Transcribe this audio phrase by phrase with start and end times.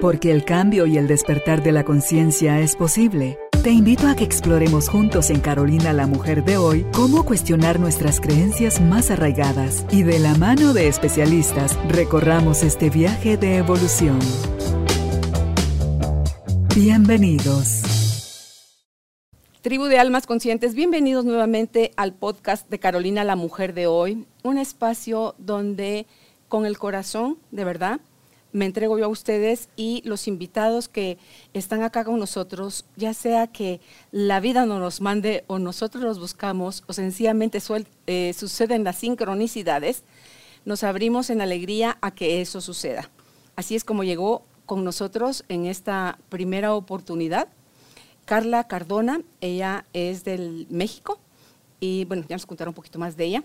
[0.00, 3.38] Porque el cambio y el despertar de la conciencia es posible.
[3.62, 8.20] Te invito a que exploremos juntos en Carolina la Mujer de hoy cómo cuestionar nuestras
[8.20, 14.18] creencias más arraigadas y de la mano de especialistas recorramos este viaje de evolución.
[16.74, 17.82] Bienvenidos.
[19.62, 24.58] Tribu de Almas Conscientes, bienvenidos nuevamente al podcast de Carolina la Mujer de hoy, un
[24.58, 26.06] espacio donde
[26.48, 28.00] con el corazón, de verdad,
[28.54, 31.18] me entrego yo a ustedes y los invitados que
[31.52, 33.80] están acá con nosotros, ya sea que
[34.12, 37.58] la vida no nos mande o nosotros los buscamos o sencillamente
[38.06, 40.04] eh, suceden las sincronicidades,
[40.64, 43.10] nos abrimos en alegría a que eso suceda.
[43.56, 47.48] Así es como llegó con nosotros en esta primera oportunidad
[48.24, 51.18] Carla Cardona, ella es del México
[51.80, 53.44] y bueno, ya nos contará un poquito más de ella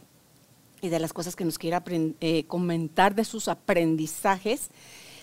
[0.81, 4.69] y de las cosas que nos quiera eh, comentar de sus aprendizajes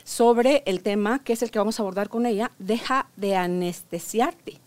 [0.06, 4.60] sobre el tema que es el que vamos a abordar con ella, deja de anestesiarte,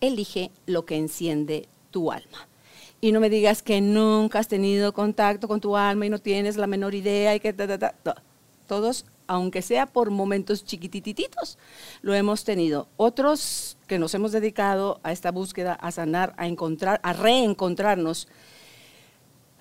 [0.00, 2.48] elige lo que enciende tu alma.
[3.00, 6.56] Y no me digas que nunca has tenido contacto con tu alma y no tienes
[6.56, 7.54] la menor idea y que
[8.66, 11.58] todos, aunque sea por momentos chiquitititos,
[12.00, 12.88] lo hemos tenido.
[12.96, 18.26] Otros que nos hemos dedicado a esta búsqueda, a sanar, a encontrar, a reencontrarnos.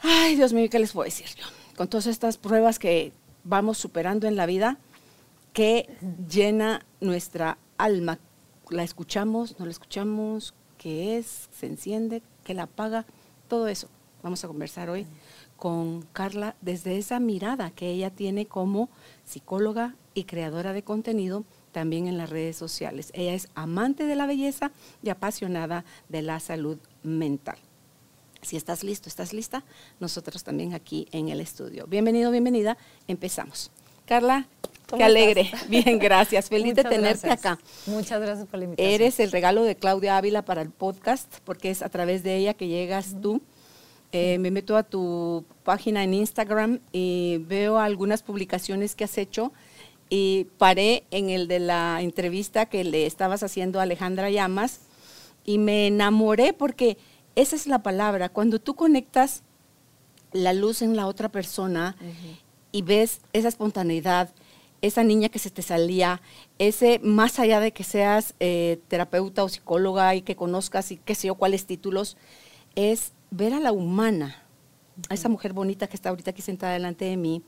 [0.02, 1.46] Ay, Dios mío, ¿qué les puedo decir yo?
[1.78, 3.12] Con todas estas pruebas que
[3.44, 4.80] vamos superando en la vida,
[5.54, 5.90] que
[6.30, 8.20] llena nuestra alma.
[8.70, 13.06] La escuchamos, no la escuchamos, qué es, se enciende, qué la apaga,
[13.48, 13.88] todo eso.
[14.24, 15.06] Vamos a conversar hoy
[15.58, 18.90] con Carla desde esa mirada que ella tiene como
[19.26, 23.12] psicóloga y creadora de contenido también en las redes sociales.
[23.14, 24.72] Ella es amante de la belleza
[25.04, 27.58] y apasionada de la salud mental.
[28.42, 29.64] Si estás listo, estás lista,
[30.00, 31.86] nosotros también aquí en el estudio.
[31.86, 32.78] Bienvenido, bienvenida.
[33.08, 33.72] Empezamos.
[34.06, 34.48] Carla,
[34.98, 35.52] Qué alegre.
[35.70, 36.50] Bien, gracias.
[36.50, 37.58] Feliz de tenerte acá.
[37.86, 38.94] Muchas gracias por la invitación.
[38.94, 42.54] Eres el regalo de Claudia Ávila para el podcast, porque es a través de ella
[42.54, 43.42] que llegas tú.
[44.12, 49.54] Eh, me meto a tu página en Instagram y veo algunas publicaciones que has hecho
[50.10, 54.82] y paré en el de la entrevista que le estabas haciendo a Alejandra Llamas
[55.46, 56.98] y me enamoré porque
[57.36, 58.28] esa es la palabra.
[58.28, 59.44] Cuando tú conectas
[60.34, 61.96] la luz en la otra persona
[62.74, 64.30] y ves esa espontaneidad,
[64.82, 66.22] esa niña que se te salía,
[66.58, 71.16] ese, más allá de que seas eh, terapeuta o psicóloga y que conozcas y qué
[71.16, 72.18] sé yo cuáles títulos,
[72.76, 74.44] es ver a la humana,
[75.10, 77.44] a esa mujer bonita que está ahorita aquí sentada delante de mí,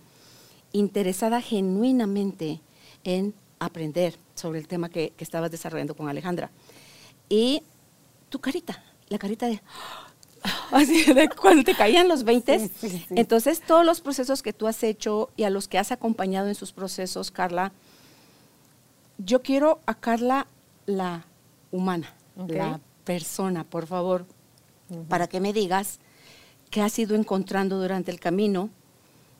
[0.71, 2.61] interesada genuinamente
[3.03, 6.51] en aprender sobre el tema que, que estabas desarrollando con Alejandra.
[7.29, 7.63] Y
[8.29, 9.61] tu carita, la carita de,
[10.71, 12.69] así de cuando te caían los 20.
[13.11, 16.55] Entonces, todos los procesos que tú has hecho y a los que has acompañado en
[16.55, 17.71] sus procesos, Carla,
[19.17, 20.47] yo quiero a Carla
[20.85, 21.25] la
[21.71, 24.25] humana, la persona, por favor,
[25.07, 25.99] para que me digas
[26.69, 28.69] qué has ido encontrando durante el camino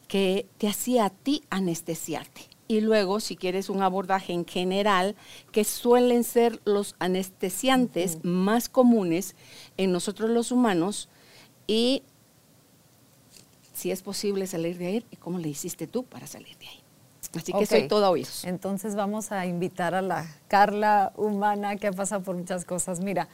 [0.08, 5.16] que te hacía a ti anestesiarte y luego, si quieres un abordaje en general,
[5.52, 9.36] que suelen ser los anestesiantes más comunes
[9.78, 11.10] en nosotros los humanos
[11.68, 12.04] y
[13.74, 16.80] si es posible salir de ahí y cómo le hiciste tú para salir de ahí.
[17.36, 18.46] Así que soy toda oídos.
[18.46, 23.00] Entonces vamos a invitar a la Carla humana que ha pasado por muchas cosas.
[23.00, 23.28] Mira,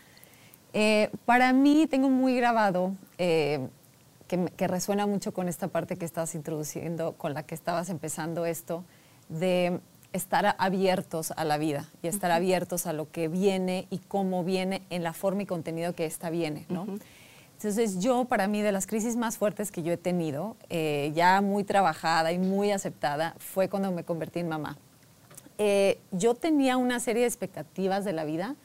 [0.72, 3.68] eh, para mí tengo muy grabado eh,
[4.28, 8.46] que, que, resuena mucho con esta parte que estabas introduciendo, con la que estabas empezando
[8.46, 8.86] esto,
[9.30, 9.80] de
[10.12, 14.82] estar abiertos a la vida y estar abiertos a lo que viene y cómo viene
[14.90, 16.88] en la forma y contenido que esta viene, ¿no?
[17.54, 21.42] Entonces yo, para mí, de las crisis más fuertes que yo he tenido, eh, ya
[21.42, 24.78] muy trabajada y muy aceptada, fue cuando me convertí en mamá.
[25.58, 28.56] Eh, yo tenía una serie de expectativas de la vida.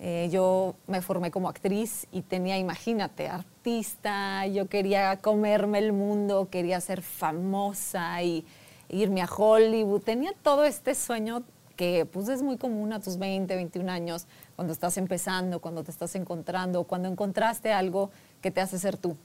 [0.00, 6.48] Eh, yo me formé como actriz y tenía, imagínate, artista, yo quería comerme el mundo,
[6.50, 8.46] quería ser famosa y
[8.88, 10.02] irme a Hollywood.
[10.02, 11.42] Tenía todo este sueño
[11.76, 14.26] que pues es muy común a tus 20, 21 años,
[14.56, 18.10] cuando estás empezando, cuando te estás encontrando, cuando encontraste algo
[18.42, 19.16] que te hace ser tú.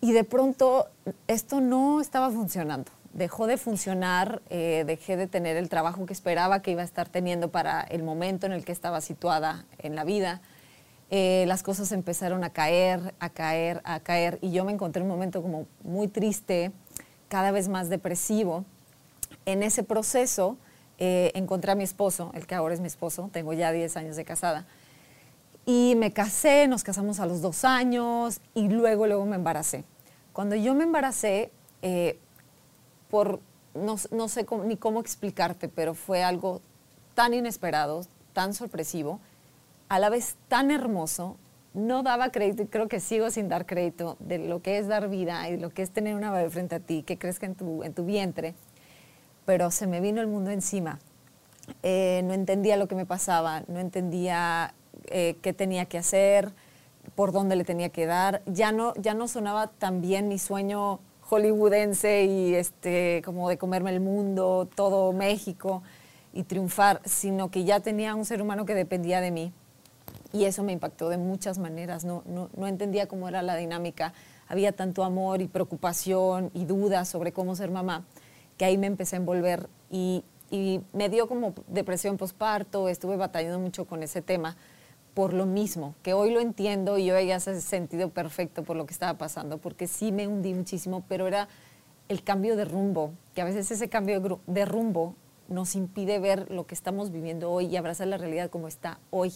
[0.00, 0.88] Y de pronto
[1.28, 2.90] esto no estaba funcionando.
[3.12, 7.10] Dejó de funcionar, eh, dejé de tener el trabajo que esperaba que iba a estar
[7.10, 10.40] teniendo para el momento en el que estaba situada en la vida.
[11.10, 15.10] Eh, las cosas empezaron a caer, a caer, a caer, y yo me encontré en
[15.10, 16.72] un momento como muy triste,
[17.32, 18.66] cada vez más depresivo.
[19.46, 20.58] En ese proceso
[20.98, 24.16] eh, encontré a mi esposo, el que ahora es mi esposo, tengo ya 10 años
[24.16, 24.66] de casada,
[25.64, 29.84] y me casé, nos casamos a los dos años y luego, luego me embaracé.
[30.34, 31.50] Cuando yo me embaracé,
[31.80, 32.18] eh,
[33.08, 33.40] por
[33.72, 36.60] no, no sé ni cómo explicarte, pero fue algo
[37.14, 39.20] tan inesperado, tan sorpresivo,
[39.88, 41.38] a la vez tan hermoso.
[41.74, 45.08] No daba crédito y creo que sigo sin dar crédito de lo que es dar
[45.08, 47.82] vida y lo que es tener una bebé frente a ti, que crezca en tu,
[47.82, 48.54] en tu vientre.
[49.46, 50.98] Pero se me vino el mundo encima.
[51.82, 54.74] Eh, no entendía lo que me pasaba, no entendía
[55.06, 56.52] eh, qué tenía que hacer,
[57.14, 58.42] por dónde le tenía que dar.
[58.46, 63.90] Ya no, ya no sonaba tan bien mi sueño hollywoodense y este, como de comerme
[63.90, 65.82] el mundo, todo México
[66.32, 69.52] y triunfar, sino que ya tenía un ser humano que dependía de mí.
[70.32, 72.04] Y eso me impactó de muchas maneras.
[72.04, 74.14] No, no, no entendía cómo era la dinámica.
[74.48, 78.04] Había tanto amor y preocupación y dudas sobre cómo ser mamá,
[78.56, 82.88] que ahí me empecé a envolver y, y me dio como depresión postparto.
[82.88, 84.56] Estuve batallando mucho con ese tema
[85.14, 88.94] por lo mismo, que hoy lo entiendo y hoy hace sentido perfecto por lo que
[88.94, 91.48] estaba pasando, porque sí me hundí muchísimo, pero era
[92.08, 95.14] el cambio de rumbo, que a veces ese cambio de rumbo
[95.48, 99.32] nos impide ver lo que estamos viviendo hoy y abrazar la realidad como está hoy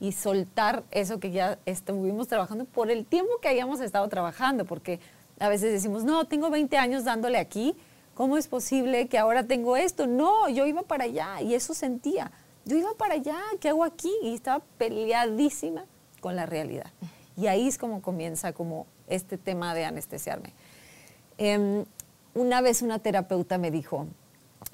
[0.00, 4.98] y soltar eso que ya estuvimos trabajando por el tiempo que hayamos estado trabajando, porque
[5.38, 7.76] a veces decimos, no, tengo 20 años dándole aquí,
[8.14, 10.06] ¿cómo es posible que ahora tengo esto?
[10.06, 12.32] No, yo iba para allá y eso sentía.
[12.64, 14.12] Yo iba para allá, ¿qué hago aquí?
[14.22, 15.84] Y estaba peleadísima
[16.20, 16.90] con la realidad.
[17.36, 20.52] Y ahí es como comienza como este tema de anestesiarme.
[21.38, 21.84] Em,
[22.34, 24.06] una vez una terapeuta me dijo,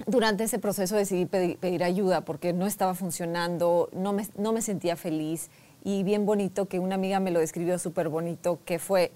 [0.05, 4.97] durante ese proceso decidí pedir, ayuda porque no estaba funcionando, no me, no me sentía
[4.97, 5.49] feliz
[5.85, 9.13] y bien bonito que una amiga me lo describió súper bonito, que fue,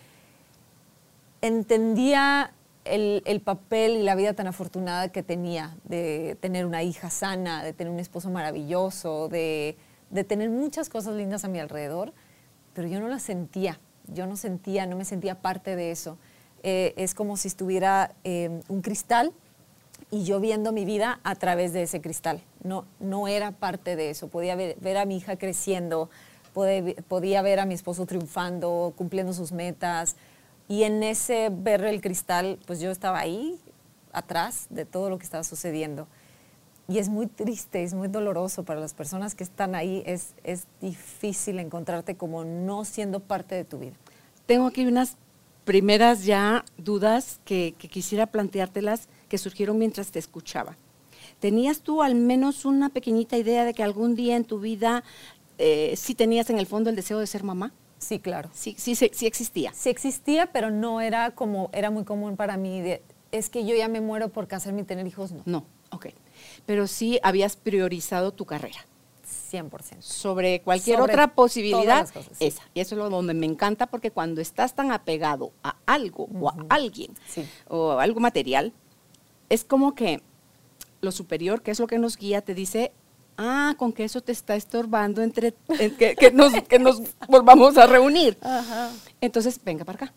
[1.43, 2.53] entendía
[2.85, 7.63] el, el papel y la vida tan afortunada que tenía de tener una hija sana,
[7.63, 9.77] de tener un esposo maravilloso, de,
[10.11, 12.13] de tener muchas cosas lindas a mi alrededor,
[12.73, 16.17] pero yo no las sentía, yo no sentía, no me sentía parte de eso.
[16.63, 19.33] Eh, es como si estuviera eh, un cristal
[20.11, 22.43] y yo viendo mi vida a través de ese cristal.
[22.63, 24.29] No, no era parte de eso.
[24.29, 26.11] Podía ver, a mi hija creciendo,
[26.53, 30.17] podía, podía ver a mi esposo triunfando, cumpliendo sus metas.
[30.69, 33.59] Y en ese ver el cristal, pues yo estaba ahí,
[34.13, 36.09] atrás de todo lo que estaba sucediendo.
[36.89, 40.03] Y es muy triste, es muy doloroso para las personas que están ahí.
[40.07, 43.95] Es, es difícil encontrarte como no siendo parte de tu vida.
[44.47, 45.17] Tengo aquí unas
[45.65, 50.77] primeras ya dudas que, que quisiera planteártelas que surgieron mientras te escuchaba.
[51.39, 55.03] ¿Tenías tú al menos una pequeñita idea de que algún día en tu vida
[55.57, 57.73] eh, sí tenías en el fondo el deseo de ser mamá?
[57.99, 58.51] Sí, claro.
[58.53, 59.73] Sí, sí, sí, sí existía.
[59.73, 62.81] Sí existía, pero no era como, era muy común para mí.
[62.83, 65.43] de, es que yo ya me muero por casarme y tener hijos, no.
[65.47, 66.07] No, ok.
[66.67, 68.85] Pero sí habías priorizado tu carrera
[69.53, 70.01] 100%.
[70.01, 72.01] sobre cualquier Sobre otra posibilidad.
[72.01, 72.47] las cosas, sí.
[72.47, 72.63] Esa.
[72.75, 76.49] Y eso es lo donde me encanta porque cuando estás tan apegado a algo o
[76.49, 77.47] a alguien Sí.
[77.69, 78.73] o a algo material,
[79.51, 80.23] es como que
[81.03, 82.93] lo superior, que es lo que nos guía, te dice,
[83.37, 87.77] ah, con que eso te está estorbando entre en que, que nos, que nos volvamos
[87.77, 88.39] a reunir.
[89.21, 90.15] Entonces, venga para acá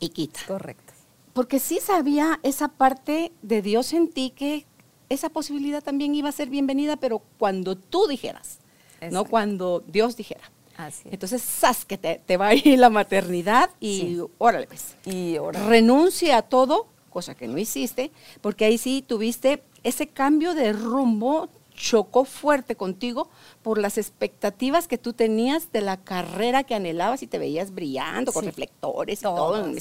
[0.00, 0.40] y quita.
[0.46, 0.92] Correcto.
[1.32, 4.66] Porque sí sabía esa parte de Dios en ti que
[5.08, 8.58] esa posibilidad también iba a ser bienvenida, pero cuando tú dijeras,
[9.10, 10.50] no cuando Dios dijera.
[10.76, 11.08] Así.
[11.10, 14.20] Entonces, sas que te, te va a ir la maternidad y Sí.
[14.38, 14.94] órale pues.
[15.06, 15.64] Y ahora.
[15.66, 18.10] Renuncia a todo, cosa que no hiciste,
[18.40, 23.28] porque ahí sí tuviste ese cambio de rumbo, chocó fuerte contigo
[23.62, 28.32] por las expectativas que tú tenías de la carrera que anhelabas y te veías brillando
[28.32, 28.48] con Sí.
[28.50, 29.80] reflectores y todo en del,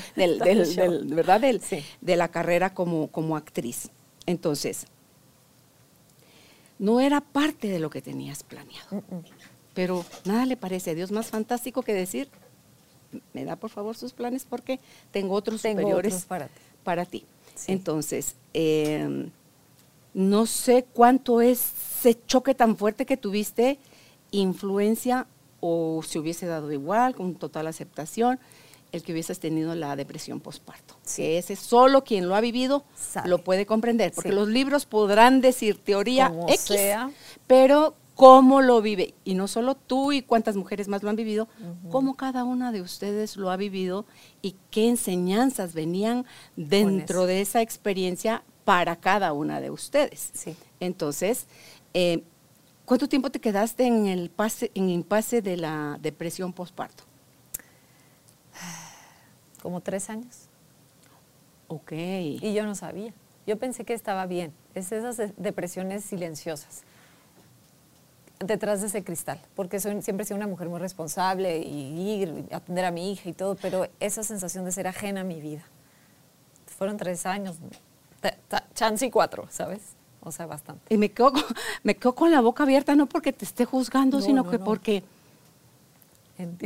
[0.40, 1.40] del- del- ¿verdad?
[1.40, 1.84] Del- Sí.
[2.00, 3.90] de la carrera como, como actriz.
[4.26, 4.86] Entonces,
[6.78, 9.02] no era parte de lo que tenías planeado.
[9.74, 12.28] Pero nada le parece a Dios más fantástico que decir,
[13.32, 16.60] me da por favor sus planes porque tengo otros Tengo superiores otros para ti.
[16.84, 17.24] para ti.
[17.54, 17.72] Sí.
[17.72, 19.28] Entonces, eh,
[20.14, 23.78] no sé cuánto es ese choque tan fuerte que tuviste,
[24.30, 25.26] influencia
[25.60, 28.38] o si hubiese dado igual, con total aceptación,
[28.92, 30.96] el que hubieses tenido la depresión postparto.
[31.02, 31.22] Sí.
[31.22, 33.28] Que ese solo quien lo ha vivido Sabe.
[33.28, 34.34] lo puede comprender, porque Sí.
[34.34, 37.10] los libros podrán decir teoría Como X, sea.
[37.46, 41.46] pero cómo lo vive, y no solo tú y cuántas mujeres más lo han vivido,
[41.90, 44.06] cómo cada una de ustedes lo ha vivido
[44.42, 46.24] y qué enseñanzas venían
[46.56, 50.30] dentro de esa experiencia para cada una de ustedes.
[50.32, 50.56] Sí.
[50.80, 51.46] Entonces,
[51.94, 52.24] eh,
[52.86, 57.04] ¿cuánto tiempo te quedaste en el pase, en impasse de la depresión postparto?
[59.62, 60.48] Como tres años.
[61.68, 61.92] Ok.
[61.92, 63.12] Y yo no sabía.
[63.46, 64.52] Yo pensé que estaba bien.
[64.74, 66.82] Es esas de- depresiones silenciosas.
[68.38, 69.40] Detrás de ese cristal.
[69.54, 73.12] Porque soy, siempre he sido una mujer muy responsable y ir, y atender a mi
[73.12, 75.64] hija y todo, pero esa sensación de ser ajena a mi vida.
[76.66, 77.56] Fueron tres años
[78.74, 79.80] chance y cuatro, ¿sabes?
[80.22, 80.92] O sea, bastante.
[80.92, 81.32] Y me quedo,
[81.82, 85.02] me quedo con la boca abierta, no porque te esté juzgando, sino que porque...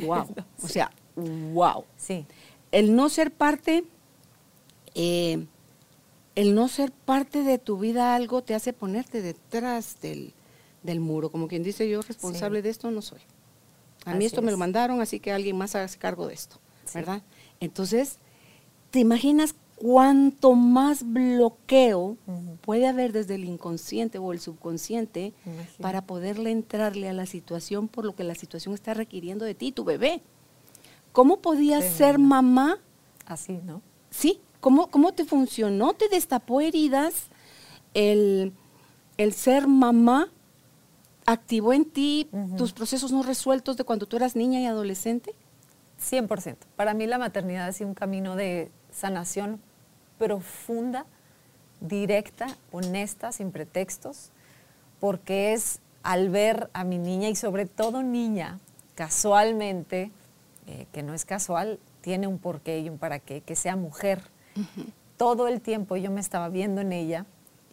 [0.03, 0.27] Wow.
[0.63, 1.85] O sea, wow.
[1.97, 2.27] Sí.
[2.73, 3.85] El no ser parte,
[4.95, 5.47] eh,
[6.35, 10.33] el no ser parte de tu vida algo te hace ponerte detrás del,
[11.01, 11.31] muro.
[11.31, 13.21] Como quien dice, yo responsable de esto no soy.
[14.05, 16.59] A mí esto me lo mandaron, así que alguien más haga cargo de esto,
[16.95, 17.23] ¿verdad?
[17.61, 18.19] Entonces,
[18.91, 22.17] ¿te imaginas cuánto más bloqueo
[22.61, 25.33] puede haber desde el inconsciente o el subconsciente
[25.81, 29.73] para poderle entrarle a la situación por lo que la situación está requiriendo de ti,
[29.73, 30.23] tu bebé?
[31.13, 32.79] ¿Cómo podías ser mamá?
[33.27, 33.83] Así, ¿no?
[34.11, 35.93] Sí, ¿cómo, cómo te funcionó?
[35.93, 37.27] ¿Te destapó heridas
[37.95, 38.53] el,
[39.17, 40.31] el ser mamá?
[41.31, 45.33] ¿Activó en ti tus procesos no resueltos de cuando tú eras niña y adolescente?
[46.01, 46.57] 100%.
[46.75, 49.61] Para mí la maternidad ha sido un camino de sanación
[50.19, 51.07] profunda,
[51.81, 54.33] directa, honesta, sin pretextos,
[54.99, 58.59] porque es al ver a mi niña y sobre todo niña,
[58.97, 60.11] casualmente,
[60.67, 64.21] eh, que no es casual, tiene un porqué y un para qué, que sea mujer.
[65.17, 67.25] Todo el tiempo yo me estaba viendo en ella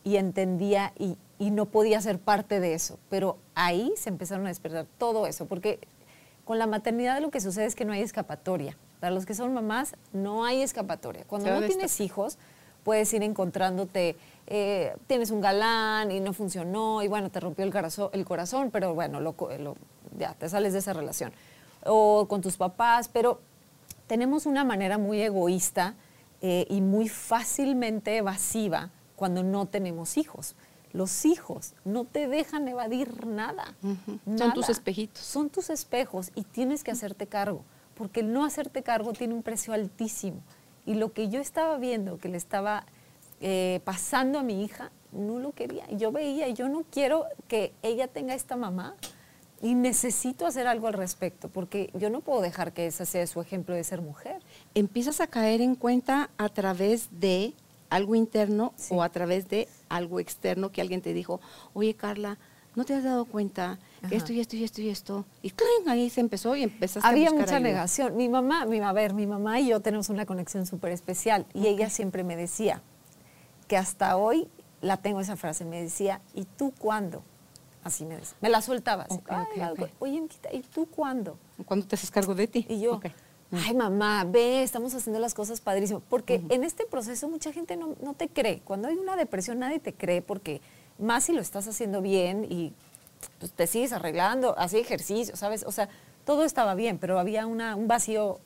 [0.03, 4.49] y entendía y, y no podía ser parte de eso, pero ahí se empezaron a
[4.49, 5.79] despertar todo eso, porque
[6.45, 8.77] con la maternidad lo que sucede es que no hay escapatoria.
[8.99, 11.23] Para los que son mamás, no hay escapatoria.
[11.27, 12.39] Cuando no tienes hijos,
[12.83, 14.15] puedes ir encontrándote,
[14.47, 18.71] eh, tienes un galán y no funcionó, y bueno, te rompió el corazón, el corazón
[18.71, 19.19] pero bueno,
[20.17, 21.31] ya te sales de esa relación.
[21.85, 23.39] O con tus papás, pero
[24.07, 25.93] tenemos una manera muy egoísta
[26.41, 30.55] eh, y muy fácilmente evasiva cuando no tenemos hijos.
[30.93, 33.75] Los hijos no te dejan evadir nada,
[34.37, 35.23] Son tus espejitos.
[35.23, 37.63] Son tus espejos y tienes que hacerte cargo,
[37.95, 40.41] porque el no hacerte cargo tiene un precio altísimo.
[40.85, 42.85] Y lo que yo estaba viendo, que le estaba
[43.41, 45.85] eh, pasando a mi hija, no lo quería.
[45.91, 48.95] Yo veía, yo no quiero que ella tenga esta mamá
[49.61, 53.41] y necesito hacer algo al respecto, porque yo no puedo dejar que ese sea su
[53.41, 54.41] ejemplo de ser mujer.
[54.75, 57.53] Empiezas a caer en cuenta a través de
[57.89, 61.39] algo interno o a través de algo externo que alguien te dijo,
[61.73, 62.37] oye Carla,
[62.75, 65.25] ¿no te has dado cuenta que esto y esto y esto y esto?
[65.41, 65.53] Y
[65.87, 68.15] ahí se empezó y empezaste Había a buscar mucha negación.
[68.15, 71.67] Mi mamá, mi, a ver, mi mamá y yo tenemos una conexión súper especial y
[71.67, 72.81] ella siempre me decía
[73.67, 74.47] que hasta hoy
[74.81, 77.23] la tengo esa frase, me decía, ¿y tú cuándo?
[77.83, 78.37] Así me decía.
[78.41, 79.07] Me la soltaba.
[79.99, 81.37] Oye, ¿y tú cuándo?
[81.65, 82.65] ¿Cuándo te haces cargo de ti?
[82.69, 82.99] Y yo,
[83.51, 86.03] ay mamá, ve, estamos haciendo las cosas padrísimas.
[86.09, 88.59] Porque en este proceso mucha gente no, te cree.
[88.59, 90.61] Cuando hay una depresión nadie te cree porque
[90.99, 92.73] más si lo estás haciendo bien y
[93.39, 95.63] pues, te sigues arreglando, así ejercicio, ¿sabes?
[95.63, 95.89] O sea,
[96.25, 98.39] todo estaba bien, pero había una, un vacío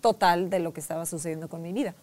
[0.00, 1.94] total de lo que estaba sucediendo con mi vida.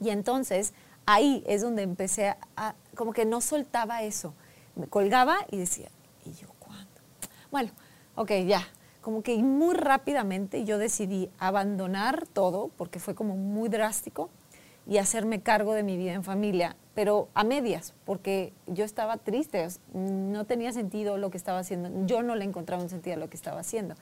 [0.00, 0.72] Y entonces
[1.06, 4.34] ahí es donde empecé a, como que no soltaba eso.
[4.76, 5.88] Me colgaba y decía,
[6.24, 6.86] ¿y yo cuándo?
[7.50, 7.70] Bueno,
[8.14, 8.66] ok, ya,
[9.00, 14.30] como que muy rápidamente yo decidí abandonar todo, porque fue como muy drástico,
[14.86, 19.68] y hacerme cargo de mi vida en familia, pero a medias, porque yo estaba triste,
[19.94, 23.30] no tenía sentido lo que estaba haciendo, yo no le encontraba un sentido a lo
[23.30, 23.94] que estaba haciendo.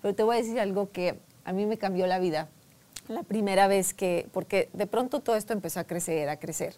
[0.00, 2.48] Pero te voy a decir algo que a mí me cambió la vida,
[3.08, 6.74] la primera vez que, porque de pronto todo esto empezó a crecer, a crecer.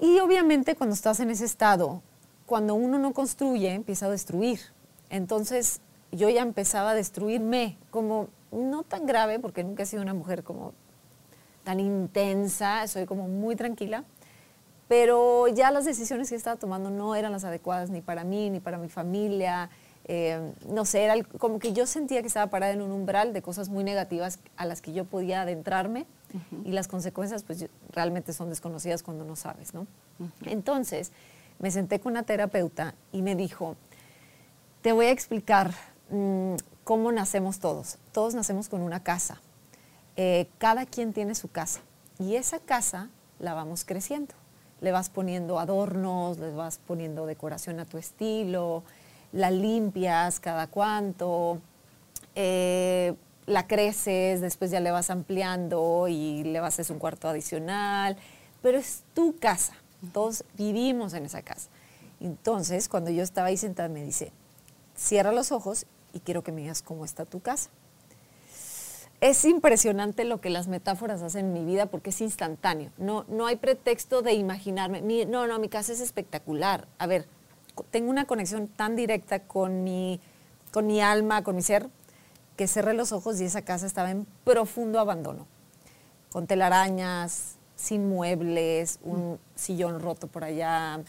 [0.00, 2.02] Y obviamente cuando estás en ese estado,
[2.44, 4.60] cuando uno no construye, empieza a destruir.
[5.08, 5.80] Entonces
[6.12, 10.42] yo ya empezaba a destruirme, como no tan grave, porque nunca he sido una mujer
[10.42, 10.72] como
[11.64, 14.04] tan intensa, soy como muy tranquila,
[14.88, 18.58] pero ya las decisiones que estaba tomando no eran las adecuadas ni para mí, ni
[18.58, 19.70] para mi familia,
[20.12, 23.42] eh, no sé, era como que yo sentía que estaba parada en un umbral de
[23.42, 26.06] cosas muy negativas a las que yo podía adentrarme
[26.64, 29.86] y las consecuencias pues realmente son desconocidas cuando no sabes, ¿no?
[30.46, 31.12] Entonces
[31.60, 33.76] me senté con una terapeuta y me dijo,
[34.82, 35.72] te voy a explicar
[36.84, 37.98] cómo nacemos todos.
[38.12, 39.40] Todos nacemos con una casa.
[40.16, 41.80] Eh, cada quien tiene su casa.
[42.18, 44.34] Y esa casa la vamos creciendo.
[44.80, 48.82] Le vas poniendo adornos, le vas poniendo decoración a tu estilo,
[49.32, 51.60] la limpias cada cuanto,
[52.34, 53.14] eh,
[53.46, 58.16] la creces, después ya le vas ampliando y le vas a hacer un cuarto adicional,
[58.62, 59.74] pero es tu casa,
[60.12, 61.68] todos vivimos en esa casa.
[62.20, 64.32] Entonces, cuando yo estaba ahí sentada, me dice,
[64.94, 67.70] cierra los ojos y quiero que me digas cómo está tu casa.
[69.20, 72.90] Es impresionante lo que las metáforas hacen en mi vida porque es instantáneo.
[72.96, 75.02] No, no hay pretexto de imaginarme.
[75.26, 76.88] no, no, mi casa es espectacular.
[76.98, 77.26] A ver,
[77.90, 80.20] tengo una conexión tan directa con mi,
[80.72, 81.88] con mi alma, con mi ser,
[82.56, 85.46] que cerré los ojos y esa casa estaba en profundo abandono.
[86.32, 91.00] Con telarañas, sin muebles, un sillón roto por allá,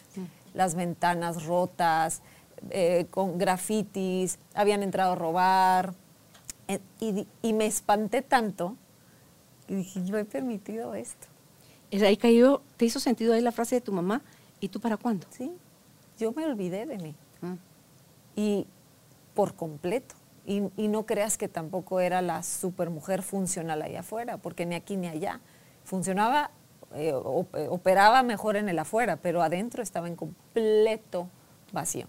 [0.53, 2.21] las ventanas rotas,
[2.69, 5.93] eh, con grafitis, habían entrado a robar.
[6.67, 8.75] Eh, y, y me espanté tanto
[9.67, 11.27] y dije, yo he permitido esto.
[11.91, 14.21] Es ahí cayó, ¿te hizo sentido ahí la frase de tu mamá?
[14.59, 15.27] ¿Y tú para cuándo?
[15.29, 15.51] Sí,
[16.17, 17.15] yo me olvidé de mí.
[18.35, 18.67] Y
[19.33, 20.15] por completo.
[20.45, 24.97] Y, y, no creas que tampoco era la supermujer funcional allá afuera, porque ni aquí
[24.97, 25.39] ni allá.
[25.83, 26.51] Funcionaba,
[26.95, 31.27] eh, operaba mejor en el afuera, pero adentro estaba en completo
[31.71, 32.07] vacío.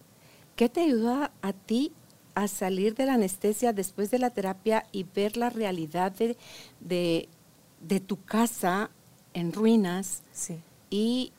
[0.57, 1.93] ¿Qué te ayudó a, ti
[2.35, 6.37] a salir de la anestesia después de la terapia y ver la realidad de,
[6.81, 7.29] de,
[7.81, 8.91] de tu casa
[9.35, 10.23] en ruinas?
[10.33, 10.61] Sí.
[10.91, 11.33] Y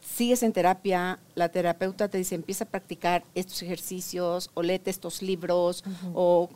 [0.00, 5.22] sigues en terapia, la terapeuta te dice, empieza a practicar estos ejercicios o léete estos
[5.22, 5.84] libros
[6.14, 6.48] o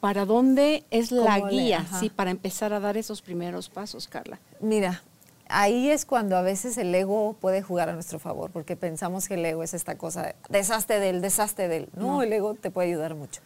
[0.00, 4.38] para dónde es la guía, sí, para empezar a dar esos primeros pasos, Carla.
[4.60, 5.02] Mira,
[5.48, 9.34] ahí es cuando a veces el ego puede jugar a nuestro favor, porque pensamos que
[9.34, 11.88] el ego es esta cosa, deshazte de él, deshazte de él.
[11.94, 13.40] No, el ego te puede ayudar mucho.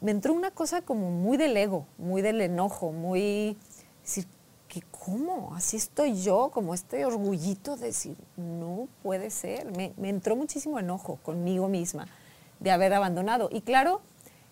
[0.00, 3.56] Me entró una cosa como muy del ego, muy del enojo, muy
[4.02, 4.26] decir,
[5.06, 5.54] ¿cómo?
[5.54, 9.70] Así estoy yo, como este orgullito de decir, no puede ser.
[9.76, 12.08] Me, entró muchísimo enojo conmigo misma
[12.60, 13.48] de haber abandonado.
[13.52, 14.00] Y claro,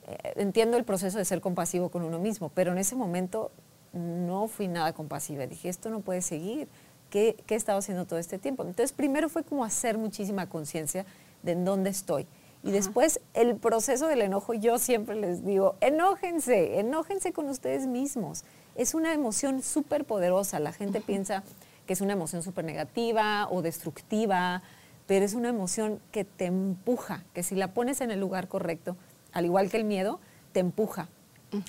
[0.07, 3.51] eh, entiendo el proceso de ser compasivo con uno mismo, pero en ese momento
[3.95, 5.47] no fui nada compasiva.
[5.47, 6.69] Dije, esto no puede seguir.
[7.11, 8.63] ¿Qué, qué he estado haciendo todo este tiempo?
[8.63, 11.07] Entonces, primero fue como hacer muchísima conciencia
[11.43, 12.27] de en dónde estoy.
[12.63, 18.45] Y después el proceso del enojo, yo siempre les digo, enójense, enójense con ustedes mismos
[18.75, 20.59] es una emoción súper poderosa.
[20.59, 21.43] La gente piensa
[21.87, 24.63] que es una emoción súper negativa o destructiva,
[25.07, 28.97] pero es una emoción que te empuja, que si la pones en el lugar correcto,
[29.33, 30.21] al igual que el miedo,
[30.53, 31.09] te empuja.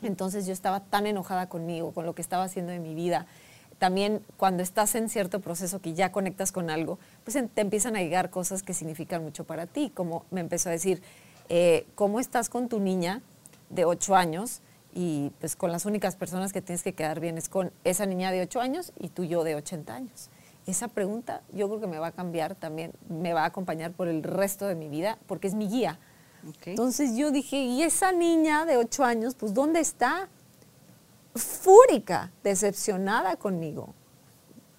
[0.02, 3.26] Entonces yo estaba tan enojada conmigo, con lo que estaba haciendo en mi vida.
[3.78, 8.00] También cuando estás en cierto proceso que ya conectas con algo, pues te empiezan a
[8.00, 11.02] llegar cosas que significan mucho para ti, como me empezó a decir,
[11.50, 13.22] eh, ¿cómo estás con tu niña
[13.70, 14.62] de 8 años?
[14.96, 18.32] y pues con las únicas personas que tienes que quedar bien es con esa niña
[18.32, 20.30] de 8 años y tú yo de 80 años.
[20.66, 24.08] Esa pregunta yo creo que me va a cambiar también, me va a acompañar por
[24.08, 26.00] el resto de mi vida porque es mi guía.
[26.66, 30.30] Entonces yo dije, ¿y esa niña de 8 años, pues dónde está?
[31.36, 33.94] Fúrica, decepcionada conmigo.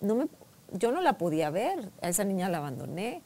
[0.01, 0.29] No me,
[0.73, 3.23] yo no la podía ver, a esa niña la abandoné,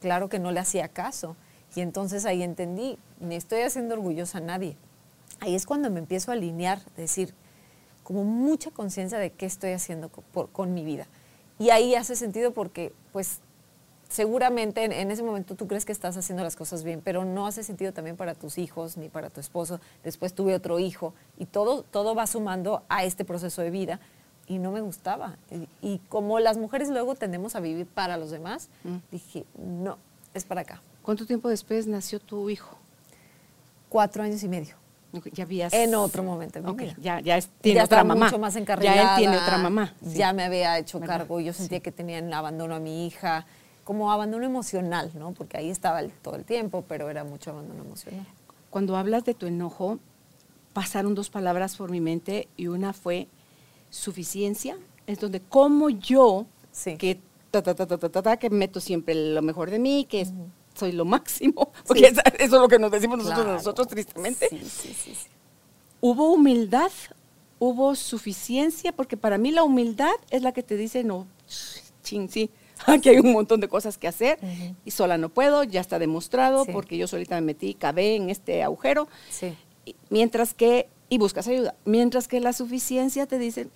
[0.00, 1.36] claro que no le hacía caso.
[1.74, 4.76] Y entonces ahí entendí, ni estoy haciendo orgullosa a nadie
[5.40, 7.34] ahí es cuando me empiezo a alinear, decir,
[8.02, 11.06] como mucha conciencia de qué estoy haciendo con, mi vida.
[11.58, 13.40] Y ahí hace sentido porque, pues,
[14.08, 17.62] seguramente en, ese momento tú crees que estás haciendo las cosas bien, pero no hace
[17.62, 19.80] sentido también para tus hijos ni para tu esposo.
[20.04, 24.00] Después tuve otro hijo y todo, todo va sumando a este proceso de vida
[24.46, 25.36] y no me gustaba.
[25.82, 28.96] Y, como las mujeres luego tendemos a vivir para los demás, mm.
[29.10, 29.98] dije, no,
[30.34, 30.80] es para acá.
[31.02, 32.76] ¿Cuánto tiempo después nació tu hijo?
[33.88, 34.74] Cuatro años y medio.
[35.32, 35.72] Ya habías...
[35.72, 36.60] En otro momento.
[37.00, 38.26] ya, ya tiene otra mamá.
[38.26, 39.94] mucho más Ya él tiene otra mamá.
[40.02, 41.40] Ya me había hecho cargo.
[41.40, 43.46] Yo sentía que tenía en abandono a mi hija,
[43.86, 45.32] como abandono emocional, ¿no?
[45.32, 48.26] Porque ahí estaba todo el tiempo, pero era mucho abandono emocional.
[48.68, 50.00] Cuando hablas de tu enojo,
[50.72, 53.28] pasaron dos palabras por mi mente y una fue
[53.88, 54.76] suficiencia.
[55.06, 56.46] Es donde como yo,
[56.98, 57.20] que
[57.52, 60.32] ta, ta, ta, ta, ta, que meto siempre lo mejor de mí, que es
[60.74, 64.48] soy lo máximo, porque eso es lo que nos decimos nosotros, nosotros tristemente.
[66.00, 66.90] Hubo humildad,
[67.60, 71.28] hubo suficiencia, porque para mí la humildad es la que te dice, no,
[72.02, 72.50] ching, sí,
[72.86, 74.38] aquí hay un montón de cosas que hacer
[74.84, 78.62] y sola no puedo, ya está demostrado, porque yo solita me metí, cabé en este
[78.62, 79.08] agujero.
[80.10, 83.68] Mientras que, y buscas ayuda, mientras que la suficiencia te dice,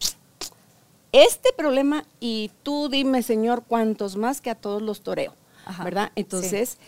[1.12, 5.34] este problema y tú dime, Señor, cuántos más que a todos los toreo.
[5.84, 6.12] ¿verdad?
[6.16, 6.78] Entonces,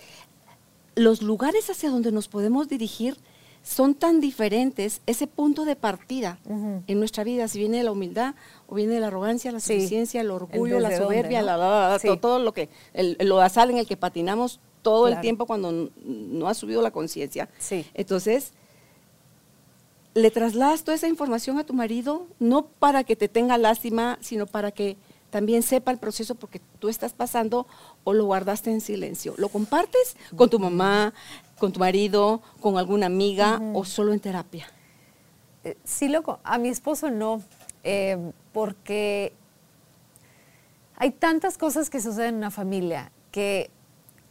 [0.95, 3.17] los lugares hacia donde nos podemos dirigir
[3.63, 6.39] son tan diferentes, ese punto de partida
[6.87, 8.35] en nuestra vida, si viene de la humildad
[8.73, 11.45] o viene de la arrogancia, la suficiencia, el orgullo, la soberbia,
[12.23, 16.49] todo, lo que, el, lo asal en el que patinamos todo el tiempo cuando no
[16.49, 17.51] ha subido la conciencia.
[17.93, 18.55] Entonces,
[20.15, 24.47] le trasladas toda esa información a tu marido, no para que te tenga lástima, sino
[24.47, 24.97] para que
[25.29, 27.67] también sepa el proceso porque tú estás pasando
[28.05, 29.35] o lo guardaste en silencio.
[29.37, 31.13] ¿Lo compartes con tu mamá,
[31.59, 34.67] con tu marido, con alguna amiga o solo en terapia?
[35.63, 36.41] Eh, sí, loco.
[36.43, 37.43] A mi esposo no,
[37.85, 38.17] eh,
[38.53, 39.33] porque
[40.97, 43.71] hay tantas cosas que suceden en una familia que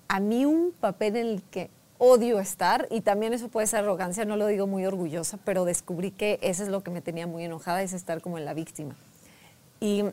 [0.08, 4.26] a mí un papel en el que odio estar, y también eso puede ser arrogancia,
[4.26, 7.44] no lo digo muy orgullosa, pero descubrí que eso es lo que me tenía muy
[7.44, 8.96] enojada, es estar como en la víctima.
[9.80, 10.06] Y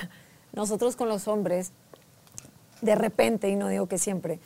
[0.52, 1.72] nosotros con los hombres,
[2.82, 4.38] de repente, y no digo que siempre,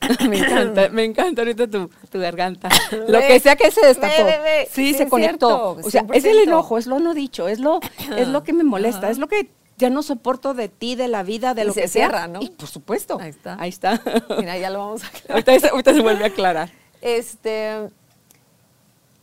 [0.28, 2.68] me encanta, me encanta ahorita tu, tu garganta.
[3.08, 4.24] Lo que sea que se destapó.
[4.24, 4.68] Ve, ve, ve.
[4.70, 5.74] Sí, Sí, se conectó.
[5.74, 6.42] cierto, o sea, es el 100%.
[6.44, 7.80] enojo, es lo no dicho, es lo,
[8.16, 11.22] es lo que me molesta, es lo que ya no soporto de ti, de la
[11.22, 12.06] vida, de Y lo se que sea.
[12.08, 12.40] cierra, ¿no?
[12.42, 13.18] Y por supuesto.
[13.20, 13.56] Ahí está.
[13.60, 14.00] Ahí está.
[14.38, 15.30] mira, ya lo vamos a aclarar.
[15.30, 16.70] ahorita, se- ahorita se vuelve a aclarar.
[17.00, 17.88] Este,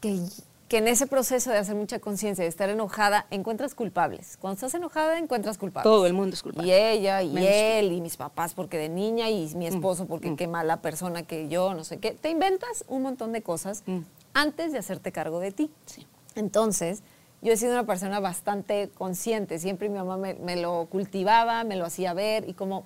[0.02, 0.20] que,
[0.68, 4.38] que en ese proceso de hacer mucha conciencia, de estar enojada, encuentras culpables.
[4.38, 5.84] Cuando estás enojada, encuentras culpables.
[5.84, 6.68] Todo el mundo es culpable.
[6.68, 10.36] Y ella, y Menos él, y mis papás porque de niña, y mi esposo porque
[10.36, 12.12] qué mala persona que yo, no sé qué.
[12.12, 14.00] Te inventas un montón de cosas Mm.
[14.34, 15.72] antes de hacerte cargo de ti.
[15.86, 16.08] Sí.
[16.34, 17.04] Entonces,
[17.44, 19.60] yo he sido una persona bastante consciente.
[19.60, 22.86] Siempre mi mamá me, me lo cultivaba, me lo hacía ver, y como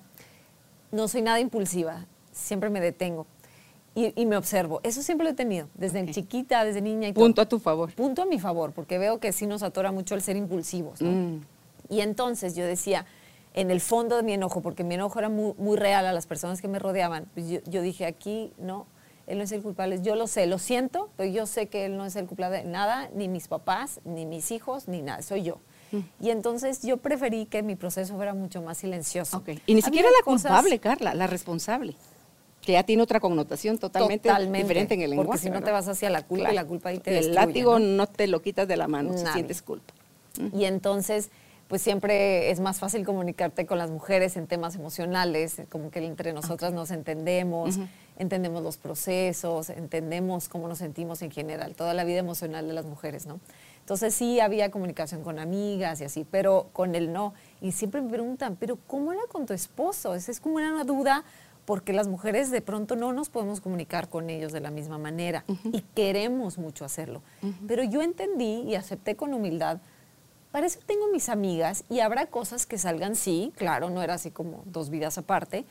[0.92, 3.26] no soy nada impulsiva, siempre me detengo.
[3.94, 4.80] Y, y me observo.
[4.84, 7.24] Eso siempre lo he tenido, desde chiquita, desde niña y todo.
[7.24, 7.92] Punto a tu favor.
[7.92, 11.00] Punto a mi favor, porque veo que sí nos atora mucho el ser impulsivos.
[11.02, 11.10] ¿no?
[11.10, 11.44] Mm.
[11.88, 13.04] Y entonces yo decía,
[13.54, 16.26] en el fondo de mi enojo, porque mi enojo era muy, muy real a las
[16.26, 18.86] personas que me rodeaban, pues yo, yo dije, aquí no,
[19.26, 20.00] él no es el culpable.
[20.02, 22.64] Yo lo sé, lo siento, pero yo sé que él no es el culpable de
[22.64, 25.58] nada, ni mis papás, ni mis hijos, ni nada, soy yo.
[26.20, 29.42] Y entonces yo preferí que mi proceso fuera mucho más silencioso.
[29.66, 31.96] Y ni siquiera la cosas- culpable, Carla, la responsable.
[32.62, 35.26] Que ya tiene otra connotación totalmente, Totalmente, diferente en el lenguaje.
[35.28, 37.34] porque si no te vas hacia la culpa y la culpa ahí te El destruye,
[37.46, 37.86] látigo ¿no?
[37.96, 38.06] ¿no?
[38.06, 39.32] te lo quitas de la mano si Nadie.
[39.34, 39.94] sientes culpa.
[40.54, 41.30] Y entonces,
[41.68, 46.32] pues siempre es más fácil comunicarte con las mujeres en temas emocionales, como que entre
[46.32, 47.78] nosotras nos entendemos,
[48.18, 52.84] entendemos los procesos, entendemos cómo nos sentimos en general, toda la vida emocional de las
[52.84, 53.40] mujeres, ¿no?
[53.80, 57.32] Entonces sí había comunicación con amigas y así, pero con él no.
[57.60, 60.14] Y siempre me preguntan, ¿pero cómo era con tu esposo?
[60.14, 61.24] Esa es como una duda
[61.64, 65.44] porque las mujeres de pronto no nos podemos comunicar con ellos de la misma manera
[65.72, 67.22] y queremos mucho hacerlo.
[67.66, 69.80] Pero yo entendí y acepté con humildad
[70.50, 74.30] para eso tengo mis amigas y habrá cosas que salgan, sí, claro, no era así
[74.30, 75.64] como dos vidas aparte,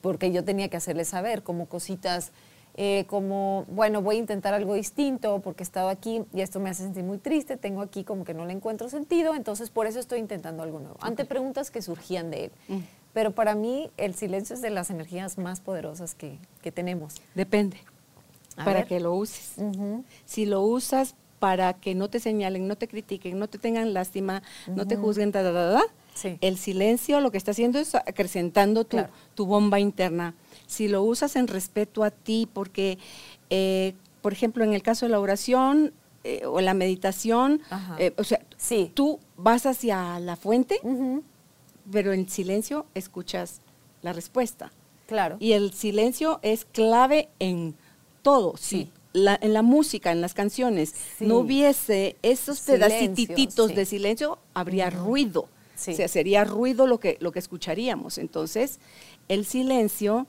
[0.00, 2.32] porque yo tenía que hacerles saber, como cositas,
[2.76, 6.70] eh, como, bueno, voy a intentar algo distinto porque he estado aquí y esto me
[6.70, 9.98] hace sentir muy triste, tengo aquí como que no le encuentro sentido, entonces por eso
[9.98, 10.96] estoy intentando algo nuevo.
[11.00, 12.52] Ante preguntas que surgían de él.
[13.16, 17.14] Pero para mí el silencio es de las energías más poderosas que, que tenemos.
[17.34, 17.78] Depende.
[18.58, 18.88] A para ver.
[18.88, 19.54] que lo uses.
[20.26, 24.42] Si lo usas para que no te señalen, no te critiquen, no te tengan lástima,
[24.66, 25.82] no te juzguen, ta, ta, ta,
[26.14, 26.36] Sí.
[26.42, 29.12] el silencio lo que está haciendo es acrecentando tu, Claro.
[29.34, 30.34] tu bomba interna.
[30.66, 32.98] Si lo usas en respeto a ti, porque,
[33.48, 37.62] eh, por ejemplo, en el caso de la oración eh, o la meditación,
[37.98, 38.90] eh, o sea, Sí.
[38.92, 40.80] tú vas hacia la fuente,
[41.90, 43.60] pero en silencio escuchas
[44.02, 44.72] la respuesta.
[45.06, 45.36] Claro.
[45.40, 47.74] Y el silencio es clave en
[48.22, 48.56] todo.
[48.56, 48.90] Sí.
[49.12, 51.26] La- en la música, en las canciones, Sí.
[51.26, 53.74] no hubiese esos pedacititos sí.
[53.74, 55.48] de silencio, habría ruido.
[55.74, 55.92] Sí.
[55.92, 58.18] O sea, sería ruido lo que, lo que escucharíamos.
[58.18, 58.78] Entonces,
[59.28, 60.26] el silencio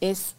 [0.00, 0.34] es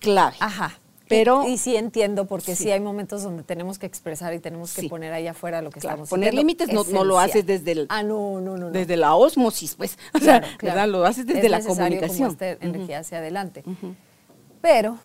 [0.00, 0.36] clave.
[0.40, 0.78] Ajá.
[1.08, 2.64] Pero- y, sí entiendo, porque sí.
[2.64, 2.70] Sí.
[2.70, 4.88] hay momentos donde tenemos que expresar y tenemos que Sí.
[4.88, 7.86] poner ahí afuera lo que Claro, estamos poner límites no, no lo haces desde el,
[7.90, 8.70] Ah, no, no, no.
[8.70, 9.98] desde la osmosis, pues.
[10.14, 10.56] O sea, Claro.
[10.62, 10.88] ¿verdad?
[10.88, 12.34] Lo haces desde Es la comunicación.
[12.34, 13.64] Como energía hacia adelante.
[14.62, 14.98] Pero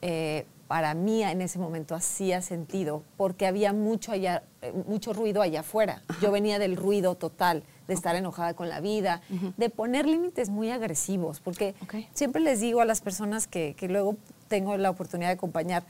[0.00, 5.42] eh, para mí en ese momento hacía sentido porque había mucho, allá, eh, mucho ruido
[5.42, 6.02] allá afuera.
[6.22, 9.20] Yo venía del ruido total, de estar enojada con la vida,
[9.58, 11.74] de poner límites muy agresivos, porque
[12.14, 14.16] siempre les digo a las personas que, que luego
[14.52, 15.82] tengo la oportunidad de acompañar,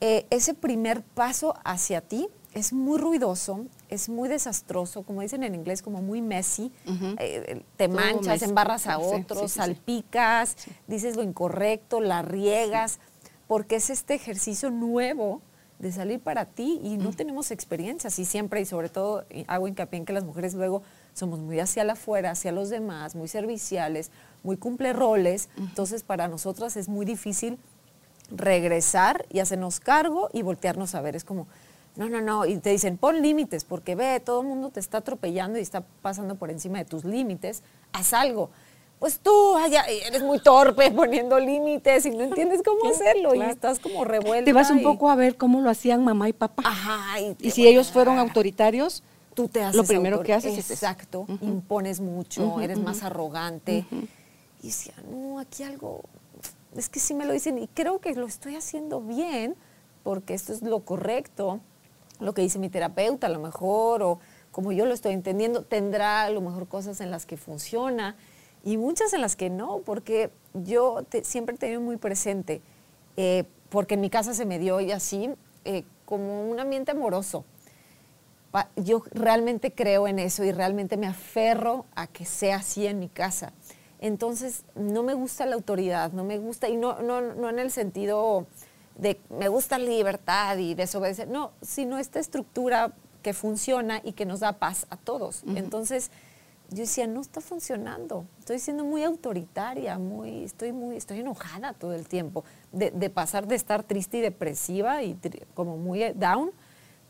[0.00, 5.56] eh, ese primer paso hacia ti es muy ruidoso, es muy desastroso, como dicen en
[5.56, 6.70] inglés, como muy messy.
[6.86, 7.16] Ujú.
[7.18, 8.44] Eh, te Todo manchas, messy.
[8.44, 9.56] embarras a otros, sí, sí, sí.
[9.56, 13.00] salpicas, dices lo incorrecto, la riegas,
[13.48, 15.42] porque es este ejercicio nuevo
[15.80, 19.98] de salir para ti y no tenemos experiencias y siempre y sobre todo hago hincapié
[19.98, 20.82] en que las mujeres luego
[21.14, 24.12] somos muy hacia la afuera, hacia los demás, muy serviciales,
[24.44, 27.58] muy cumple roles, entonces para nosotras es muy difícil
[28.36, 31.46] regresar y hacernos cargo y voltearnos a ver, es como
[31.96, 34.98] no, no, no, y te dicen, pon límites, porque ve, todo el mundo te está
[34.98, 38.50] atropellando y está pasando por encima de tus límites, haz algo.
[38.98, 39.74] Pues tú ay,
[40.06, 43.48] eres muy torpe poniendo límites y no entiendes cómo hacerlo claro.
[43.48, 44.44] y estás como revuelta.
[44.44, 46.62] Te vas un y- poco a ver cómo lo hacían mamá y papá.
[46.66, 50.58] Ajá, y, si ellos fueron autoritarios, tú te haces lo primero autor- que haces es
[50.64, 50.72] eso.
[50.74, 53.84] Exacto, impones mucho, eres más arrogante.
[54.62, 56.00] Y decía, no, aquí algo,
[56.76, 59.56] es que sí me lo dicen y creo que lo estoy haciendo bien
[60.02, 61.60] porque esto es lo correcto,
[62.20, 64.18] lo que dice mi terapeuta a lo mejor, o
[64.52, 68.16] como yo lo estoy entendiendo, tendrá a lo mejor cosas en las que funciona
[68.64, 72.60] y muchas en las que no, porque yo te- siempre he tenido muy presente,
[73.16, 75.30] eh, porque en mi casa se me dio y así,
[75.64, 77.44] eh, como un ambiente amoroso
[78.76, 83.08] yo realmente creo en eso y realmente me aferro a que sea así en mi
[83.08, 83.52] casa.
[84.04, 87.70] Entonces, no me gusta la autoridad, no me gusta, y no, no, no en el
[87.70, 88.46] sentido
[88.96, 94.26] de me gusta la libertad y desobedecer, no, sino esta estructura que funciona y que
[94.26, 95.42] nos da paz a todos.
[95.56, 96.10] Entonces,
[96.68, 101.94] yo decía, no está funcionando, estoy siendo muy autoritaria, muy, estoy, muy, estoy enojada todo
[101.94, 105.18] el tiempo, de, de pasar de estar triste y depresiva y
[105.54, 106.50] como muy down,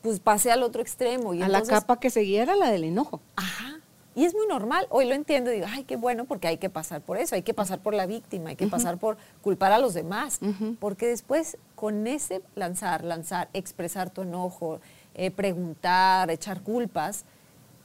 [0.00, 1.34] pues pasé al otro extremo.
[1.34, 3.20] Y a la capa que seguía era la del enojo.
[3.34, 3.80] Ajá.
[4.16, 6.70] Y es muy normal, hoy lo entiendo y digo, ay, qué bueno, porque hay que
[6.70, 9.78] pasar por eso, hay que pasar por la víctima, hay que pasar por culpar a
[9.78, 10.38] los demás,
[10.78, 14.80] porque después con ese lanzar, lanzar, expresar tu enojo,
[15.14, 17.24] eh, preguntar, echar culpas,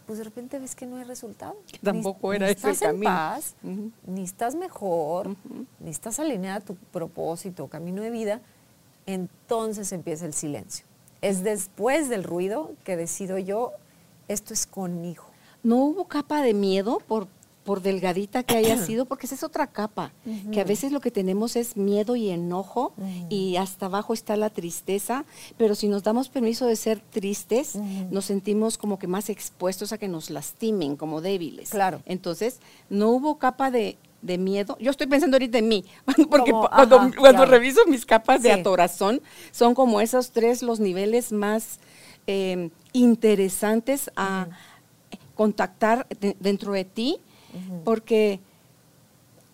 [0.05, 1.55] pues de repente ves que no hay resultado.
[1.83, 3.55] tampoco era ni ese estás en paz,
[4.05, 5.35] ni estás mejor,
[5.79, 8.41] ni estás alineada a tu propósito, camino de vida,
[9.07, 10.85] entonces empieza el silencio.
[11.21, 13.73] Es después del ruido que decido yo,
[14.27, 15.28] esto es conmigo
[15.63, 17.27] no hubo capa de miedo por,
[17.63, 20.11] por delgadita que haya sido, porque esa es otra capa,
[20.51, 22.93] que a veces lo que tenemos es miedo y enojo
[23.29, 25.25] y hasta abajo está la tristeza,
[25.57, 27.75] pero si nos damos permiso de ser tristes,
[28.09, 31.69] nos sentimos como que más expuestos a que nos lastimen, como débiles.
[31.69, 32.01] Claro.
[32.05, 34.77] Entonces, no hubo capa de, miedo.
[34.79, 35.85] Yo estoy pensando ahorita en mí,
[36.29, 41.79] porque cuando, reviso mis capas de atorazón, son como esos tres los niveles más
[42.27, 44.47] eh, interesantes a
[45.39, 46.05] contactar
[46.41, 47.17] dentro de ti,
[47.85, 48.41] porque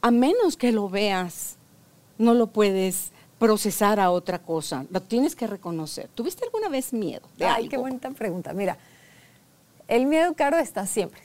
[0.01, 1.57] a menos que lo veas,
[2.17, 6.09] no lo puedes procesar a otra cosa, lo tienes que reconocer.
[6.15, 8.51] ¿Tuviste alguna vez miedo de Ay, qué buena pregunta.
[8.53, 8.79] Mira,
[9.87, 11.21] el miedo, caro, está siempre.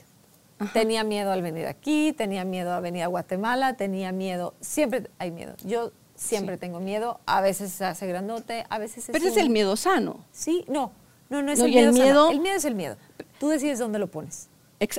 [0.74, 5.30] Tenía miedo al venir aquí, tenía miedo a venir a Guatemala, tenía miedo, siempre hay
[5.30, 5.54] miedo.
[5.64, 9.48] Yo siempre tengo miedo, a veces se hace grandote, a veces es Pero es el
[9.48, 10.26] miedo sano.
[10.32, 10.92] Sí, no,
[11.30, 12.30] no, no es el, miedo el miedo.
[12.30, 12.96] El miedo es el miedo.
[13.38, 14.49] Tú decides dónde lo pones.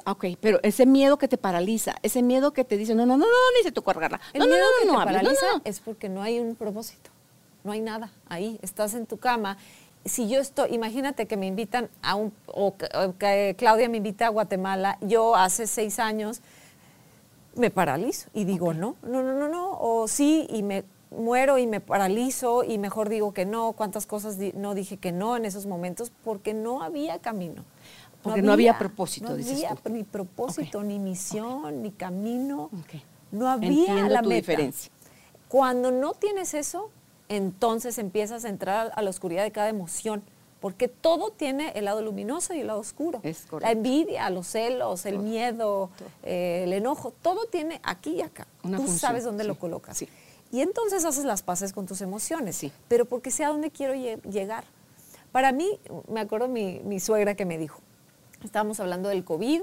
[0.06, 3.26] Ok, pero ese miedo que te paraliza, ese miedo que te dice, no, no, no,
[3.26, 4.22] no, ni se te cargarla.
[4.34, 7.10] El miedo que te paraliza es porque no hay un propósito,
[7.64, 8.60] no hay nada ahí.
[8.62, 9.58] Estás en tu cama.
[10.06, 14.30] Si yo estoy, imagínate que me invitan a un, o que Claudia me invita a
[14.30, 16.42] Guatemala, yo hace seis años
[17.56, 21.68] me paralizo y digo, no, no, no, no, no, o sí, y me muero y
[21.68, 25.66] me paralizo y mejor digo que no, cuántas cosas no dije que no en esos
[25.66, 27.64] momentos porque no había camino.
[28.22, 32.70] Porque no había, propósito, no había ni propósito, ni misión, ni camino.
[33.32, 34.92] No había la diferencia.
[35.48, 36.90] Cuando no tienes eso,
[37.28, 40.24] entonces empiezas a entrar a la oscuridad de cada emoción,
[40.60, 43.22] porque todo tiene el lado luminoso y el lado oscuro.
[43.60, 45.90] la envidia, los celos, el miedo,
[46.24, 48.48] eh, el enojo, todo tiene aquí y acá.
[48.62, 50.04] Tú sabes dónde lo colocas.
[50.52, 52.72] Y entonces haces las paces con tus emociones, sí.
[52.88, 53.94] pero porque sé a dónde quiero
[54.30, 54.66] llegar.
[55.32, 55.80] Para mí,
[56.10, 57.80] me acuerdo mi, mi suegra que me dijo,
[58.48, 59.62] estábamos hablando del COVID,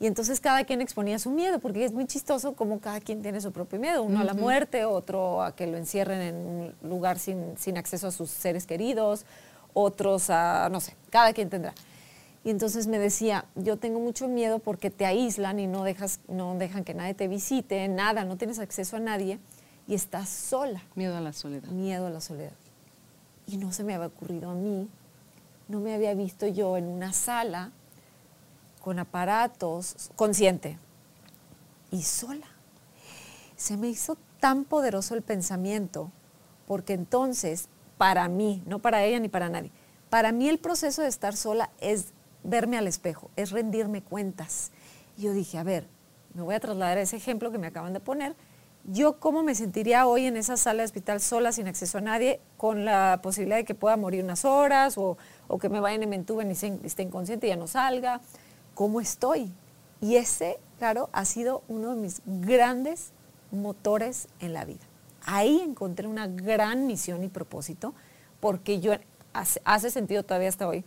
[0.00, 3.40] y entonces cada quien exponía su miedo, porque es muy chistoso como cada quien tiene
[3.40, 7.18] su propio miedo, uno a la muerte, otro a que lo encierren en un lugar
[7.18, 9.24] sin, sin, acceso a sus seres queridos,
[9.72, 11.74] otros a, no sé, cada quien tendrá.
[12.44, 16.54] Y entonces me decía, yo tengo mucho miedo porque te aíslan y no, dejas, no
[16.56, 19.38] dejan que nadie te visite, nada, no tienes acceso a nadie
[19.86, 20.82] y estás sola.
[20.94, 21.68] Miedo a la soledad.
[21.68, 22.52] Miedo a la soledad.
[23.46, 24.88] Y no se me había ocurrido a mí,
[25.68, 27.72] no me había visto yo en una sala
[28.84, 30.78] con aparatos, consciente
[31.90, 32.46] y sola.
[33.56, 36.12] Se me hizo tan poderoso el pensamiento,
[36.66, 39.70] porque entonces, para mí, no para ella ni para nadie,
[40.10, 44.70] para mí el proceso de estar sola es verme al espejo, es rendirme cuentas.
[45.16, 45.86] Y yo dije, a ver,
[46.34, 48.36] me voy a trasladar a ese ejemplo que me acaban de poner.
[48.84, 52.38] Yo cómo me sentiría hoy en esa sala de hospital sola, sin acceso a nadie,
[52.58, 55.16] con la posibilidad de que pueda morir unas horas o,
[55.58, 58.20] que me vayan y me entuben y esté inconsciente y ya no salga
[58.74, 59.50] cómo estoy.
[60.00, 63.12] Y ese, claro, ha sido uno de mis grandes
[63.50, 64.84] motores en la vida.
[65.24, 67.94] Ahí encontré una gran misión y propósito,
[68.40, 68.92] porque yo
[69.32, 70.84] hace, sentido todavía hasta hoy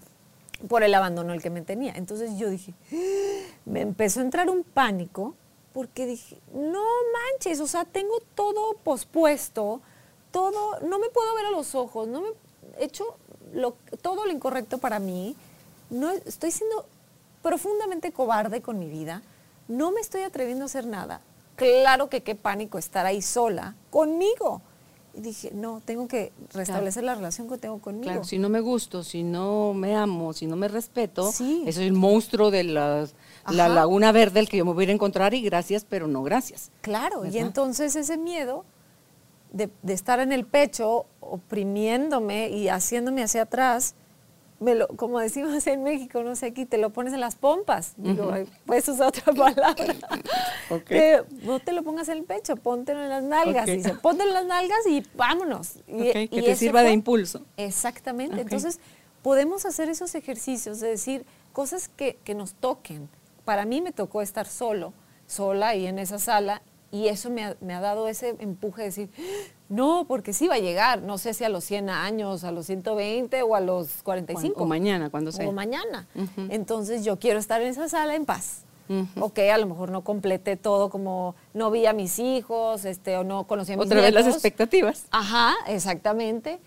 [0.68, 1.94] por el abandono el que me tenía.
[1.96, 2.74] Entonces yo dije,
[3.66, 5.36] me empezó a entrar un pánico
[5.74, 9.82] porque dije, no manches, o sea, tengo todo pospuesto,
[10.32, 12.28] todo, no me puedo ver a los ojos, no me
[12.80, 13.18] he hecho
[14.02, 15.36] todo lo incorrecto para mí,
[15.90, 16.86] no estoy siendo
[17.42, 19.22] profundamente cobarde con mi vida,
[19.68, 21.22] no me estoy atreviendo a hacer nada.
[21.56, 24.62] Claro que qué pánico estar ahí sola conmigo.
[25.16, 28.04] Y dije, no, tengo que restablecer la relación que tengo conmigo.
[28.04, 31.64] Claro, si no me gusto, si no me amo, si no me respeto, sí.
[31.66, 33.08] eso es el monstruo de la,
[33.48, 36.22] laguna verde el que yo me voy a ir a encontrar y gracias, pero no
[36.22, 36.70] gracias.
[36.82, 38.64] Claro, y entonces ese miedo
[39.52, 43.96] de, de estar en el pecho, oprimiéndome y haciéndome hacia atrás,
[44.60, 47.94] me lo, como decimos en México, no sé, aquí te lo pones en las pompas.
[47.98, 48.34] Digo,
[48.66, 49.76] puedes usar otra palabra.
[50.70, 51.18] Okay.
[51.44, 53.66] no te lo pongas en el pecho, póntelo en las nalgas.
[53.68, 55.76] Dice, póntelo en las nalgas y vámonos.
[55.88, 57.46] Y, que te sirva de impulso.
[57.58, 58.42] Exactamente.
[58.42, 58.80] Entonces,
[59.22, 63.10] podemos hacer esos ejercicios de decir cosas que, que nos toquen.
[63.46, 64.94] Para mí me tocó estar solo,
[65.28, 66.62] sola y en esa sala,
[66.92, 69.10] y eso me ha, me ha dado ese empuje de decir,
[69.70, 72.66] no, porque sí va a llegar, no sé si a los 100 años, a los
[72.68, 74.64] 120 o a los 45.
[74.64, 75.48] O mañana, cuando sea.
[75.48, 76.08] O mañana.
[76.50, 78.64] Entonces yo quiero estar en esa sala en paz.
[79.20, 83.26] Ok, a lo mejor no completé todo como no vi a mis hijos, este, o
[83.26, 85.06] no conocí a mis Otra vez las expectativas.
[85.12, 86.60] Ajá, exactamente.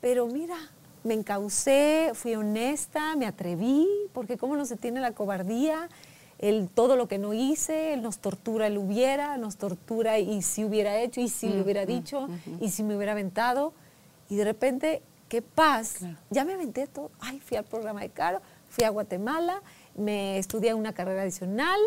[0.00, 0.56] Pero mira,
[1.02, 5.88] me encaucé, fui honesta, me atreví, porque cómo no se tiene la cobardía,
[6.38, 10.64] el todo lo que no hice, él nos tortura el hubiera, nos tortura y si
[10.64, 12.28] hubiera hecho, y si le hubiera dicho,
[12.60, 13.72] y si me hubiera aventado.
[14.30, 16.00] Y de repente, qué paz.
[16.30, 17.10] Ya me aventé todo.
[17.18, 19.62] Ay, fui al programa de Caro, fui a Guatemala,
[19.96, 21.80] me estudié una carrera adicional,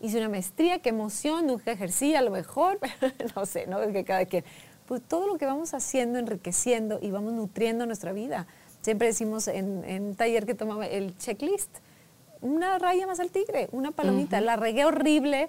[0.00, 2.78] hice una maestría, qué emoción, nunca ejercí a lo mejor,
[3.36, 3.82] no sé, ¿no?
[3.82, 4.44] Es que cada quien.
[4.86, 8.46] Pues todo lo que vamos haciendo, enriqueciendo y vamos nutriendo nuestra vida.
[8.80, 11.68] Siempre decimos en, en un taller que tomaba el checklist
[12.40, 14.40] una raya más al tigre, una palomita.
[14.40, 15.48] La regué horrible.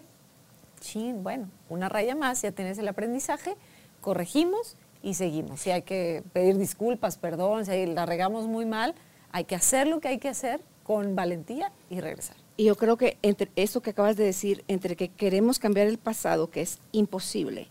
[0.79, 3.55] Chin, bueno, una raya más, ya tienes el aprendizaje,
[4.01, 5.61] corregimos y seguimos.
[5.61, 8.95] Si hay que pedir disculpas, perdón, si la regamos muy mal,
[9.31, 12.37] hay que hacer lo que hay que hacer con valentía y regresar.
[12.57, 15.97] Y yo creo que entre eso que acabas de decir, entre que queremos cambiar el
[15.97, 17.67] pasado, que es imposible,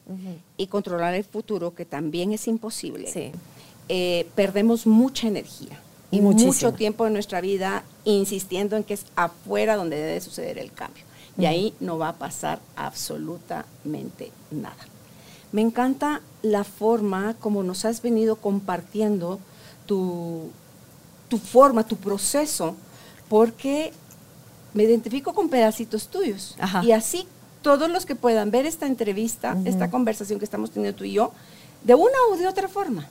[0.57, 3.33] y controlar el futuro, que también es imposible,
[3.89, 5.79] eh, perdemos mucha energía
[6.11, 10.73] y mucho tiempo de nuestra vida insistiendo en que es afuera donde debe suceder el
[10.73, 11.05] cambio.
[11.37, 14.77] Y ahí no va a pasar absolutamente nada.
[15.53, 19.39] Me encanta la forma como nos has venido compartiendo
[19.87, 20.51] tu,
[21.29, 22.75] tu forma, tu proceso,
[23.29, 23.93] porque
[24.75, 26.57] me identifico con pedacitos tuyos.
[26.83, 27.27] Y así
[27.63, 31.33] todos los que puedan ver esta entrevista, esta conversación que estamos teniendo tú y yo,
[31.83, 33.09] de una o de otra forma.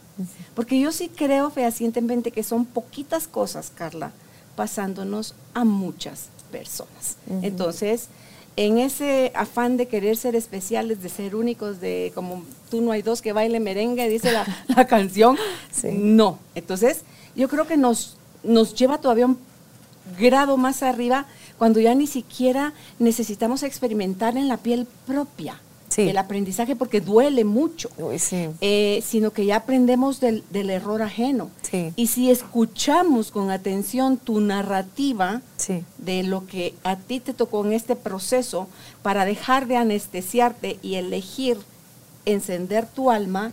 [0.56, 4.12] Porque yo sí creo fehacientemente que son poquitas cosas, Carla,
[4.56, 7.18] pasándonos a muchas personas.
[7.42, 8.08] Entonces,
[8.56, 13.04] en ese afán de querer ser especiales, de ser únicos, de como tú no hay
[13.04, 15.38] dos que baile merengue, dice la, canción,
[15.94, 16.40] no.
[16.56, 17.02] Entonces,
[17.36, 19.38] yo creo que nos, nos lleva todavía un
[20.20, 21.28] grado más arriba
[21.60, 25.60] cuando ya ni siquiera necesitamos experimentar en la piel propia
[25.96, 27.90] el aprendizaje porque duele mucho,
[28.62, 31.50] eh, sino que ya aprendemos del, error ajeno.
[31.96, 35.42] Y si escuchamos con atención tu narrativa
[35.98, 38.68] de lo que a ti te tocó en este proceso
[39.02, 41.58] para dejar de anestesiarte y elegir
[42.26, 43.52] encender tu alma,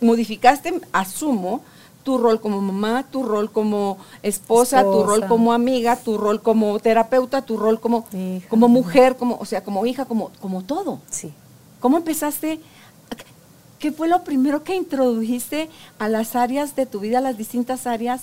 [0.00, 1.62] modificaste, asumo,
[2.02, 6.78] tu rol como mamá, tu rol como esposa, tu rol como amiga, tu rol como
[6.80, 8.06] terapeuta, tu rol como,
[8.48, 11.00] como mujer, como, o sea, como hija, como, como todo.
[11.10, 11.32] Sí.
[11.80, 12.60] ¿Cómo empezaste?
[13.78, 17.88] ¿Qué fue lo primero que introdujiste a las áreas de tu vida, a las distintas
[17.88, 18.22] áreas,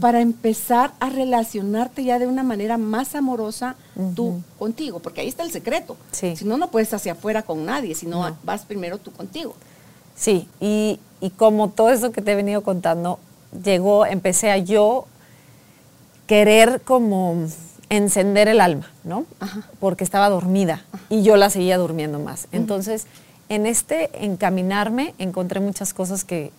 [0.00, 3.74] para empezar a relacionarte ya de una manera más amorosa
[4.14, 5.00] tú contigo?
[5.00, 5.96] Porque ahí está el secreto.
[6.12, 9.56] Si no, no puedes hacia afuera con nadie, si no, vas primero tú contigo.
[10.14, 13.18] Sí, y, y como todo eso que te he venido contando,
[13.64, 15.06] llegó, empecé a yo
[16.26, 17.46] querer como
[17.90, 19.26] encender el alma, ¿no?
[19.78, 22.48] Porque estaba dormida y yo la seguía durmiendo más.
[22.50, 23.06] Entonces,
[23.48, 26.52] en este encaminarme encontré muchas cosas que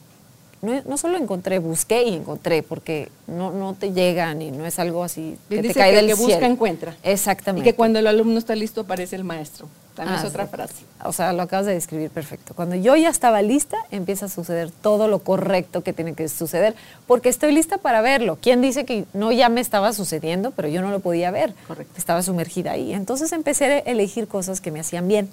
[0.62, 5.04] no, solo encontré, busqué y encontré, porque no, no te llegan y no es algo
[5.04, 6.96] así que te cae del que busca encuentra.
[7.04, 7.68] Exactamente.
[7.68, 9.68] Y que cuando el alumno está listo aparece el maestro.
[9.96, 10.86] También es ah, otra frase.
[11.04, 12.56] O sea, lo acabas de describir perfecto.
[12.56, 16.76] Cuando yo ya estaba lista, empieza a suceder todo lo correcto que tiene que suceder,
[17.06, 18.38] porque estoy lista para verlo.
[18.42, 21.54] ¿Quién dice que no ya me estaba sucediendo, pero yo no lo podía ver?
[21.68, 21.94] Correcto.
[21.98, 22.94] Estaba sumergida ahí.
[22.94, 25.30] Entonces empecé a elegir cosas que me hacían bien.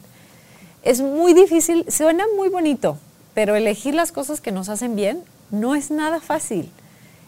[0.82, 2.98] Es muy difícil, suena muy bonito,
[3.32, 6.70] pero elegir las cosas que nos hacen bien no es nada fácil.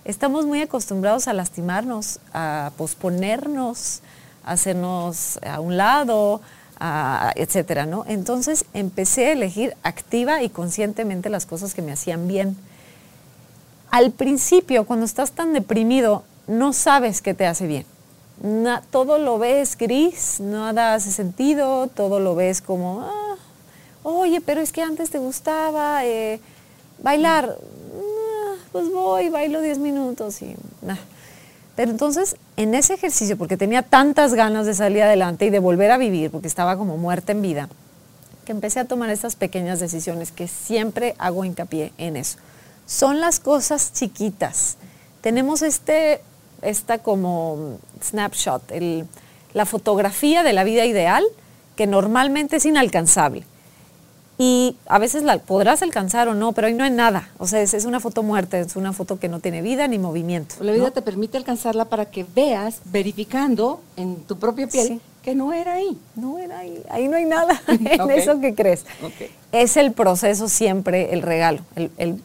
[0.05, 4.01] Estamos muy acostumbrados a lastimarnos, a posponernos,
[4.45, 6.41] a hacernos a un lado,
[7.37, 8.05] etcétera, ¿no?
[8.09, 12.57] Entonces empecé a elegir activa y conscientemente las cosas que me hacían bien.
[13.91, 17.87] Al principio, cuando estás tan deprimido, no sabes qué te hace bien.
[18.91, 23.37] todo lo ves gris, nada hace sentido, todo lo ves como, ah,
[24.03, 26.41] oye, pero es que antes te gustaba eh,
[27.03, 31.01] bailar, ah, pues voy, bailo 10 minutos y nada.
[31.77, 35.91] Pero entonces, en ese ejercicio, porque tenía tantas ganas de salir adelante y de volver
[35.91, 37.69] a vivir, porque estaba como muerta en vida,
[38.45, 42.39] que empecé a tomar estas pequeñas decisiones que siempre hago hincapié en eso.
[42.87, 44.77] Son las cosas chiquitas
[45.23, 46.21] tenemos este,
[46.61, 48.63] esta como snapshot,
[49.55, 51.25] la fotografía de la vida ideal
[51.77, 53.45] que normalmente es inalcanzable.
[54.39, 57.29] Y a veces la podrás alcanzar o no, pero ahí no hay nada.
[57.39, 59.99] O sea, es, es una foto muerta, es una foto que no tiene vida ni
[59.99, 60.57] movimiento.
[60.61, 60.91] La vida ¿no?
[60.93, 65.01] te permite alcanzarla para que veas, verificando en tu propia piel, Sí.
[65.23, 65.97] que no era ahí.
[66.17, 68.85] No era ahí, ahí no hay nada en eso que crees.
[69.53, 71.61] Es el proceso siempre, el regalo.
[71.77, 72.23] El, el-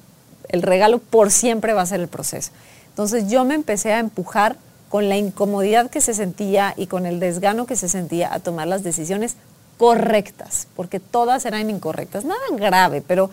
[0.50, 2.52] el regalo por siempre va a ser el proceso.
[2.92, 4.56] Entonces yo me empecé a empujar
[4.88, 8.66] con la incomodidad que se sentía y con el desgano que se sentía a tomar
[8.70, 9.36] las decisiones
[9.78, 13.30] correctas, porque todas eran incorrectas, nada grave, pero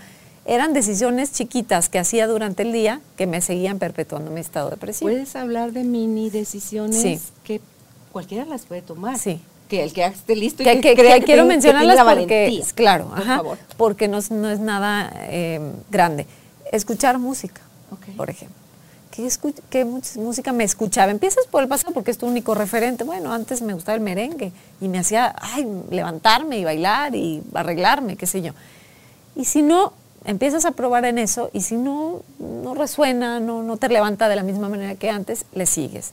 [0.47, 5.11] eran decisiones chiquitas que hacía durante el día que me seguían perpetuando mi estado depresivo.
[5.11, 7.18] Puedes hablar de mini decisiones Sí.
[7.45, 7.61] que
[8.12, 9.18] cualquiera las puede tomar.
[9.18, 9.40] Sí.
[9.68, 12.64] Que el que esté listo y que, que, que- que que quiero mencionarlas porque, valentía.
[12.74, 13.59] claro, Por ajá, favor.
[13.78, 16.26] porque no, es- no es nada eh, grande.
[16.70, 17.62] Escuchar música,
[18.16, 18.57] por ejemplo.
[19.70, 21.12] ¿Qué, música me escuchaba?
[21.12, 23.04] Empiezas por el pasado porque es tu único referente.
[23.04, 24.50] Bueno, antes me gustaba el merengue
[24.80, 28.54] y me hacía ay, levantarme y bailar y arreglarme, qué sé yo.
[29.36, 29.92] Y si no,
[30.24, 34.34] empiezas a probar en eso y si no, no resuena, no, no te levanta de
[34.34, 36.10] la misma manera que antes, le sigues.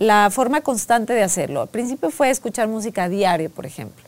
[0.00, 1.62] La forma constante de hacerlo.
[1.62, 4.02] Al principio fue escuchar música diario, por ejemplo.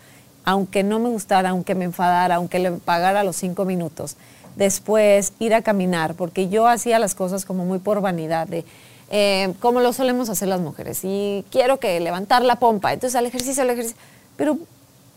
[0.45, 4.17] Aunque no me gustara, aunque me enfadara, aunque le pagara los cinco minutos.
[4.57, 8.65] Después ir a caminar, porque yo hacía las cosas como muy por vanidad, de
[9.11, 11.01] eh, como lo solemos hacer las mujeres.
[11.05, 13.99] Y quiero que levantar la pompa, entonces al ejercicio, al ejercicio.
[14.37, 14.59] Pero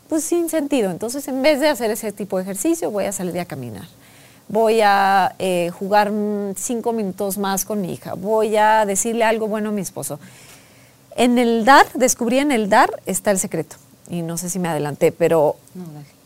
[0.10, 0.92] pues sin sentido.
[0.92, 3.86] Entonces, en vez de hacer ese tipo de ejercicio, voy a salir a caminar.
[4.48, 6.12] Voy a eh, jugar
[6.58, 8.16] cinco minutos más con mi hija.
[8.16, 10.20] Voy a decirle algo bueno a mi esposo.
[11.16, 13.76] En el dar, descubrí en el dar está el secreto.
[14.10, 15.84] Y no sé si me adelanté, pero No.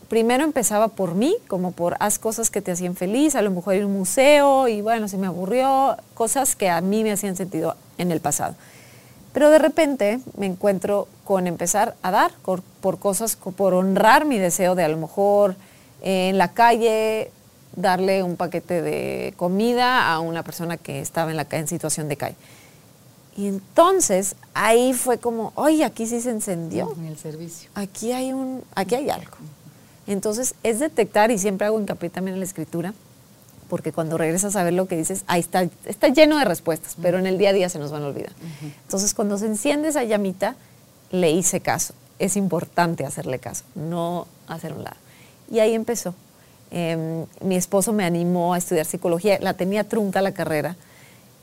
[0.08, 3.74] Primero empezaba por mí, como por haz cosas que te hacían feliz, a lo mejor
[3.74, 7.36] ir a un museo y bueno, se me aburrió, cosas que a mí me hacían
[7.36, 8.54] sentido en el pasado.
[9.32, 14.24] Pero de repente me encuentro con empezar a dar por, por cosas, co- por honrar
[14.24, 15.56] mi deseo de a lo mejor
[16.02, 17.30] eh, en la calle
[17.74, 22.16] darle un paquete de comida a una persona que estaba en la en situación de
[22.16, 22.36] calle.
[23.36, 27.68] Y entonces ahí fue como, oye, aquí sí se encendió En el servicio.
[27.74, 29.32] aquí hay un, aquí hay algo.
[30.06, 32.94] Entonces es detectar, y siempre hago hincapié también en la escritura,
[33.68, 37.18] porque cuando regresas a ver lo que dices, ahí está, está lleno de respuestas, pero
[37.18, 38.32] en el día a día se nos van a olvidar.
[38.82, 40.56] Entonces cuando se enciende esa llamita,
[41.10, 41.94] le hice caso.
[42.18, 44.96] Es importante hacerle caso, no hacer un lado.
[45.50, 46.14] Y ahí empezó.
[46.70, 50.76] Em, mi esposo me animó a estudiar psicología, la tenía trunca la carrera.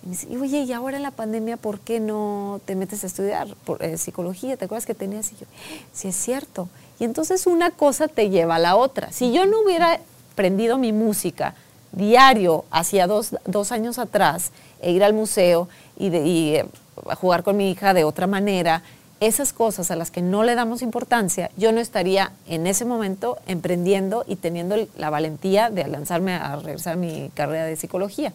[0.04, 3.04] Y me dice, "Y, oye, y ahora en la pandemia, ¿por qué no te metes
[3.04, 4.58] a estudiar por, eh, psicología?
[4.58, 5.32] ¿Te acuerdas que tenías?
[5.32, 5.46] Y yo,
[5.94, 6.70] sí es cierto.
[7.02, 9.12] Y entonces una cosa te lleva a la otra.
[9.12, 10.00] Si yo no hubiera
[10.34, 11.56] aprendido mi música
[11.92, 16.66] diario hacia dos, dos años atrás, e ir al museo y, eh,
[17.20, 18.84] jugar con mi hija de otra manera,
[19.20, 23.40] esas cosas a las que no le damos importancia, yo no estaría en ese momento
[23.48, 28.32] emprendiendo y teniendo la valentía de lanzarme a regresar a mi carrera de psicología.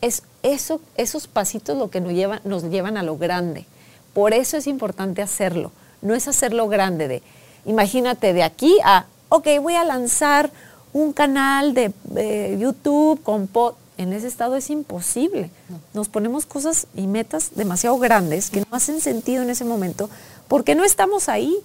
[0.00, 3.66] Es eso, esos pasitos lo que nos llevan, nos llevan a lo grande.
[4.14, 5.70] Por eso es importante hacerlo.
[6.00, 7.22] No es hacerlo grande de,
[7.66, 10.50] imagínate de aquí a, ok, voy a lanzar
[10.92, 13.74] un canal de eh, YouTube con pod.
[13.98, 15.50] En ese estado es imposible.
[15.94, 20.10] Nos ponemos cosas y metas demasiado grandes que no hacen sentido en ese momento
[20.48, 21.56] porque no estamos ahí.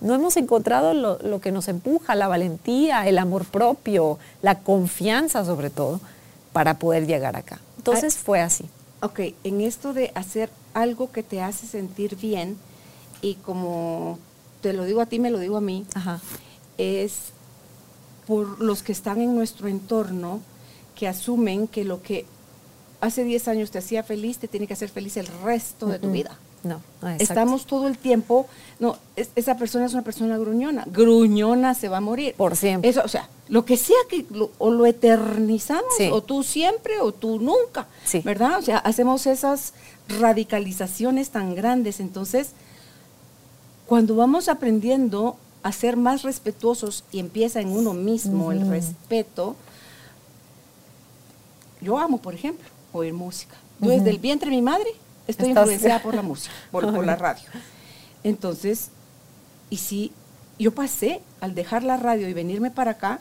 [0.00, 5.44] No hemos encontrado lo, lo que nos empuja, la valentía, el amor propio, la confianza
[5.44, 6.00] sobre todo,
[6.52, 7.60] para poder llegar acá.
[7.78, 8.66] Entonces fue así.
[9.00, 12.58] Ok, en esto de hacer algo que te hace sentir bien,
[13.22, 14.18] y como
[14.60, 16.20] te lo digo a ti, me lo digo a mí, Ajá.
[16.78, 17.32] es
[18.26, 20.40] por los que están en nuestro entorno
[20.94, 22.26] que asumen que lo que
[23.00, 26.10] hace 10 años te hacía feliz te tiene que hacer feliz el resto de tu
[26.10, 26.38] vida.
[26.64, 27.08] No, no.
[27.10, 28.48] Estamos todo el tiempo,
[28.80, 32.34] no, es- esa persona es una persona gruñona, gruñona se va a morir.
[32.34, 32.90] Por siempre.
[32.90, 36.08] Eso, o sea, lo que sea que lo- o lo eternizamos, Sí.
[36.10, 38.20] o tú siempre o tú nunca, Sí.
[38.24, 38.58] ¿verdad?
[38.58, 39.74] O sea, hacemos esas
[40.08, 42.00] radicalizaciones tan grandes.
[42.00, 42.48] Entonces,
[43.86, 49.56] cuando vamos aprendiendo a ser más respetuosos y empieza en uno mismo el respeto,
[51.80, 53.56] yo amo, por ejemplo, oír música.
[53.80, 54.88] Yo desde el vientre de mi madre
[55.26, 57.44] estoy Estás- influenciada por la música, por, por la radio.
[58.24, 58.88] Entonces,
[59.70, 60.12] y si
[60.58, 63.20] yo pasé, al dejar la radio y venirme para acá,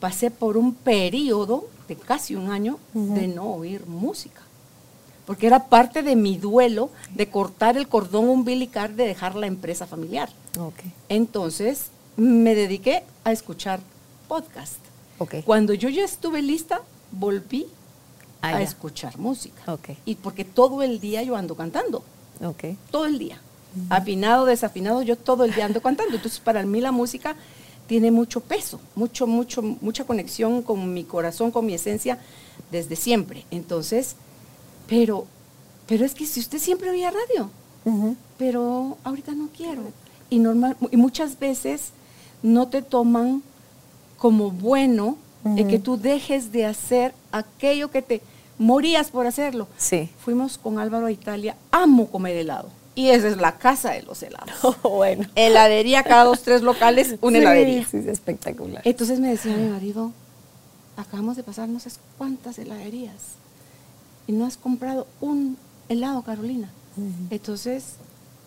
[0.00, 4.42] pasé por un periodo de casi un año de no oír música.
[5.26, 9.86] Porque era parte de mi duelo de cortar el cordón umbilical de dejar la empresa
[9.86, 10.28] familiar.
[11.08, 13.80] Entonces, me dediqué a escuchar
[14.28, 14.74] podcast.
[15.44, 16.80] Cuando yo ya estuve lista,
[17.12, 17.66] volví
[18.42, 18.60] Ah, a ya.
[18.62, 19.62] escuchar música.
[20.04, 22.02] Y porque todo el día yo ando cantando,
[22.90, 23.40] todo el día.
[23.88, 26.14] Afinado, desafinado, yo todo el día ando cantando.
[26.16, 27.36] Entonces, para mí la música
[27.86, 32.18] tiene mucho peso, mucho, mucho, mucha conexión con mi corazón, con mi esencia,
[32.70, 33.46] desde siempre.
[33.50, 34.16] Entonces,
[34.88, 35.26] pero,
[35.86, 37.50] pero es que si usted siempre oía radio,
[38.38, 39.82] pero ahorita no quiero.
[40.30, 41.90] Y, normal, y muchas veces
[42.42, 43.42] no te toman
[44.18, 48.22] como bueno el que tú dejes de hacer aquello que te
[48.58, 49.68] morías por hacerlo.
[49.76, 50.08] Sí.
[50.18, 52.70] Fuimos con Álvaro a Italia, amo comer helado.
[52.94, 54.54] Y esa es la casa de los helados.
[54.82, 55.28] bueno.
[55.34, 57.86] Heladería, cada dos, tres locales, una Sí, heladería.
[57.90, 58.82] Sí, es espectacular.
[58.84, 60.12] Entonces me decía mi marido,
[60.96, 63.14] acabamos de pasar no sé cuántas heladerías
[64.26, 65.56] y no has comprado un
[65.88, 66.70] helado, Carolina.
[67.30, 67.94] Entonces,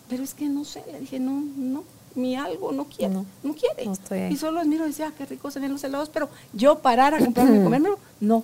[0.08, 3.54] pero es que no sé, le dije, no, no, mi algo no quiere, No, no,
[3.54, 3.84] quiere.
[3.86, 4.32] no estoy ahí.
[4.32, 7.14] y solo admiro y decía, ah, qué ricos se ven los helados, pero yo parar
[7.14, 8.42] a comprarme y comérmelo, no.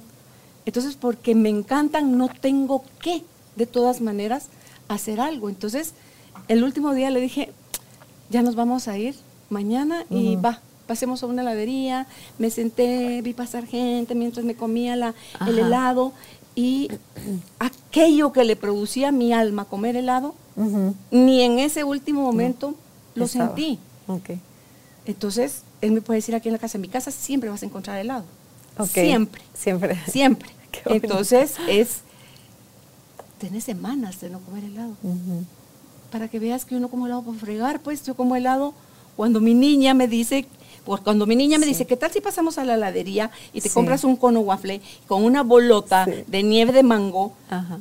[0.66, 3.24] Entonces, porque me encantan, no tengo que,
[3.56, 4.48] de todas maneras,
[4.88, 5.48] hacer algo.
[5.48, 5.92] Entonces,
[6.48, 7.52] el último día le dije,
[8.30, 9.14] ya nos vamos a ir
[9.50, 12.06] mañana y va, pasemos a una heladería.
[12.38, 15.14] Me senté, vi pasar gente mientras me comía la,
[15.46, 16.12] el helado
[16.54, 16.88] y
[17.58, 20.34] aquello que le producía a mi alma comer helado,
[21.10, 22.74] ni en ese último momento
[23.14, 23.48] lo Estaba.
[23.48, 23.78] sentí.
[25.06, 27.66] Entonces, él me puede decir aquí en la casa, en mi casa siempre vas a
[27.66, 28.24] encontrar helado.
[28.88, 29.42] Siempre.
[29.54, 29.98] Siempre.
[30.10, 30.50] Siempre.
[30.86, 32.00] Entonces, es,
[33.38, 34.94] tenés semanas de no comer helado
[36.10, 38.72] para que veas que uno como helado por fregar, pues yo como helado
[39.16, 40.46] cuando mi niña me dice,
[40.84, 41.70] pues cuando mi niña me Sí.
[41.72, 43.74] dice, ¿qué tal si pasamos a la heladería y te Sí.
[43.74, 46.24] compras un cono waffle con una bolota Sí.
[46.26, 47.32] de nieve de mango?
[47.48, 47.78] Ajá.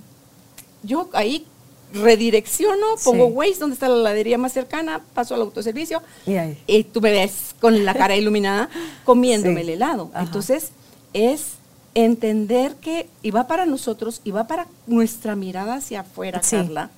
[0.83, 1.45] Yo ahí
[1.93, 3.27] redirecciono, pongo.
[3.27, 6.57] Waze, donde está la heladería más cercana, paso al autoservicio Y ahí.
[6.67, 8.69] y tú me ves con la cara iluminada
[9.05, 10.09] comiéndome el helado.
[10.13, 10.23] Ajá.
[10.23, 10.71] Entonces,
[11.13, 11.53] es
[11.95, 16.41] entender que, y va para nosotros, y va para nuestra mirada hacia afuera.
[16.41, 16.89] Carla,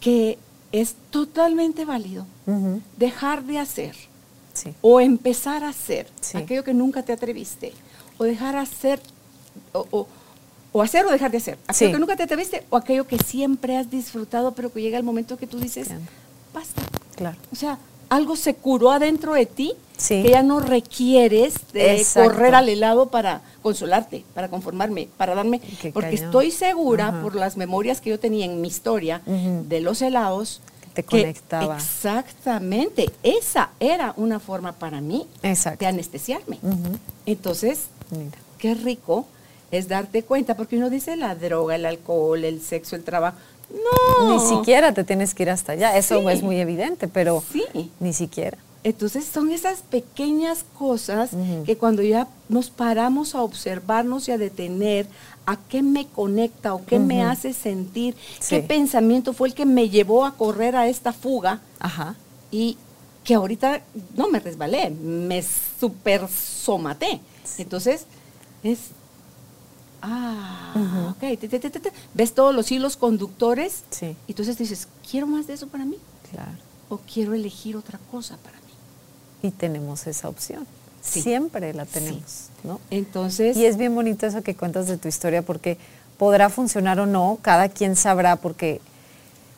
[0.00, 0.38] que
[0.70, 2.26] es totalmente válido
[2.96, 3.96] dejar de hacer
[4.54, 4.72] Sí.
[4.80, 6.38] o empezar a hacer Sí.
[6.38, 7.72] aquello que nunca te atreviste,
[8.18, 9.00] o dejar hacer,
[9.72, 10.06] o, o-
[10.72, 11.92] o hacer o dejar de hacer, aquello Sí.
[11.92, 15.36] que nunca te atreviste o aquello que siempre has disfrutado, pero que llega el momento
[15.36, 16.02] que tú dices, Claro.
[16.52, 16.82] basta.
[17.16, 17.36] Claro.
[17.52, 17.78] O sea,
[18.08, 20.22] algo se curó adentro de ti Sí.
[20.22, 22.30] que ya no requieres de Exacto.
[22.30, 26.24] correr al helado para consolarte, para conformarme, para darme, Qué porque cañón.
[26.26, 27.22] estoy segura Ajá.
[27.22, 30.60] por las memorias que yo tenía en mi historia de los helados
[30.94, 31.76] te conectaba.
[31.76, 35.80] exactamente, esa era una forma para mí Exacto.
[35.80, 36.58] de anestesiarme.
[37.26, 38.36] Entonces, Mira.
[38.58, 39.26] qué rico
[39.70, 43.36] es darte cuenta, porque uno dice la droga, el alcohol, el sexo, el trabajo.
[43.70, 44.32] No.
[44.34, 45.96] Ni siquiera te tienes que ir hasta allá.
[45.96, 46.26] Eso Sí.
[46.28, 47.90] es muy evidente, pero Sí.
[47.98, 48.58] ni siquiera.
[48.84, 51.30] Entonces son esas pequeñas cosas
[51.64, 55.06] que cuando ya nos paramos a observarnos y a detener
[55.46, 58.56] a qué me conecta o qué me hace sentir, Sí.
[58.56, 62.14] qué pensamiento fue el que me llevó a correr a esta fuga Ajá.
[62.50, 62.76] y
[63.24, 63.82] que ahorita
[64.16, 65.42] no me resbalé, me
[65.80, 67.20] super somaté.
[67.58, 68.06] Entonces
[68.62, 68.78] es,
[70.02, 71.10] ah, Ujú.
[71.10, 71.92] ok, te, te, te, te, te.
[72.14, 74.16] ves todos los hilos conductores Sí.
[74.26, 75.96] y entonces dices, quiero más de eso para mí
[76.30, 76.52] Claro.
[76.88, 79.48] o quiero elegir otra cosa para mí.
[79.48, 80.66] Y tenemos esa opción.
[81.02, 81.20] Sí.
[81.22, 82.80] Siempre la tenemos, ¿no?
[82.90, 85.78] Entonces, Y es bien bonito eso que cuentas de tu historia porque
[86.18, 88.80] podrá funcionar o no, cada quien sabrá porque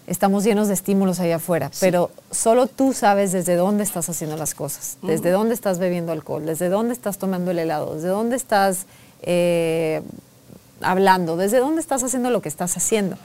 [0.06, 4.54] estamos llenos de estímulos allá afuera, pero solo tú sabes desde dónde estás haciendo las
[4.54, 8.86] cosas, desde dónde estás bebiendo alcohol, desde dónde estás tomando el helado, desde dónde estás
[9.22, 10.02] eh,
[10.80, 13.16] hablando, desde dónde estás haciendo lo que estás haciendo.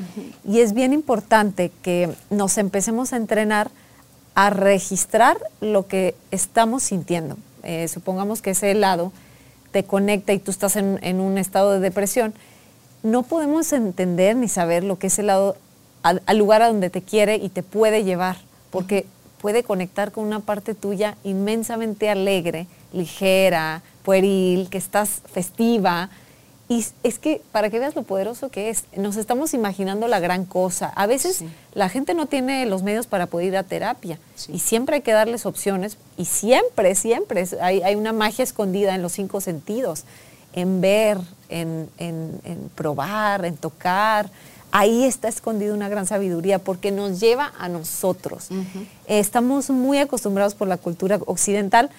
[0.47, 3.69] Y es bien importante que nos empecemos a entrenar
[4.34, 7.38] a registrar lo que estamos sintiendo.
[7.63, 9.11] Eh, supongamos que ese helado
[9.72, 12.34] te conecta y tú estás en, un estado de depresión,
[13.03, 15.55] no podemos entender ni saber lo que es el helado
[16.03, 18.38] al, al lugar a donde te quiere y te puede llevar,
[18.69, 19.05] porque
[19.41, 26.09] puede conectar con una parte tuya inmensamente alegre, ligera, pueril, que estás festiva.
[26.72, 30.45] Y es que, para que veas lo poderoso que es, nos estamos imaginando la gran
[30.45, 30.88] cosa.
[30.95, 31.49] A veces Sí.
[31.74, 34.53] la gente no tiene los medios para poder ir a terapia Sí.
[34.53, 39.01] y siempre hay que darles opciones y siempre, siempre hay, hay una magia escondida en
[39.01, 40.05] los cinco sentidos,
[40.53, 41.17] en ver,
[41.49, 44.30] en, en- en probar, en tocar.
[44.72, 48.47] Ahí está escondida una gran sabiduría porque nos lleva a nosotros.
[49.07, 51.89] Estamos muy acostumbrados por la cultura occidental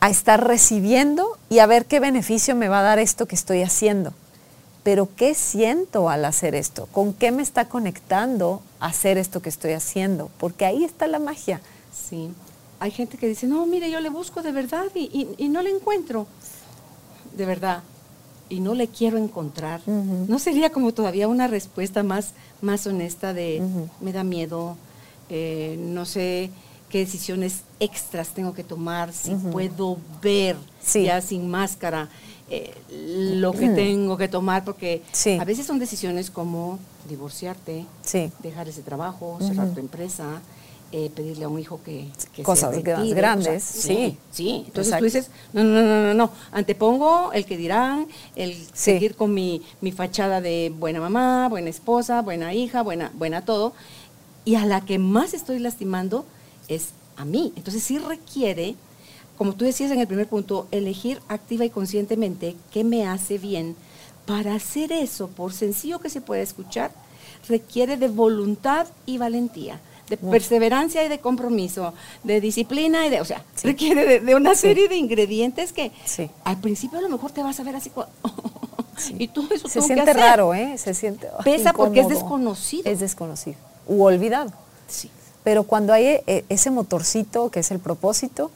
[0.00, 3.62] a estar recibiendo y a ver qué beneficio me va a dar esto que estoy
[3.62, 4.12] haciendo.
[4.82, 6.86] Pero ¿qué siento al hacer esto?
[6.92, 10.30] ¿Con qué me está conectando hacer esto que estoy haciendo?
[10.38, 11.60] Porque ahí está la magia.
[11.92, 12.30] Sí.
[12.78, 15.60] Hay gente que dice, no, mire, yo le busco de verdad y, y- y no
[15.60, 16.26] le encuentro.
[17.36, 17.82] De verdad.
[18.48, 22.30] y no le quiero encontrar, ¿no sería como todavía una respuesta más,
[22.62, 23.62] más honesta de
[24.00, 24.76] me da miedo,
[25.28, 26.50] eh, no sé
[26.90, 30.56] qué decisiones extras tengo que tomar, si puedo ver
[30.92, 32.08] ya sin máscara
[32.50, 35.02] eh, lo que tengo que tomar, porque
[35.38, 36.78] a veces son decisiones como
[37.08, 37.86] divorciarte,
[38.42, 40.42] dejar ese trabajo, cerrar tu empresa,
[40.92, 44.64] eh, pedirle a un hijo que, que cosas se grandes, sí, sí.
[44.66, 49.32] Entonces tú dices, no, no, no, no, no, antepongo el que dirán, el seguir con
[49.32, 53.72] mi, mi fachada de buena mamá, buena esposa, buena hija, buena, buena todo,
[54.44, 56.26] y a la que más estoy lastimando
[56.70, 57.52] es a mí.
[57.56, 58.74] Entonces sí requiere,
[59.36, 63.76] como tú decías en el primer punto, elegir activa y conscientemente qué me hace bien.
[64.26, 66.92] Para hacer eso, por sencillo que se pueda escuchar,
[67.48, 71.94] requiere de voluntad y valentía de perseverancia y de compromiso,
[72.24, 75.92] de disciplina y de, o sea, requiere de, una serie de ingredientes que
[76.42, 77.92] al principio a lo mejor te vas a ver así
[79.18, 80.76] y todo eso se siente raro, ¿eh?
[80.78, 82.90] Se siente pesa porque es desconocido.
[82.90, 83.56] Es desconocido
[83.86, 84.52] u olvidado.
[84.88, 85.10] Sí.
[85.44, 88.50] Pero cuando hay eh, ese motorcito que es el propósito,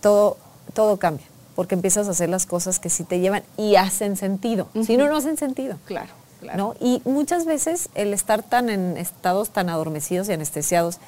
[0.00, 0.36] todo
[0.74, 4.68] todo cambia, porque empiezas a hacer las cosas que sí te llevan y hacen sentido.
[4.84, 5.78] Si no no hacen sentido.
[5.84, 6.10] Claro.
[6.56, 6.74] ¿no?
[6.78, 10.98] Y muchas veces el estar tan en estados tan adormecidos y anestesiados,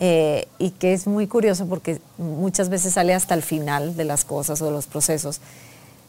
[0.00, 4.24] eh, y que es muy curioso porque muchas veces sale hasta el final de las
[4.24, 5.40] cosas o de los procesos,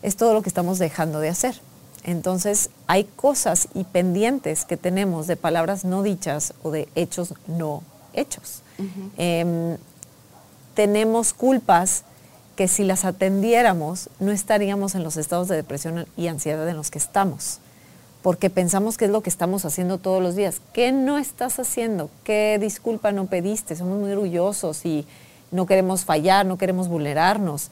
[0.01, 1.61] es todo lo que estamos dejando de hacer.
[2.03, 7.83] Entonces hay cosas y pendientes que tenemos de palabras no dichas o de hechos no
[8.13, 8.61] hechos.
[9.17, 9.77] Em,
[10.73, 12.03] tenemos culpas
[12.55, 16.91] que si las atendiéramos no estaríamos en los estados de depresión y ansiedad en los
[16.91, 17.59] que estamos
[18.23, 20.61] porque pensamos que es lo que estamos haciendo todos los días.
[20.71, 22.09] ¿Qué no estás haciendo?
[22.23, 23.75] ¿Qué disculpa no pediste?
[23.75, 25.05] Somos muy orgullosos y
[25.51, 27.69] no queremos fallar, no queremos vulnerarnos.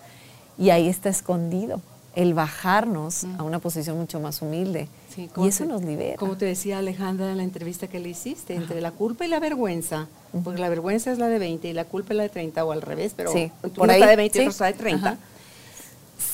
[0.58, 1.82] Y ahí está escondido
[2.16, 4.88] el bajarnos a una posición mucho más humilde.
[5.18, 6.18] y eso nos libera.
[6.18, 9.40] Como te decía Alejandra en la entrevista que le hiciste, entre la culpa y la
[9.40, 10.08] vergüenza,
[10.44, 12.72] porque la vergüenza es la de 20 y la culpa es la de 30 o
[12.72, 15.18] al revés, pero sí, por ahí, está de 20 y otra está de 30,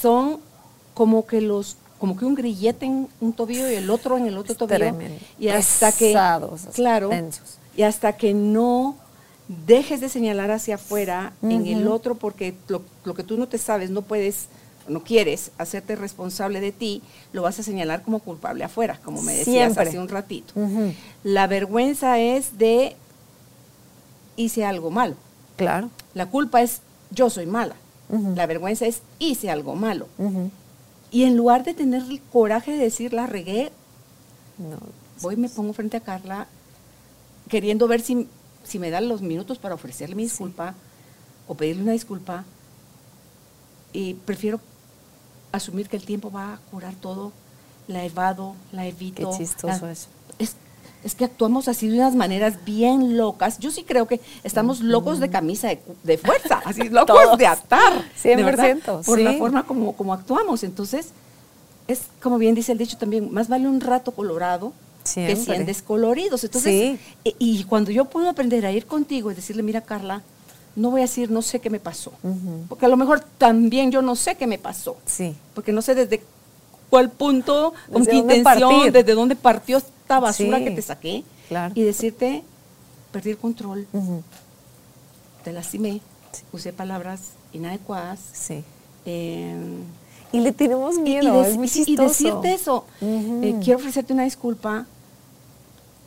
[0.01, 0.39] son
[0.93, 4.37] como que los como que un grillete en un tobillo y el otro en el
[4.37, 4.95] otro tobillo.
[5.39, 6.11] Y hasta que,
[6.73, 7.09] claro,
[7.75, 8.95] y hasta que no
[9.47, 12.83] dejes de señalar hacia afuera en el otro porque lo,
[13.15, 14.47] que tú no te sabes, no puedes,
[14.87, 17.01] no quieres hacerte responsable de ti,
[17.33, 20.53] lo vas a señalar como culpable afuera, como me decías hace un ratito.
[21.23, 22.95] La vergüenza es de
[24.35, 25.15] hice algo malo.
[25.57, 25.89] Claro.
[26.13, 26.81] La culpa es
[27.11, 27.75] yo soy mala.
[28.35, 30.07] La vergüenza es hice algo malo.
[31.11, 33.71] Y en lugar de tener el coraje de decir la regué,
[35.21, 36.47] voy y me pongo frente a Carla
[37.49, 38.27] queriendo ver si,
[38.63, 40.75] si me dan los minutos para ofrecerle mi disculpa
[41.47, 42.43] o pedirle una disculpa.
[43.93, 44.59] Y prefiero
[45.51, 47.31] asumir que el tiempo va a curar todo.
[47.87, 49.31] La evado, la evito.
[49.31, 50.07] Qué chistoso eso
[51.03, 53.59] es que actuamos así de unas maneras bien locas.
[53.59, 55.69] Yo sí creo que estamos locos de camisa
[56.03, 58.03] de, fuerza, así locos de atar.
[58.21, 59.05] 100%.
[59.05, 60.63] por la forma como, como actuamos.
[60.63, 61.09] Entonces,
[61.87, 64.73] es como bien dice el dicho también, más vale un rato colorado
[65.13, 66.43] que 100 descoloridos.
[66.43, 70.23] Entonces, y, y, cuando yo puedo aprender a ir contigo y decirle, mira Carla,
[70.77, 72.13] no voy a decir no sé qué me pasó,
[72.69, 75.35] porque a lo mejor también yo no sé qué me pasó, sí.
[75.55, 76.23] porque no sé desde
[76.89, 81.23] cuál punto, con qué intención, desde dónde partió esta basura que te saqué
[81.73, 82.43] y decirte,
[83.11, 83.87] perdí el control,
[85.43, 85.99] te lastimé,
[86.53, 88.19] usé palabras inadecuadas.
[88.33, 88.63] Sí.
[89.05, 89.81] Em,
[90.31, 94.85] y le tenemos miedo, y, es y decirte eso, eh, quiero ofrecerte una disculpa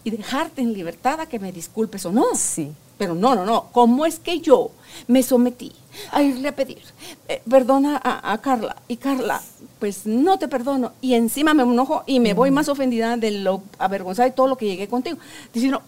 [0.04, 2.26] y dejarte en libertad a que me disculpes o no.
[2.36, 2.72] Sí.
[3.00, 3.68] Pero no, no, no.
[3.72, 4.72] ¿Cómo es que yo
[5.06, 5.72] me sometí
[6.12, 6.82] a irle a pedir
[7.28, 8.76] eh, perdona a, Carla?
[8.88, 9.40] Y Carla,
[9.78, 10.92] pues no te perdono.
[11.00, 14.58] Y encima me enojo y me voy más ofendida de lo avergonzada de todo lo
[14.58, 15.16] que llegué contigo.
[15.54, 15.80] Diciendo,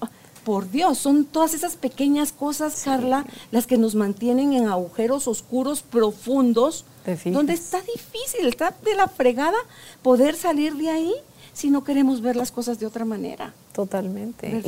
[0.43, 5.83] por Dios, son todas esas pequeñas cosas, Carla, las que nos mantienen en agujeros oscuros,
[5.83, 6.87] profundos,
[7.27, 9.59] donde está difícil, está de la fregada
[10.01, 11.15] poder salir de ahí
[11.53, 13.53] si no queremos ver las cosas de otra manera.
[13.73, 14.63] Totalmente.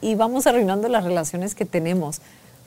[0.00, 2.20] Y, vamos arruinando las relaciones que tenemos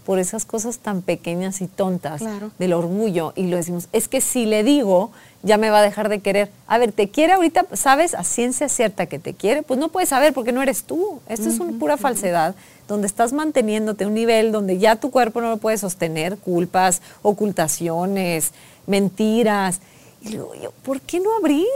[0.05, 2.21] por esas cosas tan pequeñas y tontas
[2.59, 5.11] del orgullo y lo decimos, es que si le digo,
[5.43, 6.49] ya me va a dejar de querer.
[6.67, 7.67] A ver, ¿te quiere ahorita?
[7.73, 9.63] ¿Sabes a ciencia cierta que te quiere?
[9.63, 11.19] Pues no puedes saber porque no eres tú.
[11.29, 12.55] Esto es una pura falsedad
[12.87, 17.01] donde estás manteniéndote a un nivel donde ya tu cuerpo no lo puede sostener, culpas,
[17.21, 18.51] ocultaciones,
[18.87, 19.79] mentiras.
[20.21, 21.67] Y luego yo, ¿por qué no abrir?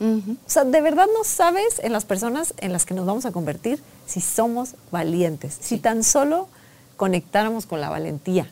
[0.00, 3.32] O sea, de verdad no sabes en las personas en las que nos vamos a
[3.32, 5.56] convertir si somos valientes.
[5.60, 6.48] Si tan solo
[6.96, 8.46] conectáramos con la valentía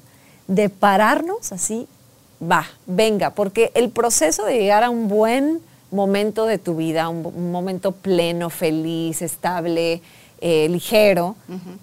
[0.47, 1.86] de pararnos así,
[2.40, 7.26] va, venga, porque el proceso de llegar a un buen momento de tu vida, un,
[7.26, 10.01] un momento pleno, feliz, estable,
[10.40, 11.36] eh, ligero,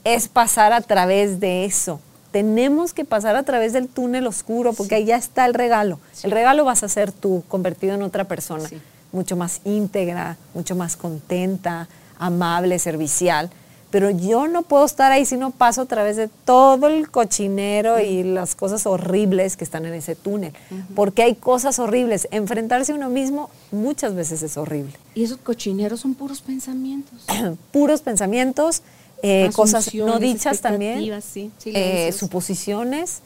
[0.03, 2.01] es pasar a través de eso.
[2.31, 5.99] Tenemos que pasar a través del túnel oscuro porque ahí ya está el regalo.
[6.23, 8.81] El regalo vas a ser tú, convertido en otra persona, Sí.
[9.11, 11.87] Mucho más íntegra, mucho más contenta,
[12.17, 13.49] amable, servicial.
[13.91, 17.99] Pero yo no puedo estar ahí si no paso a través de todo el cochinero
[17.99, 20.53] y las cosas horribles que están en ese túnel.
[20.93, 22.27] Porque hay cosas horribles.
[22.29, 24.93] Enfrentarse a uno mismo muchas veces es horrible.
[25.15, 27.25] Y esos cochineros son puros pensamientos.
[27.71, 28.83] Puros pensamientos,
[29.23, 33.21] eh, cosas no dichas también, sí, eh, suposiciones,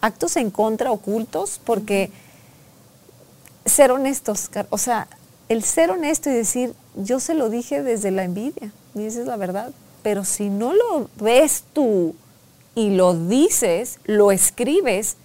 [0.00, 2.10] actos en contra ocultos, porque
[3.64, 5.06] ser honestos, o sea,
[5.50, 9.26] el ser honesto y decir, yo se lo dije desde la envidia, y esa es
[9.26, 9.72] la verdad,
[10.02, 12.14] pero si no lo ves tú
[12.74, 15.16] y lo dices, lo escribes,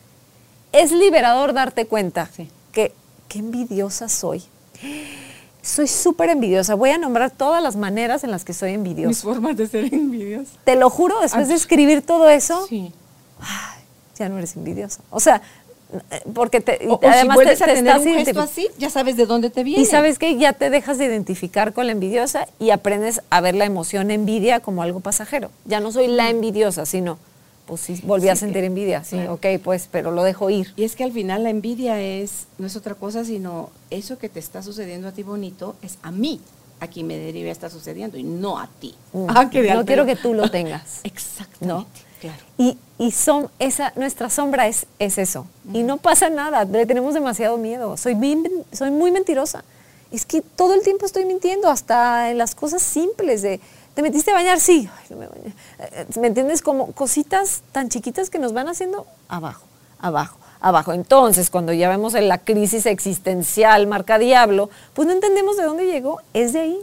[0.74, 2.50] es liberador darte cuenta Sí.
[2.74, 2.92] que
[3.30, 4.44] qué envidiosa soy.
[5.62, 6.76] Soy súper envidiosa.
[6.76, 9.08] Voy a nombrar todas las maneras en las que soy envidiosa.
[9.08, 10.48] Mis formas de ser envidios.
[10.64, 12.92] Te lo juro, después de escribir todo eso, Sí.
[14.18, 15.02] ya no eres envidiosa.
[15.10, 15.42] O sea,
[16.34, 18.90] porque te, O, o además si te- vuelves te a tener un gesto así, ya
[18.90, 19.82] sabes de dónde te viene.
[19.82, 23.56] Y sabes que ya te dejas de identificar con la envidiosa y aprendes a ver
[23.56, 25.52] la emoción envidia como algo pasajero.
[25.66, 27.18] Ya no soy la envidiosa, sino,
[27.66, 29.04] pues sí, volví a sentir que- envidia.
[29.04, 29.34] Sí, claro.
[29.36, 30.74] ok, pues, pero lo dejo ir.
[30.76, 34.28] Y es que al final la envidia es, no es otra cosa, sino eso que
[34.30, 36.42] te está sucediendo a ti bonito, es a mí
[36.82, 38.94] a quien me deriva está sucediendo y no a ti.
[39.14, 39.26] Mm.
[39.30, 41.00] Ah, no quiero que tú lo tengas.
[41.04, 41.86] Exactamente, ¿no?
[42.20, 42.38] Claro.
[42.58, 45.48] Y, y son, esa, nuestra sombra es, es eso.
[45.74, 47.98] Y no pasa nada, le tenemos demasiado miedo.
[47.98, 49.64] Soy, bien, soy muy mentirosa.
[50.12, 53.60] Es que todo el tiempo estoy mintiendo, hasta en las cosas simples de,
[53.94, 54.60] ¿te metiste a bañar?
[54.60, 54.90] Sí.
[54.98, 55.54] Ay, no me bañé.
[55.80, 56.62] Eh, ¿Me entiendes?
[56.62, 59.66] Como cositas tan chiquitas que nos van haciendo abajo,
[60.00, 60.94] abajo, abajo.
[60.94, 65.86] Entonces, cuando ya vemos en la crisis existencial marca diablo, pues no entendemos de dónde
[65.86, 66.80] llegó, es de ahí.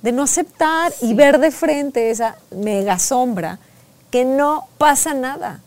[0.00, 3.58] De no aceptar y ver de frente esa mega sombra
[4.14, 5.60] que no pasa nada.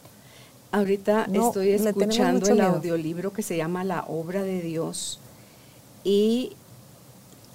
[0.72, 2.76] Ahorita No, estoy escuchando el miedo.
[2.76, 5.20] audiolibro que se llama La obra de Dios
[6.06, 6.54] y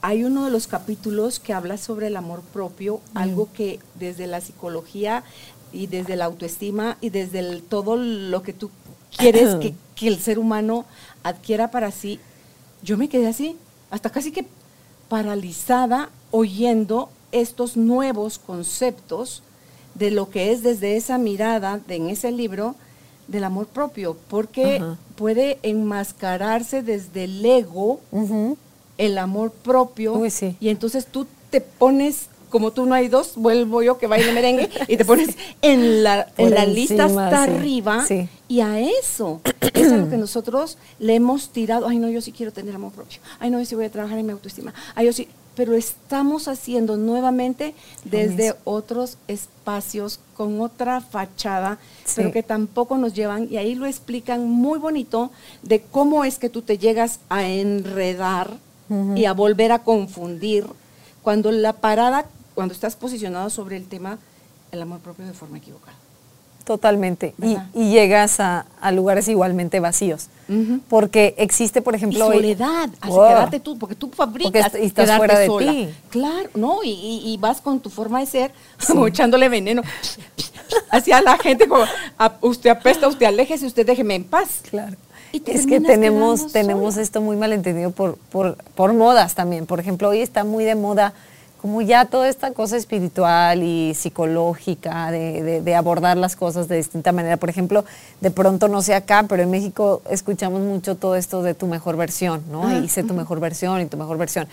[0.03, 4.43] hay uno de los capítulos que habla sobre el amor propio, algo que desde la
[4.43, 5.24] psicología
[5.72, 8.70] y desde la autoestima y desde el- todo lo que tú
[9.16, 10.84] quieres que, que el ser humano
[11.22, 12.20] adquiera para sí,
[12.82, 13.57] yo me quedé así,
[13.90, 14.47] hasta casi que
[15.09, 19.43] paralizada oyendo estos nuevos conceptos
[19.95, 22.74] de lo que es desde esa mirada de, en ese libro
[23.28, 24.82] del amor propio, porque
[25.16, 28.01] puede enmascararse desde el ego,
[28.99, 30.57] el amor propio, Uy, sí.
[30.61, 34.68] y entonces tú te pones, como tú no hay dos, vuelvo yo que baile merengue,
[34.88, 38.28] y te pones en la, en la lista hasta sí, arriba, sí.
[38.49, 39.40] y a eso
[39.72, 42.93] es a lo que nosotros le hemos tirado, ay no, yo sí quiero tener amor
[42.93, 45.74] propio, ay no, yo sí voy a trabajar en mi autoestima, ay yo sí, pero
[45.74, 47.74] estamos haciendo nuevamente
[48.05, 52.14] desde otros espacios, con otra fachada, Sí.
[52.16, 55.30] pero que tampoco nos llevan, y ahí lo explican muy bonito,
[55.62, 58.57] de cómo es que tú te llegas a enredar
[59.14, 60.66] y a volver a confundir
[61.22, 64.18] cuando la parada, cuando estás posicionado sobre el tema,
[64.70, 65.96] el amor propio de forma equivocada.
[66.64, 67.34] Totalmente.
[67.74, 70.28] Y, llegas a, a lugares igualmente vacíos.
[70.88, 72.26] Porque existe, por Y ejemplo...
[72.26, 73.28] hoy- soledad, así Wow.
[73.28, 75.72] quedarte tú, porque tú fabricas Porque estás quedarte fuera de sola.
[75.72, 75.88] ti.
[76.11, 76.78] Claro, ¿no?
[76.84, 78.53] Y, vas con tu forma de ser,
[78.86, 79.82] como echándole veneno
[80.90, 81.84] hacia la gente, como,
[82.18, 84.61] "A- usted apesta, usted aléjese, usted déjeme en paz.
[84.70, 84.97] Claro.
[85.32, 87.03] Y Es que tenemos, tenemos sola.
[87.05, 89.64] esto muy malentendido por, por, por modas también.
[89.64, 91.14] Por ejemplo, hoy está muy de moda
[91.62, 96.76] como ya toda esta cosa espiritual y psicológica de, de- de abordar las cosas de
[96.76, 97.36] distinta manera.
[97.38, 97.84] Por ejemplo,
[98.20, 101.96] de pronto no sé acá, pero en México escuchamos mucho todo esto de tu mejor
[101.96, 102.64] versión, ¿no?
[102.64, 104.48] Ajá, Y sé tu mejor versión y tu mejor versión.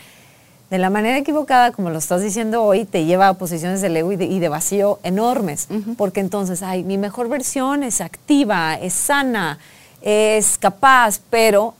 [0.69, 4.11] De la manera equivocada, como lo estás diciendo hoy, te lleva a posiciones del ego
[4.11, 5.67] y de, y de vacío enormes.
[5.97, 9.57] Porque entonces, ay, mi mejor versión es activa, es sana,
[10.03, 11.73] es capaz, pero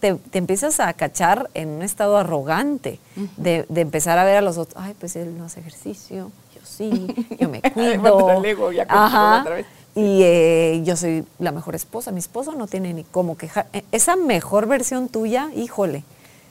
[0.00, 2.98] te, te empiezas a cachar en un estado arrogante
[3.36, 6.60] de, de empezar a ver a los otros, ay, pues él no hace ejercicio, yo
[6.64, 8.42] sí, yo me cuido.
[8.44, 9.40] Ego ya Ajá.
[9.42, 9.66] otra vez.
[9.94, 13.66] Y eh, yo soy la mejor esposa, mi esposo no tiene ni cómo quejar.
[13.72, 16.04] Eh, Esa mejor versión tuya, híjole,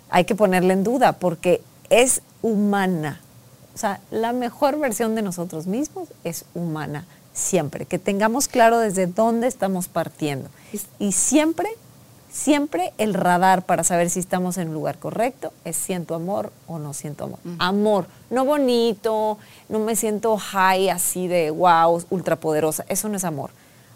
[0.10, 3.20] hay que ponerla en duda porque es humana.
[3.74, 7.86] O sea, la mejor versión de nosotros mismos es humana, siempre.
[7.86, 10.50] Que tengamos claro desde dónde estamos partiendo.
[11.00, 11.68] Y siempre,
[12.32, 16.80] siempre el radar para saber si estamos en el lugar correcto es siento amor o
[16.80, 17.40] no siento amor.
[17.60, 19.38] Amor, no bonito,
[19.70, 22.86] no me siento high así de wow, ultrapoderosa.
[22.88, 23.52] Eso no es amor.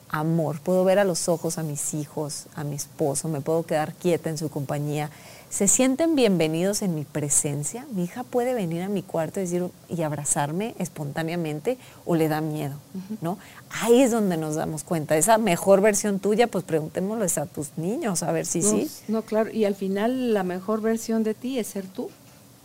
[0.09, 3.93] Amor, puedo ver a los ojos a mis hijos, a mi esposo, me puedo quedar
[3.93, 5.09] quieta en su compañía,
[5.49, 7.85] se sienten bienvenidos en mi presencia.
[7.91, 12.41] Mi hija puede venir a mi cuarto y, decir, y abrazarme espontáneamente o le da
[12.41, 12.75] miedo,
[13.21, 13.37] ¿no?
[13.81, 15.17] Ahí es donde nos damos cuenta.
[15.17, 18.89] Esa mejor versión tuya, pues preguntémoslo a tus niños, a ver si sí.
[19.07, 19.51] No, claro.
[19.51, 22.09] Y al final la mejor versión de ti es ser tú.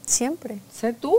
[0.06, 0.58] Siempre.
[0.72, 1.18] Ser tú.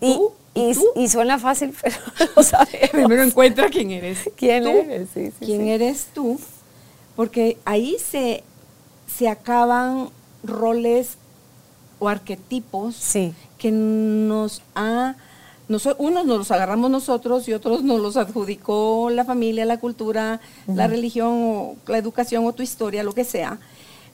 [0.00, 0.84] Y, ¿Tú?
[0.94, 1.96] y, suena fácil, pero
[2.36, 2.88] no sabemos.
[2.92, 4.30] Primero encuentra quién eres.
[4.36, 5.08] ¿Quién tú, eres?
[5.12, 6.38] Sí, sí, ¿Quién eres tú?
[7.14, 8.44] Porque ahí se,
[9.14, 10.10] se acaban
[10.42, 11.18] roles
[11.98, 12.96] o arquetipos
[13.58, 15.16] que nos ha...
[15.68, 20.86] unos nos los agarramos nosotros y otros nos los adjudicó la familia, la cultura, la
[20.86, 23.58] religión, la educación o tu historia, lo que sea.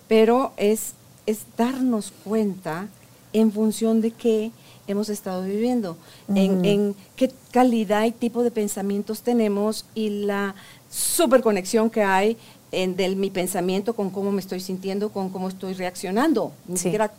[0.08, 0.94] Pero es,
[1.26, 2.88] es darnos cuenta
[3.32, 4.50] en función de qué
[4.86, 5.96] hemos estado viviendo,
[6.28, 10.54] en, en, qué calidad y tipo de pensamientos tenemos y la
[10.90, 12.36] super conexión que hay
[12.70, 17.12] en del, mi pensamiento con cómo me estoy sintiendo, con cómo estoy reaccionando, ni siquiera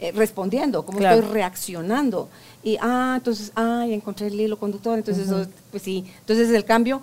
[0.00, 2.28] eh, respondiendo, cómo estoy reaccionando.
[2.68, 5.26] Y, ah, entonces, ah, encontré el hilo conductor, entonces,
[5.70, 7.00] pues sí, entonces el cambio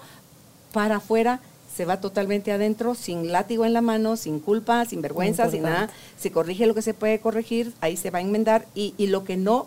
[0.71, 1.39] para afuera
[1.75, 5.89] se va totalmente adentro, sin látigo en la mano, sin culpa, sin vergüenza, sin nada.
[6.19, 9.23] Se corrige lo que se puede corregir, ahí se va a enmendar, y, y lo
[9.23, 9.65] que no,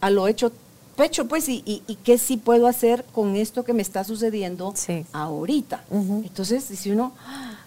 [0.00, 0.50] a lo hecho
[0.96, 4.72] pecho, pues, y, y, qué sí puedo hacer con esto que me está sucediendo
[5.12, 5.84] ahorita.
[5.90, 7.12] Entonces, si uno,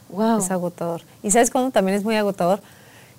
[0.09, 0.39] wow.
[0.39, 1.03] Es agotador.
[1.21, 2.59] Y sabes cuándo también es muy agotador,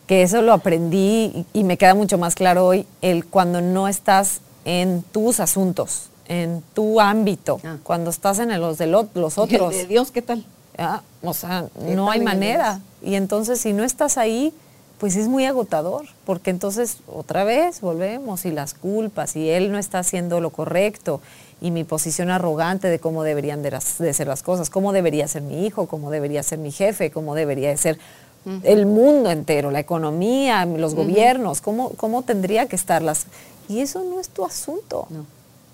[0.08, 4.40] que eso lo aprendí y, me queda mucho más claro hoy, el cuando no estás
[4.68, 7.78] en tus asuntos, en tu ámbito, ah.
[7.82, 9.72] cuando estás en los de los otros.
[9.72, 10.44] De Dios, ¿qué tal?
[10.76, 11.64] Ah, o sea,
[11.94, 12.80] no hay manera.
[13.02, 14.52] Y entonces, si no estás ahí,
[14.98, 19.78] pues es muy agotador, porque entonces otra vez volvemos y las culpas y él no
[19.78, 21.22] está haciendo lo correcto
[21.60, 25.66] y mi posición arrogante de cómo deberían de, ser las cosas, cómo debería ser mi
[25.66, 27.98] hijo, cómo debería ser mi jefe, cómo debería de ser
[28.62, 33.26] el mundo entero, la economía, los gobiernos, cómo, cómo tendría que estar las...
[33.68, 35.06] Y eso no es tu asunto.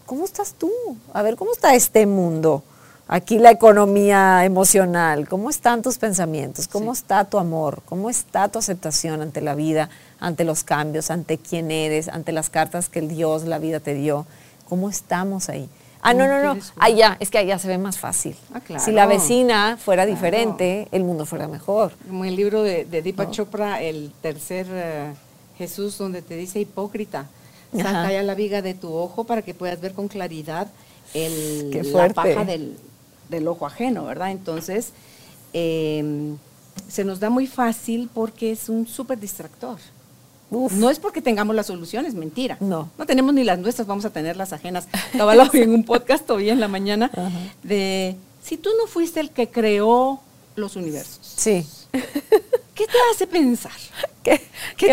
[0.07, 0.71] ¿Cómo estás tú?
[1.13, 2.63] A ver, ¿cómo está este mundo?
[3.07, 8.59] aquí la economía emocional, cómo están tus pensamientos, cómo está tu amor, cómo está tu
[8.59, 9.91] aceptación ante la vida,
[10.21, 13.95] ante los cambios, ante quién eres, ante las cartas que el Dios, la vida te
[13.95, 14.27] dio,
[14.69, 15.69] cómo estamos ahí.
[16.07, 18.37] Ah, no, no, no, allá, es que allá se ve más fácil.
[18.53, 21.93] Ah, si la vecina fuera diferente, el mundo fuera mejor.
[22.07, 25.15] Como el libro de, Deepak Chopra, el tercer eh,
[25.57, 27.27] Jesús, donde te dice hipócrita,
[27.75, 30.69] saca ya la viga de tu ojo para que puedas ver con claridad
[31.15, 32.77] el, la paja del,
[33.31, 34.31] del ojo ajeno, ¿verdad?
[34.31, 34.93] Entonces,
[35.55, 36.37] em,
[36.87, 39.79] se nos da muy fácil porque es un súper distractor.
[40.51, 42.57] No es porque tengamos las soluciones, mentira.
[42.61, 42.91] No.
[42.97, 44.87] No tenemos ni las nuestras, vamos a tener las ajenas.
[45.13, 47.11] Estaba en un podcast hoy en la mañana
[47.63, 50.21] de si tú no fuiste el que creó
[50.57, 51.35] los universos.
[51.37, 51.67] Sí.
[51.93, 53.73] ¿Qué te hace pensar?
[54.23, 54.41] Que,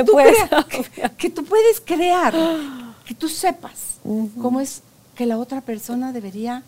[0.03, 0.37] tú, puedes,
[1.17, 2.33] que, tú puedes crear,
[3.05, 3.97] que tú sepas
[4.41, 4.81] cómo es
[5.15, 6.63] que la otra persona debería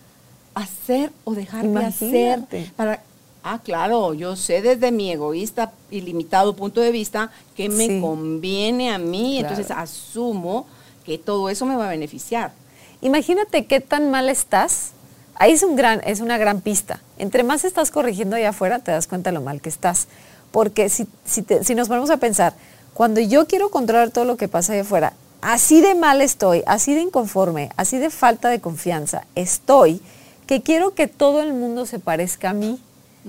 [0.56, 2.44] hacer o dejar de hacer
[2.76, 3.04] para
[3.44, 8.89] Ah, claro, yo sé desde mi egoísta y limitado punto de vista que me conviene
[8.89, 10.66] a mí, entonces asumo
[11.04, 12.54] que todo eso me va a beneficiar.
[13.02, 14.91] Imagínate qué tan mal estás.
[15.36, 17.02] Ahí es, un gran, es una gran pista.
[17.18, 20.08] Entre más estás corrigiendo allá afuera, te das cuenta de lo mal que estás.
[20.52, 22.54] Porque si, si, si nos ponemos a pensar,
[22.94, 26.94] cuando yo quiero controlar todo lo que pasa allá afuera, así de mal estoy, así
[26.94, 30.02] de inconforme, así de falta de confianza estoy,
[30.48, 32.80] que quiero que todo el mundo se parezca a mí,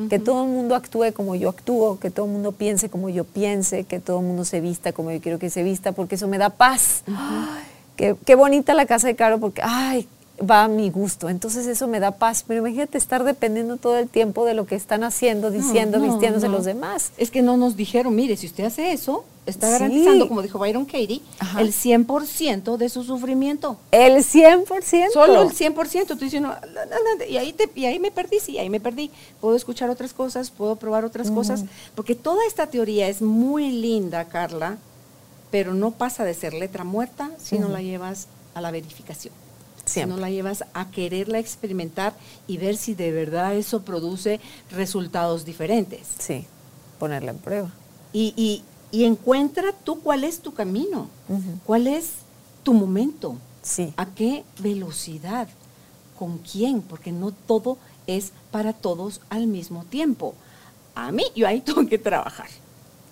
[0.09, 3.25] que todo el mundo actúe como yo actúo, que todo el mundo piense como yo
[3.25, 6.27] piense, que todo el mundo se vista como yo quiero que se vista, porque eso
[6.29, 7.05] me da paz.
[7.97, 10.09] qué, qué, bonita la casa de Caro, porque, ay,
[10.39, 11.29] va a mi gusto.
[11.29, 12.45] Entonces eso me da paz.
[12.47, 16.65] Pero imagínate estar dependiendo todo el tiempo de lo que están haciendo, diciendo, vistiéndose los
[16.65, 17.13] demás.
[17.17, 20.85] Es que no nos dijeron, mire, si usted hace eso, está garantizando, como dijo Byron
[20.85, 21.21] Katie,
[21.59, 23.77] el 100% de su sufrimiento.
[23.91, 25.13] El 100%.
[25.13, 26.07] Solo el 100%.
[26.07, 26.43] Tú dices,
[27.29, 29.11] y, ahí te, y ahí me perdí, sí, ahí me perdí.
[29.41, 31.65] Puedo escuchar otras cosas, puedo probar otras cosas,
[31.95, 34.79] porque toda esta teoría es muy linda, Carla,
[35.51, 39.44] pero no pasa de ser letra muerta si no la llevas a la verificación.
[39.85, 42.15] Si no la llevas a quererla experimentar
[42.47, 46.09] y ver si de verdad eso produce resultados diferentes.
[46.19, 46.47] Sí,
[46.99, 47.71] ponerla en prueba.
[48.13, 48.63] Y,
[48.93, 51.09] y, encuentra tú cuál es tu camino,
[51.67, 52.11] cuál es
[52.63, 53.93] tu momento, sí.
[53.97, 55.49] a qué velocidad,
[56.17, 57.77] con quién, porque no todo
[58.07, 60.35] es para todos al mismo tiempo.
[60.95, 62.49] A mí, yo ahí tengo que trabajar.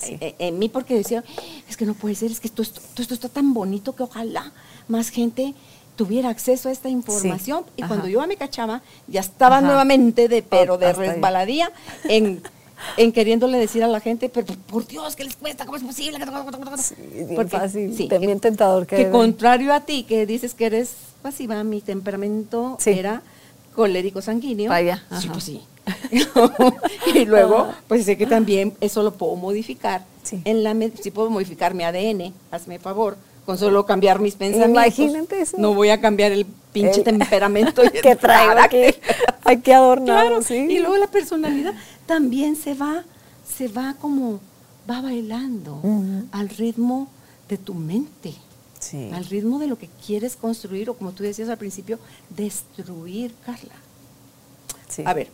[0.04, 1.22] Eh, eh, en, mí porque decía,
[1.68, 4.52] es que no puede ser, es que esto, esto está tan bonito que ojalá
[4.88, 5.54] más gente
[5.96, 10.78] tuviera acceso a esta información y cuando yo me cachaba ya estaba nuevamente de pero
[10.78, 11.70] de resbaladía
[12.04, 12.42] en
[12.96, 15.64] en queriéndole decir a la gente, pero por Dios, ¿qué les cuesta?
[15.64, 16.18] ¿Cómo es posible?
[16.78, 16.94] Sí,
[17.28, 21.80] bien fácil, bien tentador que, que contrario a ti, que dices que eres pasiva, mi
[21.80, 23.22] temperamento era
[23.74, 24.68] colérico sanguíneo.
[24.68, 25.04] Vaya.
[25.20, 25.62] Sí, pues sí.
[27.14, 30.04] y luego, pues sé que también eso lo puedo modificar.
[30.22, 30.40] Sí.
[30.44, 34.98] En la si puedo modificar mi ADN, hazme favor, con solo cambiar mis pensamientos.
[34.98, 35.56] Imagínate eso.
[35.58, 38.94] No voy a cambiar el pinche temperamento que traigo aquí.
[39.44, 40.54] Hay que adornarlo, sí.
[40.54, 41.74] Y luego la personalidad
[42.06, 43.04] también se va,
[43.46, 44.40] se va como,
[44.88, 45.80] va bailando
[46.30, 47.08] al ritmo
[47.48, 48.34] de tu mente.
[48.78, 49.10] Sí.
[49.12, 51.98] Al ritmo de lo que quieres construir o como tú decías al principio,
[52.30, 53.74] destruir, Carla.
[54.88, 55.02] Sí.
[55.06, 55.28] A ver,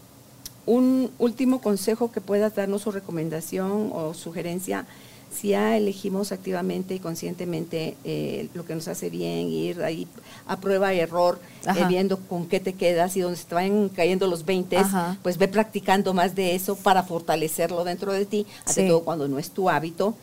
[0.67, 4.85] un último consejo que puedas darnos o recomendación o sugerencia
[5.31, 10.07] si ya elegimos activamente y conscientemente eh, lo que nos hace bien, ir ahí
[10.47, 13.89] a prueba y error, eh, viendo con qué te quedas y donde se te van
[13.89, 14.79] cayendo los 20,
[15.23, 19.39] pues ve practicando más de eso para fortalecerlo dentro de ti, ante todo cuando no
[19.39, 20.15] es tu hábito.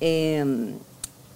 [0.00, 0.74] Em,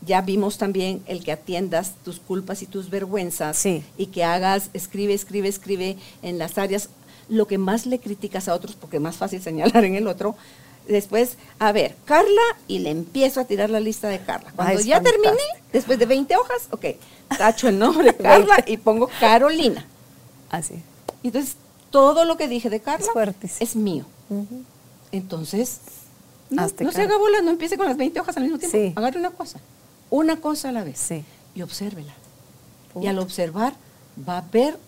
[0.05, 5.15] ya vimos también el que atiendas tus culpas y tus vergüenzas y que hagas, escribe,
[5.15, 6.91] escribe, escribe en las áreas.
[7.31, 10.37] Lo que más le criticas a otros, porque es más fácil señalar en el otro,
[10.87, 14.53] después, a ver, Carla, y le empiezo a tirar la lista de Carla.
[14.55, 16.85] Cuando ya terminé, después de 20 hojas, ok,
[17.37, 19.87] tacho el nombre de Carla y pongo Carolina.
[20.51, 20.75] Así.
[21.23, 21.57] Entonces,
[21.91, 23.07] todo lo que dije de Carla
[23.61, 24.05] es, mío.
[25.13, 25.81] Entonces,
[26.51, 28.77] no, se haga bola, no empiece con las 20 hojas al mismo tiempo.
[28.77, 28.93] Sí.
[28.97, 29.61] Agarre una cosa,
[30.11, 30.99] una cosa a la vez.
[30.99, 31.25] Sí.
[31.55, 32.13] Y obsérvela.
[33.01, 33.75] Y al observar,
[34.29, 34.79] va a ver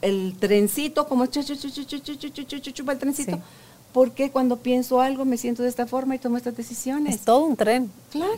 [0.00, 3.40] el trencito, como chupa el trencito
[3.96, 7.14] porque cuando pienso algo me siento de esta forma y tomo estas decisiones.
[7.14, 7.90] Es todo un tren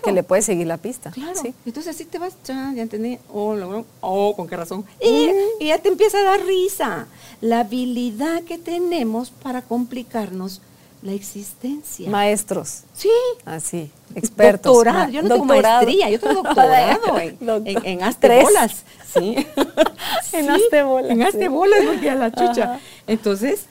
[0.05, 1.11] que le puede seguir la pista.
[1.11, 1.41] Claro.
[1.67, 4.85] Entonces así te vas, ya, ya entendí, oh, oh, con qué razón.
[5.03, 7.09] Y, y, ya te empieza a dar risa.
[7.41, 10.61] La habilidad que tenemos para complicarnos
[11.03, 12.09] la existencia.
[12.09, 12.85] Maestros.
[12.95, 13.11] Sí.
[13.45, 14.73] Así, expertos.
[14.73, 15.11] Doctorado.
[15.11, 17.37] Yo no tengo maestría, yo tengo doctorado en,
[17.67, 18.85] en, en astebolas.
[19.13, 19.45] Sí.
[20.35, 21.11] en astebolas.
[21.11, 22.79] En astebolas, porque a la chucha.
[23.09, 23.67] Entonces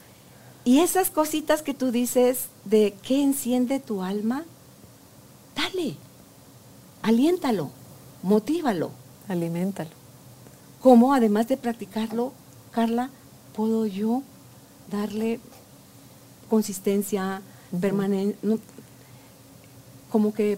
[0.68, 4.44] y esas cositas que tú dices de qué enciende tu alma,
[5.56, 5.96] dale,
[7.02, 7.72] aliéntalo,
[8.22, 8.92] motívalo.
[9.30, 9.92] Aliméntalo.
[10.82, 12.34] ¿Cómo, además de practicarlo,
[12.72, 13.12] Carla,
[13.56, 14.24] puedo yo
[14.92, 15.40] darle
[16.50, 17.42] consistencia,
[17.80, 18.38] permanencia,
[20.12, 20.58] como que...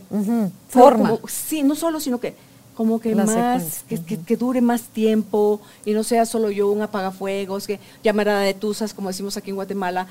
[0.69, 1.19] Forma.
[1.27, 2.35] sí, no solo, sino que
[2.79, 7.77] como que más, que, dure más tiempo y no sea solo yo un apagafuegos, que
[8.05, 10.07] llamarada de tuzas, como decimos aquí en Guatemala,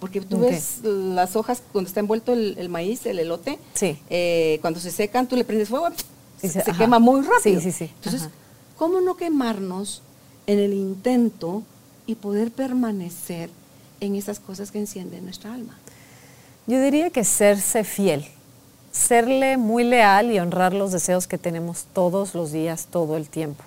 [0.00, 3.58] porque tú ves las hojas cuando está envuelto el, maíz, el elote,
[4.10, 5.88] eh, cuando se secan, tú le prendes fuego,
[6.42, 7.58] y se, quema muy rápido.
[7.62, 8.28] Entonces,
[8.76, 10.02] ¿cómo no quemarnos
[10.46, 11.62] en el intento
[12.06, 13.48] y poder permanecer
[14.00, 15.78] en esas cosas que encienden nuestra alma?
[16.66, 18.26] Yo diría que serse fiel
[18.94, 23.64] serle muy leal y honrar los deseos que tenemos todos los días, todo el tiempo.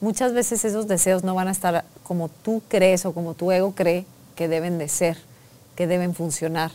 [0.00, 3.72] Muchas veces esos deseos no van a estar como tú crees o como tu ego
[3.74, 4.04] cree
[4.36, 5.16] que deben de ser,
[5.74, 6.70] que deben funcionar.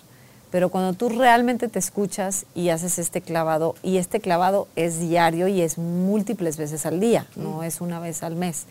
[0.52, 5.48] Pero cuando tú realmente te escuchas y haces este clavado, y este clavado es diario
[5.48, 8.66] y es múltiples veces al día, no es una vez al mes,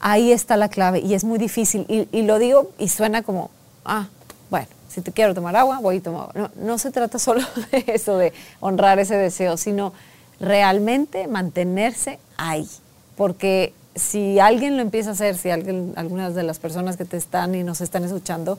[0.00, 1.86] ahí está la clave y es muy difícil.
[1.88, 3.50] Y, y lo digo y suena como,
[3.84, 4.08] ah,
[4.50, 6.52] bueno, si te quiero tomar agua, voy y tomo agua.
[6.54, 7.40] No, se trata solo
[7.72, 9.92] de eso, de honrar ese deseo, sino
[10.38, 12.68] realmente mantenerse ahí.
[13.16, 17.56] Porque si alguien lo empieza a hacer, si algunas de las personas que te están
[17.56, 18.56] y nos están escuchando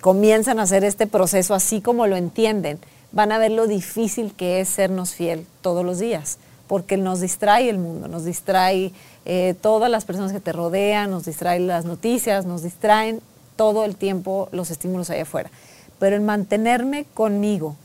[0.00, 2.78] comienzan a hacer este proceso así como lo entienden,
[3.10, 7.68] van a ver lo difícil que es sernos fiel todos los días, porque nos distrae
[7.68, 8.92] el mundo, nos distrae
[9.24, 13.20] eh, todas las personas que te rodean, nos distraen las noticias, nos distraen
[13.56, 15.50] todo el tiempo los estímulos allá afuera
[15.98, 17.76] pero el mantenerme conmigo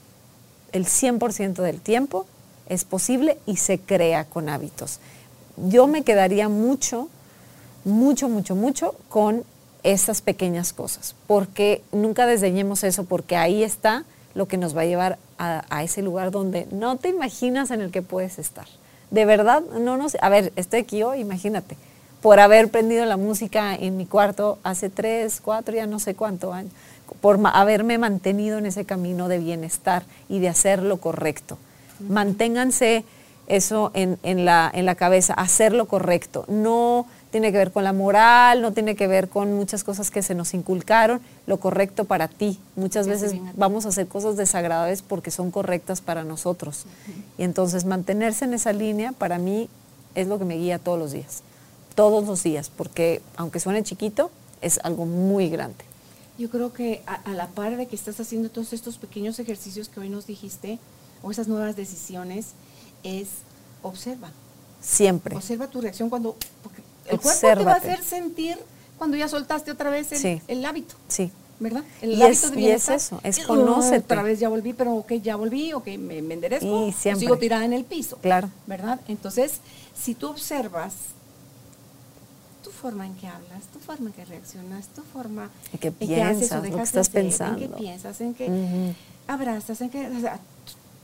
[0.72, 2.26] el 100% del tiempo
[2.68, 4.99] es posible y se crea con hábitos.
[5.55, 7.09] Yo me quedaría mucho,
[7.86, 9.43] mucho, mucho, mucho con
[9.84, 14.03] esas pequeñas cosas, porque nunca desdeñemos eso, porque ahí está
[14.36, 17.91] lo que nos va a llevar a, ese lugar donde no te imaginas en el
[17.91, 18.65] que puedes estar.
[19.11, 20.18] De verdad, no nos...
[20.22, 21.78] A ver, estoy aquí hoy, imagínate,
[22.22, 26.53] por haber prendido la música en mi cuarto hace tres, cuatro, ya no sé cuánto
[26.53, 26.74] años
[27.22, 31.57] por haberme mantenido en ese camino de bienestar y de hacer lo correcto.
[31.99, 33.05] Manténganse
[33.47, 36.45] eso en, la, en la cabeza, hacer lo correcto.
[36.47, 40.22] No tiene que ver con la moral, no tiene que ver con muchas cosas que
[40.22, 42.59] se nos inculcaron, lo correcto para ti.
[42.76, 46.86] Muchas veces vamos a hacer cosas desagradables porque son correctas para nosotros.
[47.38, 49.70] Y entonces mantenerse en esa línea para mí
[50.13, 51.41] es lo que me guía todos los días,
[51.97, 54.29] todos los días, porque aunque suene chiquito,
[54.61, 55.83] es algo muy grande.
[56.37, 59.89] Yo creo que a, a, la par de que estás haciendo todos estos pequeños ejercicios
[59.89, 60.77] que hoy nos dijiste,
[61.23, 62.49] o esas nuevas decisiones,
[63.03, 63.29] es
[63.81, 64.31] observa.
[64.79, 65.35] Siempre.
[65.35, 66.35] Observa tu reacción cuando...
[66.61, 68.59] Porque el cuerpo te va a hacer sentir
[68.99, 70.93] cuando ya soltaste otra vez el, el hábito.
[71.07, 71.31] Sí.
[71.59, 71.83] ¿Verdad?
[72.03, 72.61] El y hábito es, de.
[72.61, 73.97] Y es eso, es conócete.
[73.97, 77.21] otra vez ya volví, pero ok, ya volví, ok, me, me enderezco, y siempre.
[77.21, 78.17] sigo tirada en el piso.
[78.17, 78.51] Claro.
[78.67, 79.01] ¿Verdad?
[79.07, 79.53] Entonces,
[79.99, 80.93] si tú observas
[82.78, 86.61] forma en que hablas, tu forma en que reaccionas, tu forma en que piensas, en
[86.63, 87.61] que lo que estás hacer, pensando.
[87.63, 88.95] En que piensas, en que uh -huh.
[89.28, 90.07] abrazas, en que...
[90.07, 90.39] O sea,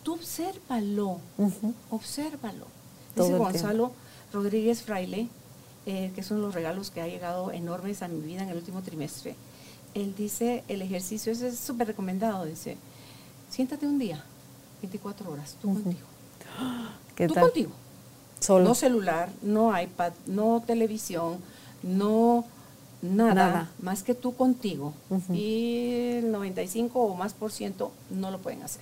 [0.03, 1.73] tú obsérvalo, uh -huh.
[1.89, 2.67] obsérvalo.
[3.15, 3.91] Dice Todo Gonzalo
[4.31, 5.27] Rodríguez Fraile,
[5.85, 8.81] eh, que son los regalos que ha llegado enormes a mi vida en el último
[8.81, 9.35] trimestre.
[9.93, 12.77] Él dice, el ejercicio ese es súper recomendado, dice,
[13.49, 14.23] siéntate un día,
[14.81, 15.83] 24 horas, tú uh -huh.
[15.83, 16.07] contigo.
[17.15, 17.43] ¿Qué tú tal?
[17.43, 17.71] contigo.
[18.39, 18.65] Solo.
[18.65, 21.37] No celular, no iPad, no televisión,
[21.83, 22.45] no
[23.01, 23.71] nada, Nada.
[23.81, 24.93] más que tú contigo.
[25.09, 25.35] Uh -huh.
[25.35, 28.81] Y el 95 o más por ciento no lo pueden hacer.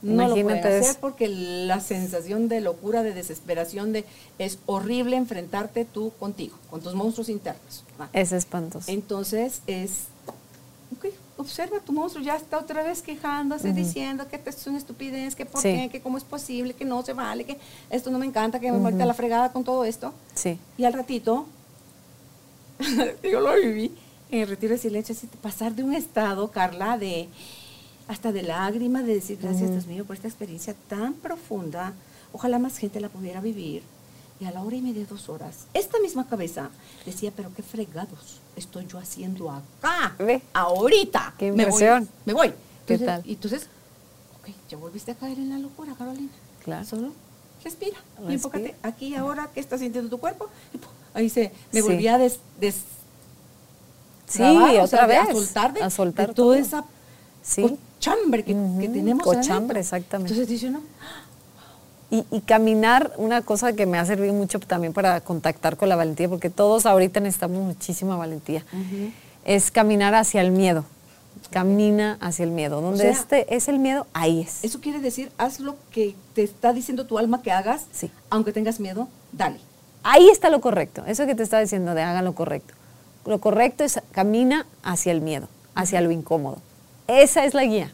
[0.00, 4.04] No lo pueden hacer porque la sensación de locura, de desesperación, de
[4.38, 7.84] es horrible enfrentarte tú contigo, con tus monstruos internos.
[8.00, 8.08] Ah.
[8.12, 8.90] Es espantoso.
[8.90, 10.06] Entonces es,
[10.98, 11.06] ok,
[11.36, 15.46] observa tu monstruo, ya está otra vez quejándose, diciendo que esto es una estupidez, que
[15.46, 15.68] por Sí.
[15.72, 17.58] qué, que cómo es posible, que no se vale, que
[17.90, 20.12] esto no me encanta, que me muerta la fregada con todo esto.
[20.34, 20.58] Sí.
[20.78, 21.46] Y al ratito,
[23.22, 23.94] yo lo viví
[24.30, 27.28] en el retiro de silencio, así, pasar de un estado, Carla, de
[28.08, 29.72] hasta de lágrimas, de decir gracias Ujú.
[29.72, 31.92] Dios mío por esta experiencia tan profunda,
[32.32, 33.82] ojalá más gente la pudiera vivir.
[34.40, 36.70] Y a la hora y media, dos horas, esta misma cabeza
[37.06, 40.42] decía, pero qué fregados estoy yo haciendo acá, Ve.
[40.52, 41.34] ahorita.
[41.38, 42.08] Qué me voy, impresión.
[42.24, 42.48] Me voy.
[42.86, 43.22] ¿Qué Entonces, tal?
[43.24, 43.68] Y entonces,
[44.40, 46.32] ok, ya volviste a caer en la locura, Carolina.
[46.64, 46.84] Claro.
[46.84, 47.12] Solo
[47.62, 47.98] respira.
[48.28, 50.48] Y enfócate aquí ahora, ¿qué está sintiendo tu cuerpo?
[50.74, 51.86] Y pum, ahí se, me Sí.
[51.88, 52.82] volví a des, des-
[54.28, 55.18] Sí, trabar, o otra sea, vez.
[55.20, 56.64] A soltar de, A soltar de toda todo.
[56.64, 56.84] esa
[57.42, 57.62] Sí.
[57.98, 59.78] cochambre que, que Ujú, tenemos cochambre, adentro.
[59.80, 60.32] exactamente.
[60.32, 60.80] Entonces dice uno,
[62.10, 65.96] Y, y caminar, una cosa que me ha servido mucho también para contactar con la
[65.96, 68.64] valentía, porque todos ahorita necesitamos muchísima valentía,
[69.46, 70.84] es caminar hacia el miedo.
[71.50, 72.82] Camina hacia el miedo.
[72.82, 74.62] Donde sea, este es el miedo, ahí es.
[74.62, 78.10] eso quiere decir, haz lo que te está diciendo tu alma que hagas, Sí.
[78.28, 79.58] aunque tengas miedo, dale.
[80.02, 81.04] Ahí está lo correcto.
[81.06, 82.74] Eso que te está diciendo de hagan lo correcto.
[83.24, 86.58] Lo correcto es camina hacia el miedo, hacia lo incómodo.
[87.06, 87.92] Esa es la guía,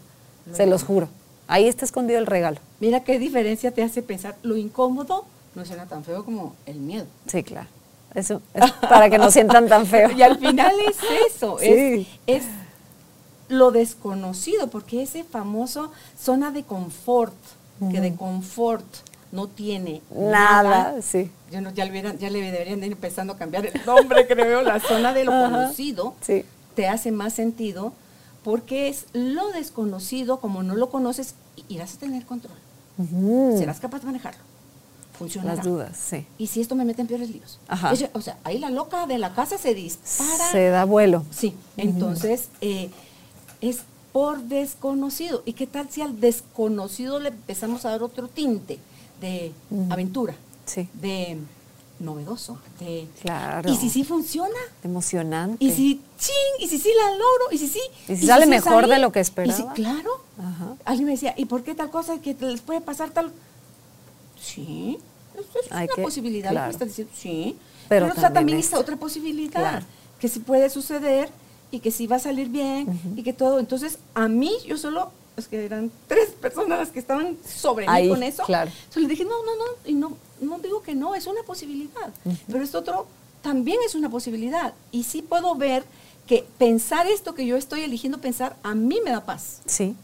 [0.53, 1.09] se los juro.
[1.49, 2.59] Ahí está escondido el regalo.
[2.81, 7.07] Mira qué diferencia te hace pensar, lo incómodo no suena tan feo como el miedo.
[7.27, 7.69] Sí, claro.
[8.15, 10.11] Eso es para que no sientan tan feo.
[10.17, 10.97] Y al final es
[11.35, 12.09] eso, Sí.
[12.27, 12.49] es, es
[13.49, 17.35] lo desconocido, porque ese famoso zona de confort,
[17.91, 18.85] que de confort
[19.33, 21.31] no tiene Nada, sí.
[21.51, 24.26] Yo no, ya, le hubieran- ya le deberían de ir empezando a cambiar el nombre,
[24.26, 26.45] creo, la zona de lo Ajá, conocido sí.
[26.74, 27.93] te hace más sentido
[28.45, 31.35] porque es lo desconocido, como no lo conoces,
[31.68, 32.57] irás a tener control.
[33.59, 34.41] Serás capaz de manejarlo.
[35.18, 35.57] Funcionará.
[35.57, 36.24] Las dudas, sí.
[36.39, 37.59] Y si esto me mete en peores líos.
[37.68, 37.93] Ajá.
[38.12, 40.51] O sea, ahí la loca de la casa se dispara.
[40.53, 41.24] Se da vuelo.
[41.31, 42.91] Sí, entonces eh,
[43.61, 43.81] es
[44.12, 45.43] por desconocido.
[45.45, 48.79] ¿Y qué tal si al desconocido le empezamos a dar otro tinte
[49.21, 49.53] de
[49.91, 50.35] aventura,
[50.66, 50.89] Sí.
[50.95, 51.39] de
[52.01, 53.09] novedoso, de...
[53.23, 53.69] Claro.
[53.73, 54.55] ¿Y si sí funciona?
[54.85, 55.64] Emocionante.
[55.64, 56.61] ¿Y si ching?
[56.61, 57.47] ¿Y si sí la logro?
[57.53, 57.81] ¿Y si sí?
[58.09, 58.93] ¿Y si sale mejor salí?
[58.95, 59.73] de lo que ¿Y si, esperaba?
[59.75, 60.11] claro.
[60.39, 60.75] Ajá.
[60.85, 63.33] Alguien me decía, ¿y por qué tal cosa que les puede pasar tal?
[64.41, 64.99] Sí,
[65.37, 66.51] es Hay una que- posibilidad.
[66.51, 66.71] claro.
[66.71, 67.57] estás diciendo, sí.
[67.88, 69.61] Pero Pero, o sea, también también está otra posibilidad.
[69.61, 69.87] Claro.
[70.21, 71.30] Que sí puede suceder
[71.71, 73.59] y que sí va a salir bien y que todo.
[73.59, 75.11] Entonces, a mí, yo solo,
[75.41, 78.43] es que eran tres personas las que estaban sobre Ahí, mí con eso.
[78.45, 78.71] claro.
[78.79, 82.11] Entonces le dije, no, no, no, y no, no digo que no, es una posibilidad.
[82.47, 83.07] Pero esto otro
[83.43, 84.75] también es una posibilidad.
[84.91, 85.85] Y sí puedo ver
[86.27, 89.61] que pensar esto que yo estoy eligiendo pensar, a mí me da paz.
[89.67, 89.95] Sí.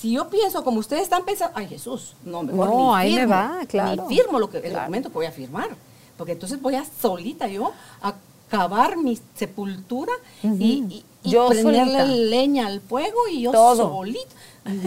[0.00, 3.26] Si yo pienso como ustedes están pensando, ay Jesús, no, mejor No, ni ahí me
[3.26, 4.06] va, claro.
[4.08, 4.78] Ni firmo lo que, el Claro.
[4.80, 5.70] documento que voy a firmar.
[6.16, 7.72] Porque entonces voy a solita yo
[8.02, 8.14] a
[8.48, 10.12] cavar mi sepultura
[10.42, 12.04] y, y, y Yo prenderle solita.
[12.06, 13.88] leña al fuego y yo Todo.
[13.88, 14.28] solita.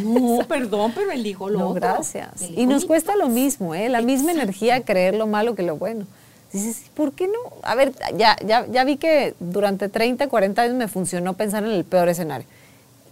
[0.04, 1.82] No, perdón, pero elijo lo No, otro.
[1.82, 2.42] gracias.
[2.42, 3.90] Elijo Y nos cuesta lo mismo, ¿eh?
[3.90, 6.06] La misma energía creer lo malo que lo bueno.
[6.54, 7.34] Dices, ¿por qué no?
[7.64, 11.72] A ver, ya, ya, ya vi que durante 30, 40 años me funcionó pensar en
[11.72, 12.46] el peor escenario.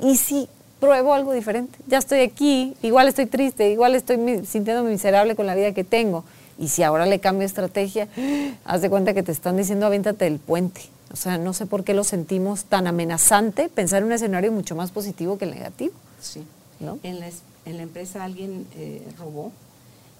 [0.01, 0.47] ¿Y si
[0.79, 1.77] pruebo algo diferente?
[1.87, 6.23] Ya estoy aquí, igual estoy triste, igual estoy sintiéndome miserable con la vida que tengo.
[6.59, 8.07] Y si ahora le cambio estrategia,
[8.65, 10.81] haz de cuenta que te están diciendo aviéntate del puente.
[11.11, 14.75] O sea, no sé por qué lo sentimos tan amenazante pensar en un escenario mucho
[14.75, 15.93] más positivo que el negativo.
[16.21, 16.43] Sí.
[16.79, 16.99] ¿No?
[17.03, 17.29] En, la,
[17.65, 19.51] en la empresa alguien eh, robó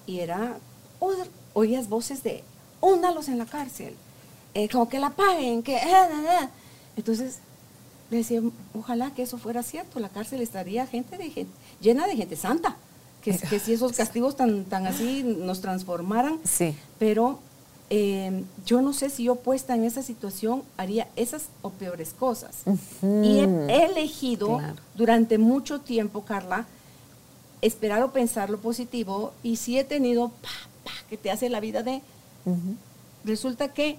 [0.06, 0.56] y era,
[0.98, 1.12] o-
[1.52, 2.42] oías voces de,
[2.80, 3.94] húndalos en la cárcel,
[4.54, 5.76] eh, como que la paguen, que...
[5.76, 6.48] eh, eh, eh".
[6.96, 7.38] Entonces,
[8.10, 8.40] decía,
[8.76, 12.76] ojalá que eso fuera cierto, la cárcel estaría gente de gente, llena de gente santa,
[13.22, 16.74] que, que si esos castigos tan, tan así nos transformaran, Sí.
[16.98, 17.38] pero
[17.90, 22.62] eh, yo no sé si yo puesta en esa situación haría esas o peores cosas.
[23.02, 24.74] Y he, he elegido Claro.
[24.94, 26.66] durante mucho tiempo, Carla,
[27.62, 30.48] esperar o pensar lo positivo y si he tenido pa,
[30.84, 32.00] pa, que te hace la vida de
[33.24, 33.98] resulta que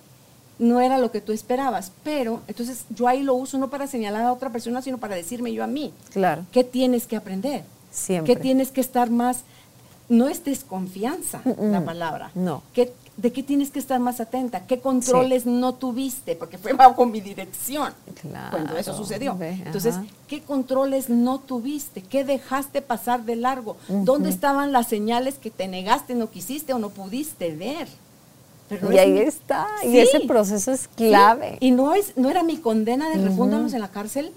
[0.57, 4.23] no era lo que tú esperabas, pero entonces yo ahí lo uso no para señalar
[4.23, 6.45] a otra persona, sino para decirme yo a mí, Claro.
[6.51, 7.63] ¿qué tienes que aprender?
[7.91, 8.33] Siempre.
[8.35, 9.39] ¿Qué tienes que estar más?
[10.09, 12.31] No es desconfianza la palabra.
[12.35, 12.63] No.
[12.73, 14.65] ¿Qué- ¿De qué tienes que estar más atenta?
[14.65, 16.35] ¿Qué controles no tuviste?
[16.35, 17.93] Porque fue bajo mi dirección
[18.49, 19.37] cuando eso sucedió.
[19.41, 20.05] Entonces, ajá.
[20.27, 22.01] ¿qué controles no tuviste?
[22.01, 23.75] ¿Qué dejaste pasar de largo?
[23.89, 27.87] ¿Dónde estaban las señales que te negaste, no quisiste o no pudiste ver?
[28.69, 29.67] Pero y es ahí está.
[29.83, 31.57] Y ese proceso es Sí, clave.
[31.59, 34.31] Y no es, no era mi condena de refúndanos en la cárcel,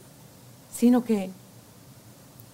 [0.76, 1.30] sino que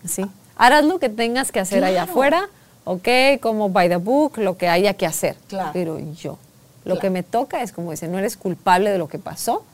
[0.06, 0.24] Sí.
[0.62, 2.48] Harás lo que tengas que hacer allá afuera,
[2.84, 3.08] ok,
[3.40, 5.36] como by the book, lo que haya que hacer.
[5.48, 5.70] Claro.
[5.72, 6.36] Pero yo,
[6.84, 7.00] lo Claro.
[7.00, 9.64] que me toca es, como dice, no eres culpable de lo que pasó,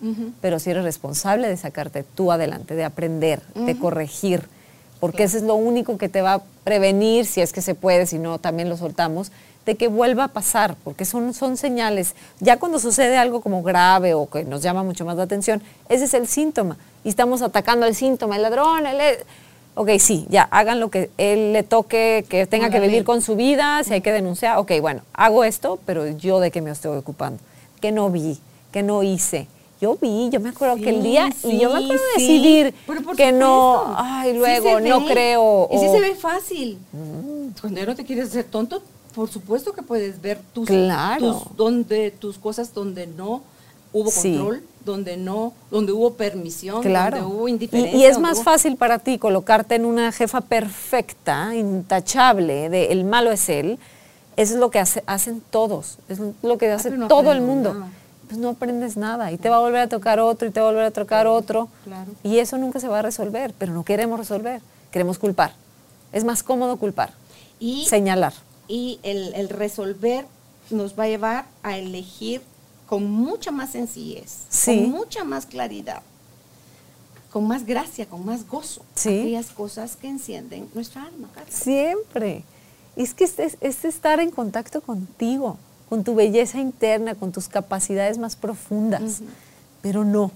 [0.41, 4.49] pero sí eres responsable de sacarte tú adelante, de aprender, de corregir,
[5.01, 8.07] porque eso es lo único que te va a prevenir, si es que se puede,
[8.07, 9.33] si no, también lo soltamos,
[9.67, 12.15] de que vuelva a pasar, porque son, son señales.
[12.39, 16.05] Ya cuando sucede algo como grave o que nos llama mucho más la atención, ese
[16.05, 16.77] es el síntoma.
[17.03, 19.01] Y estamos atacando al síntoma, el ladrón, el...
[19.79, 23.37] Ok, sí, ya, hagan lo que él le toque, que tenga que vivir con su
[23.37, 26.97] vida, si hay que denunciar, ok, bueno, hago esto, pero yo de qué me estoy
[26.97, 27.39] ocupando,
[27.79, 28.39] que no vi,
[28.73, 29.47] que no hice.
[29.79, 32.23] Yo vi, yo me acuerdo que el Sí, día, y yo me acuerdo sí.
[32.23, 32.75] decidir
[33.19, 35.07] que no, ay, luego, no ve.
[35.13, 35.69] creo.
[35.71, 36.79] Y sí o- se ve fácil.
[37.61, 38.81] Cuando ya no te quieres hacer tonto,
[39.15, 41.21] por supuesto que puedes ver tus, Claro.
[41.45, 43.43] tus, donde, tus cosas donde no
[43.93, 44.33] hubo Sí.
[44.33, 47.19] control, donde no, donde hubo permisión, Claro.
[47.21, 47.95] donde hubo indiferencia.
[47.99, 53.05] Y, es más hubo- fácil para ti colocarte en una jefa perfecta, intachable, de el
[53.05, 53.79] malo es él.
[54.37, 57.75] Es lo que hace- hacen todos, es lo que hace no todo el mundo.
[57.75, 57.91] nada.
[58.29, 60.67] Pues no aprendes nada y te va a volver a tocar otro y te va
[60.69, 61.69] a volver a tocar otro.
[61.85, 62.11] claro.
[62.23, 64.61] Y eso nunca se va a resolver, pero no queremos resolver,
[64.91, 65.53] queremos culpar.
[66.13, 67.11] Es más cómodo culpar,
[67.61, 68.33] Y, señalar.
[68.69, 70.27] y el, el resolver
[70.71, 72.43] nos va a llevar a elegir
[72.87, 74.83] con mucha más sencillez, Sí.
[74.83, 76.03] con mucha más claridad,
[77.33, 79.09] con más gracia, con más gozo, Sí.
[79.21, 81.29] aquellas cosas que encienden nuestra alma.
[81.35, 81.51] Carla.
[81.51, 82.45] Siempre.
[82.97, 85.59] Es que es, es- es estar en contacto contigo,
[85.89, 89.21] con tu belleza interna, con tus capacidades más profundas.
[89.83, 90.31] Pero no.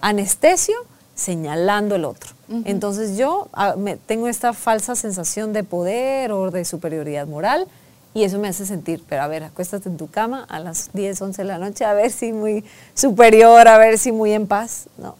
[0.00, 0.76] Anestesio
[1.14, 2.30] señalando el otro.
[2.64, 7.66] Entonces yo ah, me- tengo esta falsa sensación de poder o de superioridad moral
[8.14, 11.20] y eso me hace sentir, pero a ver, acuéstate en tu cama a las 10,
[11.22, 12.64] 11 de la noche, a ver si muy
[12.94, 14.88] superior, a ver si muy en paz.
[14.98, 15.16] No.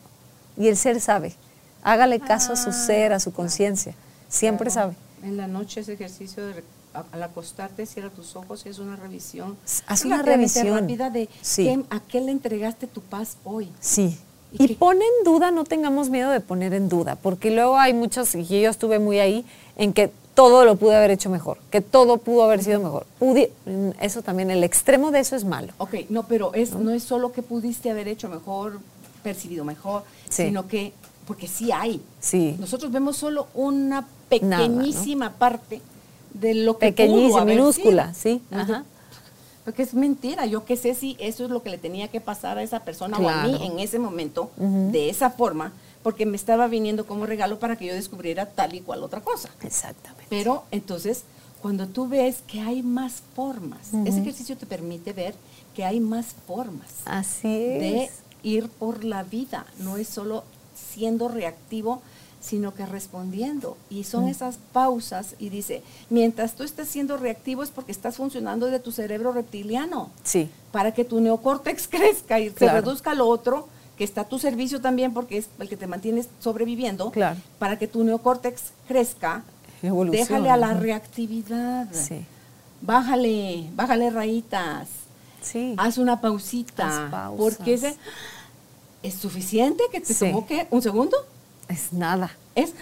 [0.56, 1.35] Y el ser sabe.
[1.82, 3.94] Hágale caso a su ser, a su conciencia.
[4.28, 4.93] Siempre Claro.
[4.93, 5.28] sabe.
[5.28, 6.62] En la noche ese ejercicio de
[7.12, 9.56] al acostarte cierra tus ojos y es una revisión.
[9.86, 10.78] Haz una revisión.
[10.81, 11.64] rápida de Sí.
[11.64, 13.73] qué- a qué le entregaste tu paz hoy.
[13.81, 14.19] Sí.
[14.52, 17.78] ¿Y Y, qué- pon en duda, no tengamos miedo de poner en duda, porque luego
[17.78, 19.47] hay muchos, y yo estuve muy ahí,
[19.77, 23.06] en que todo lo pude haber hecho mejor, que todo pudo haber sido mejor.
[23.20, 23.50] Pudi-
[24.00, 25.72] eso también, el extremo de eso es malo.
[25.78, 26.90] Ok, no, pero es, ¿no?
[26.90, 28.80] es solo que pudiste haber hecho mejor,
[29.22, 30.44] percibido mejor, Sí.
[30.46, 30.92] sino que,
[31.26, 32.00] porque sí hay.
[32.20, 32.56] Sí.
[32.59, 35.80] Nosotros vemos solo una pequeñísima parte
[36.34, 38.40] de lo que pudo Pequeñísima, minúscula, sí.
[38.50, 38.84] Ajá.
[39.64, 42.59] Porque es mentira, yo qué sé si eso es lo que le tenía que pasar
[42.59, 45.72] a esa persona o a mí en ese momento, de esa forma,
[46.02, 49.50] porque me estaba viniendo como regalo para que yo descubriera tal y cual otra cosa.
[49.62, 50.26] Exactamente.
[50.28, 51.22] Pero entonces,
[51.60, 55.34] cuando tú ves que hay más formas, ese ejercicio te permite ver
[55.74, 58.10] que hay más formas Así de
[58.42, 59.64] ir por la vida.
[59.78, 62.02] No es solo siendo reactivo,
[62.40, 63.76] sino que respondiendo.
[63.88, 68.66] Y son esas pausas y dice, mientras tú estés siendo reactivo es porque estás funcionando
[68.66, 70.50] de tu cerebro reptiliano Sí.
[70.72, 73.68] para que tu neocórtex crezca y se reduzca lo otro,
[74.02, 77.38] que está a tu servicio también porque es el que te mantienes sobreviviendo, Claro.
[77.60, 79.44] para que tu neocórtex crezca,
[79.80, 81.86] Evolucione, déjale a la reactividad.
[81.92, 82.24] Sí.
[82.80, 84.88] Bájale, bájale rayitas.
[85.40, 85.74] Sí.
[85.78, 87.06] Haz una pausita.
[87.28, 87.32] Haz.
[87.36, 87.94] Porque ese
[89.04, 90.26] es suficiente que te Sí.
[90.26, 91.16] tomó que un segundo.
[91.68, 92.32] Es nada.
[92.56, 92.72] Es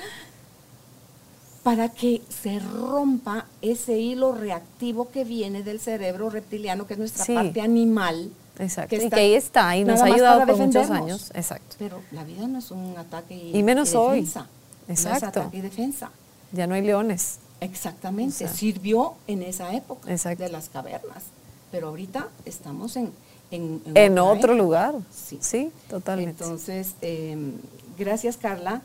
[1.62, 7.26] para que se rompa ese hilo reactivo que viene del cerebro reptiliano, que es nuestra
[7.26, 8.30] parte animal.
[8.61, 8.95] Exacto.
[8.95, 11.31] y está que ahí está y nos ha ayudado por muchos años.
[11.35, 11.77] Exacto.
[11.78, 14.20] Pero la vida no es un ataque y, Y menos y hoy.
[14.20, 14.47] defensa.
[14.87, 15.41] No es Exacto.
[15.41, 16.11] ataque y defensa.
[16.53, 17.39] Ya no hay leones.
[17.61, 18.35] Exactamente.
[18.45, 18.49] O sea.
[18.49, 20.43] Sirvió en esa época Exacto.
[20.45, 21.24] de las cavernas.
[21.70, 23.12] Pero ahorita estamos en,
[23.51, 24.95] en, en, otro lugar.
[25.12, 25.39] Sí.
[25.41, 26.43] sí, totalmente.
[26.43, 27.53] Entonces, em,
[27.99, 28.82] gracias Carla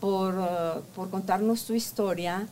[0.00, 2.46] por, uh, por contarnos tu historia.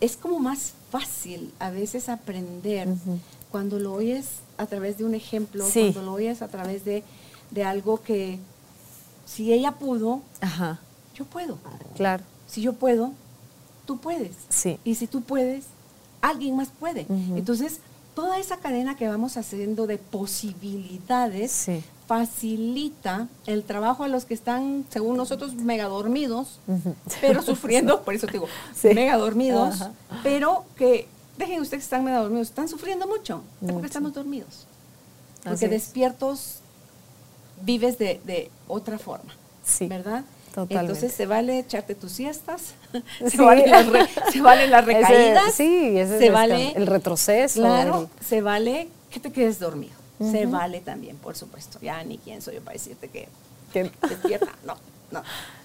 [0.00, 2.88] Es como más fácil a veces aprender
[3.50, 4.26] cuando lo oyes
[4.56, 7.02] a través de un ejemplo, cuando lo oyes a través de,
[7.50, 8.38] de algo que
[9.26, 10.80] si ella pudo, Ajá.
[11.14, 11.58] yo puedo.
[11.96, 12.22] Claro.
[12.46, 13.12] Si yo puedo,
[13.86, 14.32] tú puedes.
[14.48, 14.78] Sí.
[14.84, 15.64] Y si tú puedes,
[16.20, 17.06] alguien más puede.
[17.34, 17.80] Entonces,
[18.14, 21.68] toda esa cadena que vamos haciendo de posibilidades
[22.06, 26.60] facilita el trabajo a los que están, según nosotros, mega dormidos,
[27.20, 28.46] pero sufriendo, por eso te digo,
[28.82, 29.88] mega dormidos,
[30.22, 34.66] pero que, dejen ustedes que están mega dormidos, están sufriendo mucho, porque estamos dormidos.
[35.42, 36.60] Porque despiertos
[37.62, 39.34] vives de, otra forma,
[39.80, 40.24] ¿verdad?
[40.56, 42.74] Entonces se vale echarte tus siestas,
[43.26, 47.60] se, vale las las recaídas, sí, se vale el retroceso.
[47.60, 50.04] Claro, se vale que te quedes dormido.
[50.20, 51.78] Se vale también, por supuesto.
[51.82, 53.28] Ya ni quién soy yo para decirte que,
[53.72, 54.52] que despierta.
[54.64, 54.76] No,
[55.10, 55.22] no.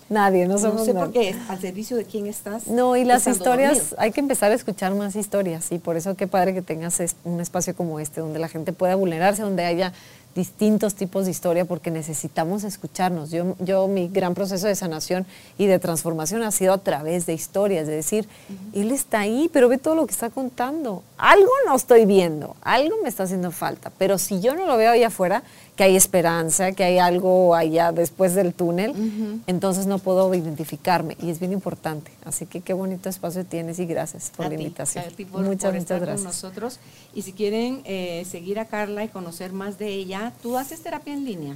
[0.09, 2.67] Nadie, no somos No sé por qué, al servicio de quién estás.
[2.67, 6.27] No, y las historias, hay que empezar a escuchar más historias y por eso qué
[6.27, 9.93] padre que tengas un espacio como este donde la gente pueda vulnerarse, donde haya
[10.35, 13.31] distintos tipos de historia porque necesitamos escucharnos.
[13.31, 15.25] Yo, yo mi gran proceso de sanación
[15.57, 18.27] y de transformación ha sido a través de historias, de decir,
[18.73, 21.03] él está ahí, pero ve todo lo que está contando.
[21.17, 24.91] Algo no estoy viendo, algo me está haciendo falta, pero si yo no lo veo
[24.91, 25.43] ahí afuera,
[25.79, 31.29] que hay esperanza, que hay algo allá después del túnel, entonces no puedo identificarme y
[31.29, 32.11] es bien importante.
[32.25, 35.05] Así que qué bonito espacio tienes y gracias por la invitación.
[35.31, 36.15] muchas, muchas gracias.
[36.15, 36.79] Con nosotros.
[37.13, 41.13] Y si quieren eh, seguir a Carla y conocer más de ella, ¿tú haces terapia
[41.13, 41.55] en línea?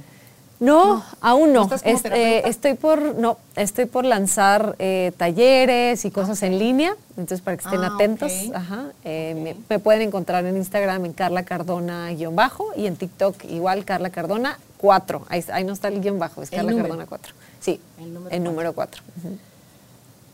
[0.60, 1.68] No, aún no.
[1.84, 7.56] Eh, estoy por no, estoy por lanzar eh, talleres y cosas en línea, entonces para
[7.56, 8.32] que estén ah, atentos.
[8.54, 14.10] Ajá, eh, me, pueden encontrar en Instagram en Carla Cardona-bajo y en TikTok igual Carla
[14.10, 15.26] Cardona 4.
[15.28, 17.34] Ahí, no está el guion bajo, es Carla Cardona 4.
[17.60, 17.80] Sí,
[18.30, 19.02] el número, 4.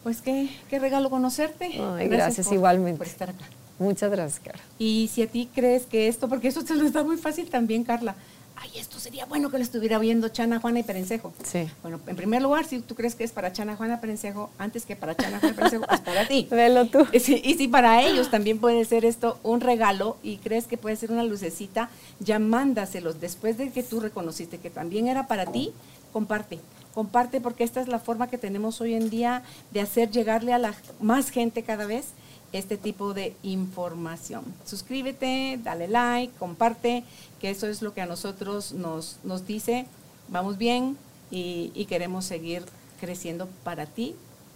[0.03, 1.81] Pues qué, qué, regalo conocerte.
[2.09, 2.99] gracias, igualmente.
[2.99, 3.45] Por estar acá.
[3.79, 4.63] Muchas gracias, Carla.
[4.79, 7.85] Y si a ti crees que esto, porque eso te lo está muy fácil también,
[7.85, 8.15] Carla
[8.61, 11.33] ay, esto sería bueno que lo estuviera viendo Chana, Juana y Perencejo.
[11.45, 11.69] Sí.
[11.83, 14.97] Bueno, en primer lugar, si tú crees que es para Chana, Juana, Perencejo, antes que
[14.97, 16.47] para Chana, Juana, Perencejo, es para ti.
[16.51, 17.07] Velo tú.
[17.13, 21.11] Y si, para ellos también puede ser esto un regalo y crees que puede ser
[21.11, 23.21] una lucecita, ya mándaselos.
[23.21, 25.73] Después de que tú reconociste que también era para ti,
[26.13, 26.59] comparte.
[26.93, 30.59] Comparte porque esta es la forma que tenemos hoy en día de hacer llegarle a
[30.59, 32.07] la más gente cada vez
[32.53, 34.45] este tipo de información.
[34.65, 37.05] Suscríbete, dale like, comparte,
[37.41, 39.87] que eso es lo que a nosotros nos, nos dice,
[40.29, 40.97] vamos bien
[41.31, 42.65] y, queremos seguir
[43.01, 44.15] creciendo para ti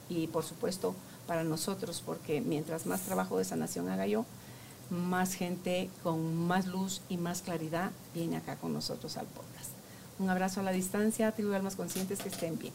[0.08, 0.94] y por supuesto
[1.26, 4.26] para nosotros, porque mientras más trabajo de sanación haga yo,
[4.90, 9.70] más gente con más luz y más claridad viene acá con nosotros al podcast.
[10.18, 12.74] Un abrazo a la distancia, tribu de almas conscientes, que estén bien.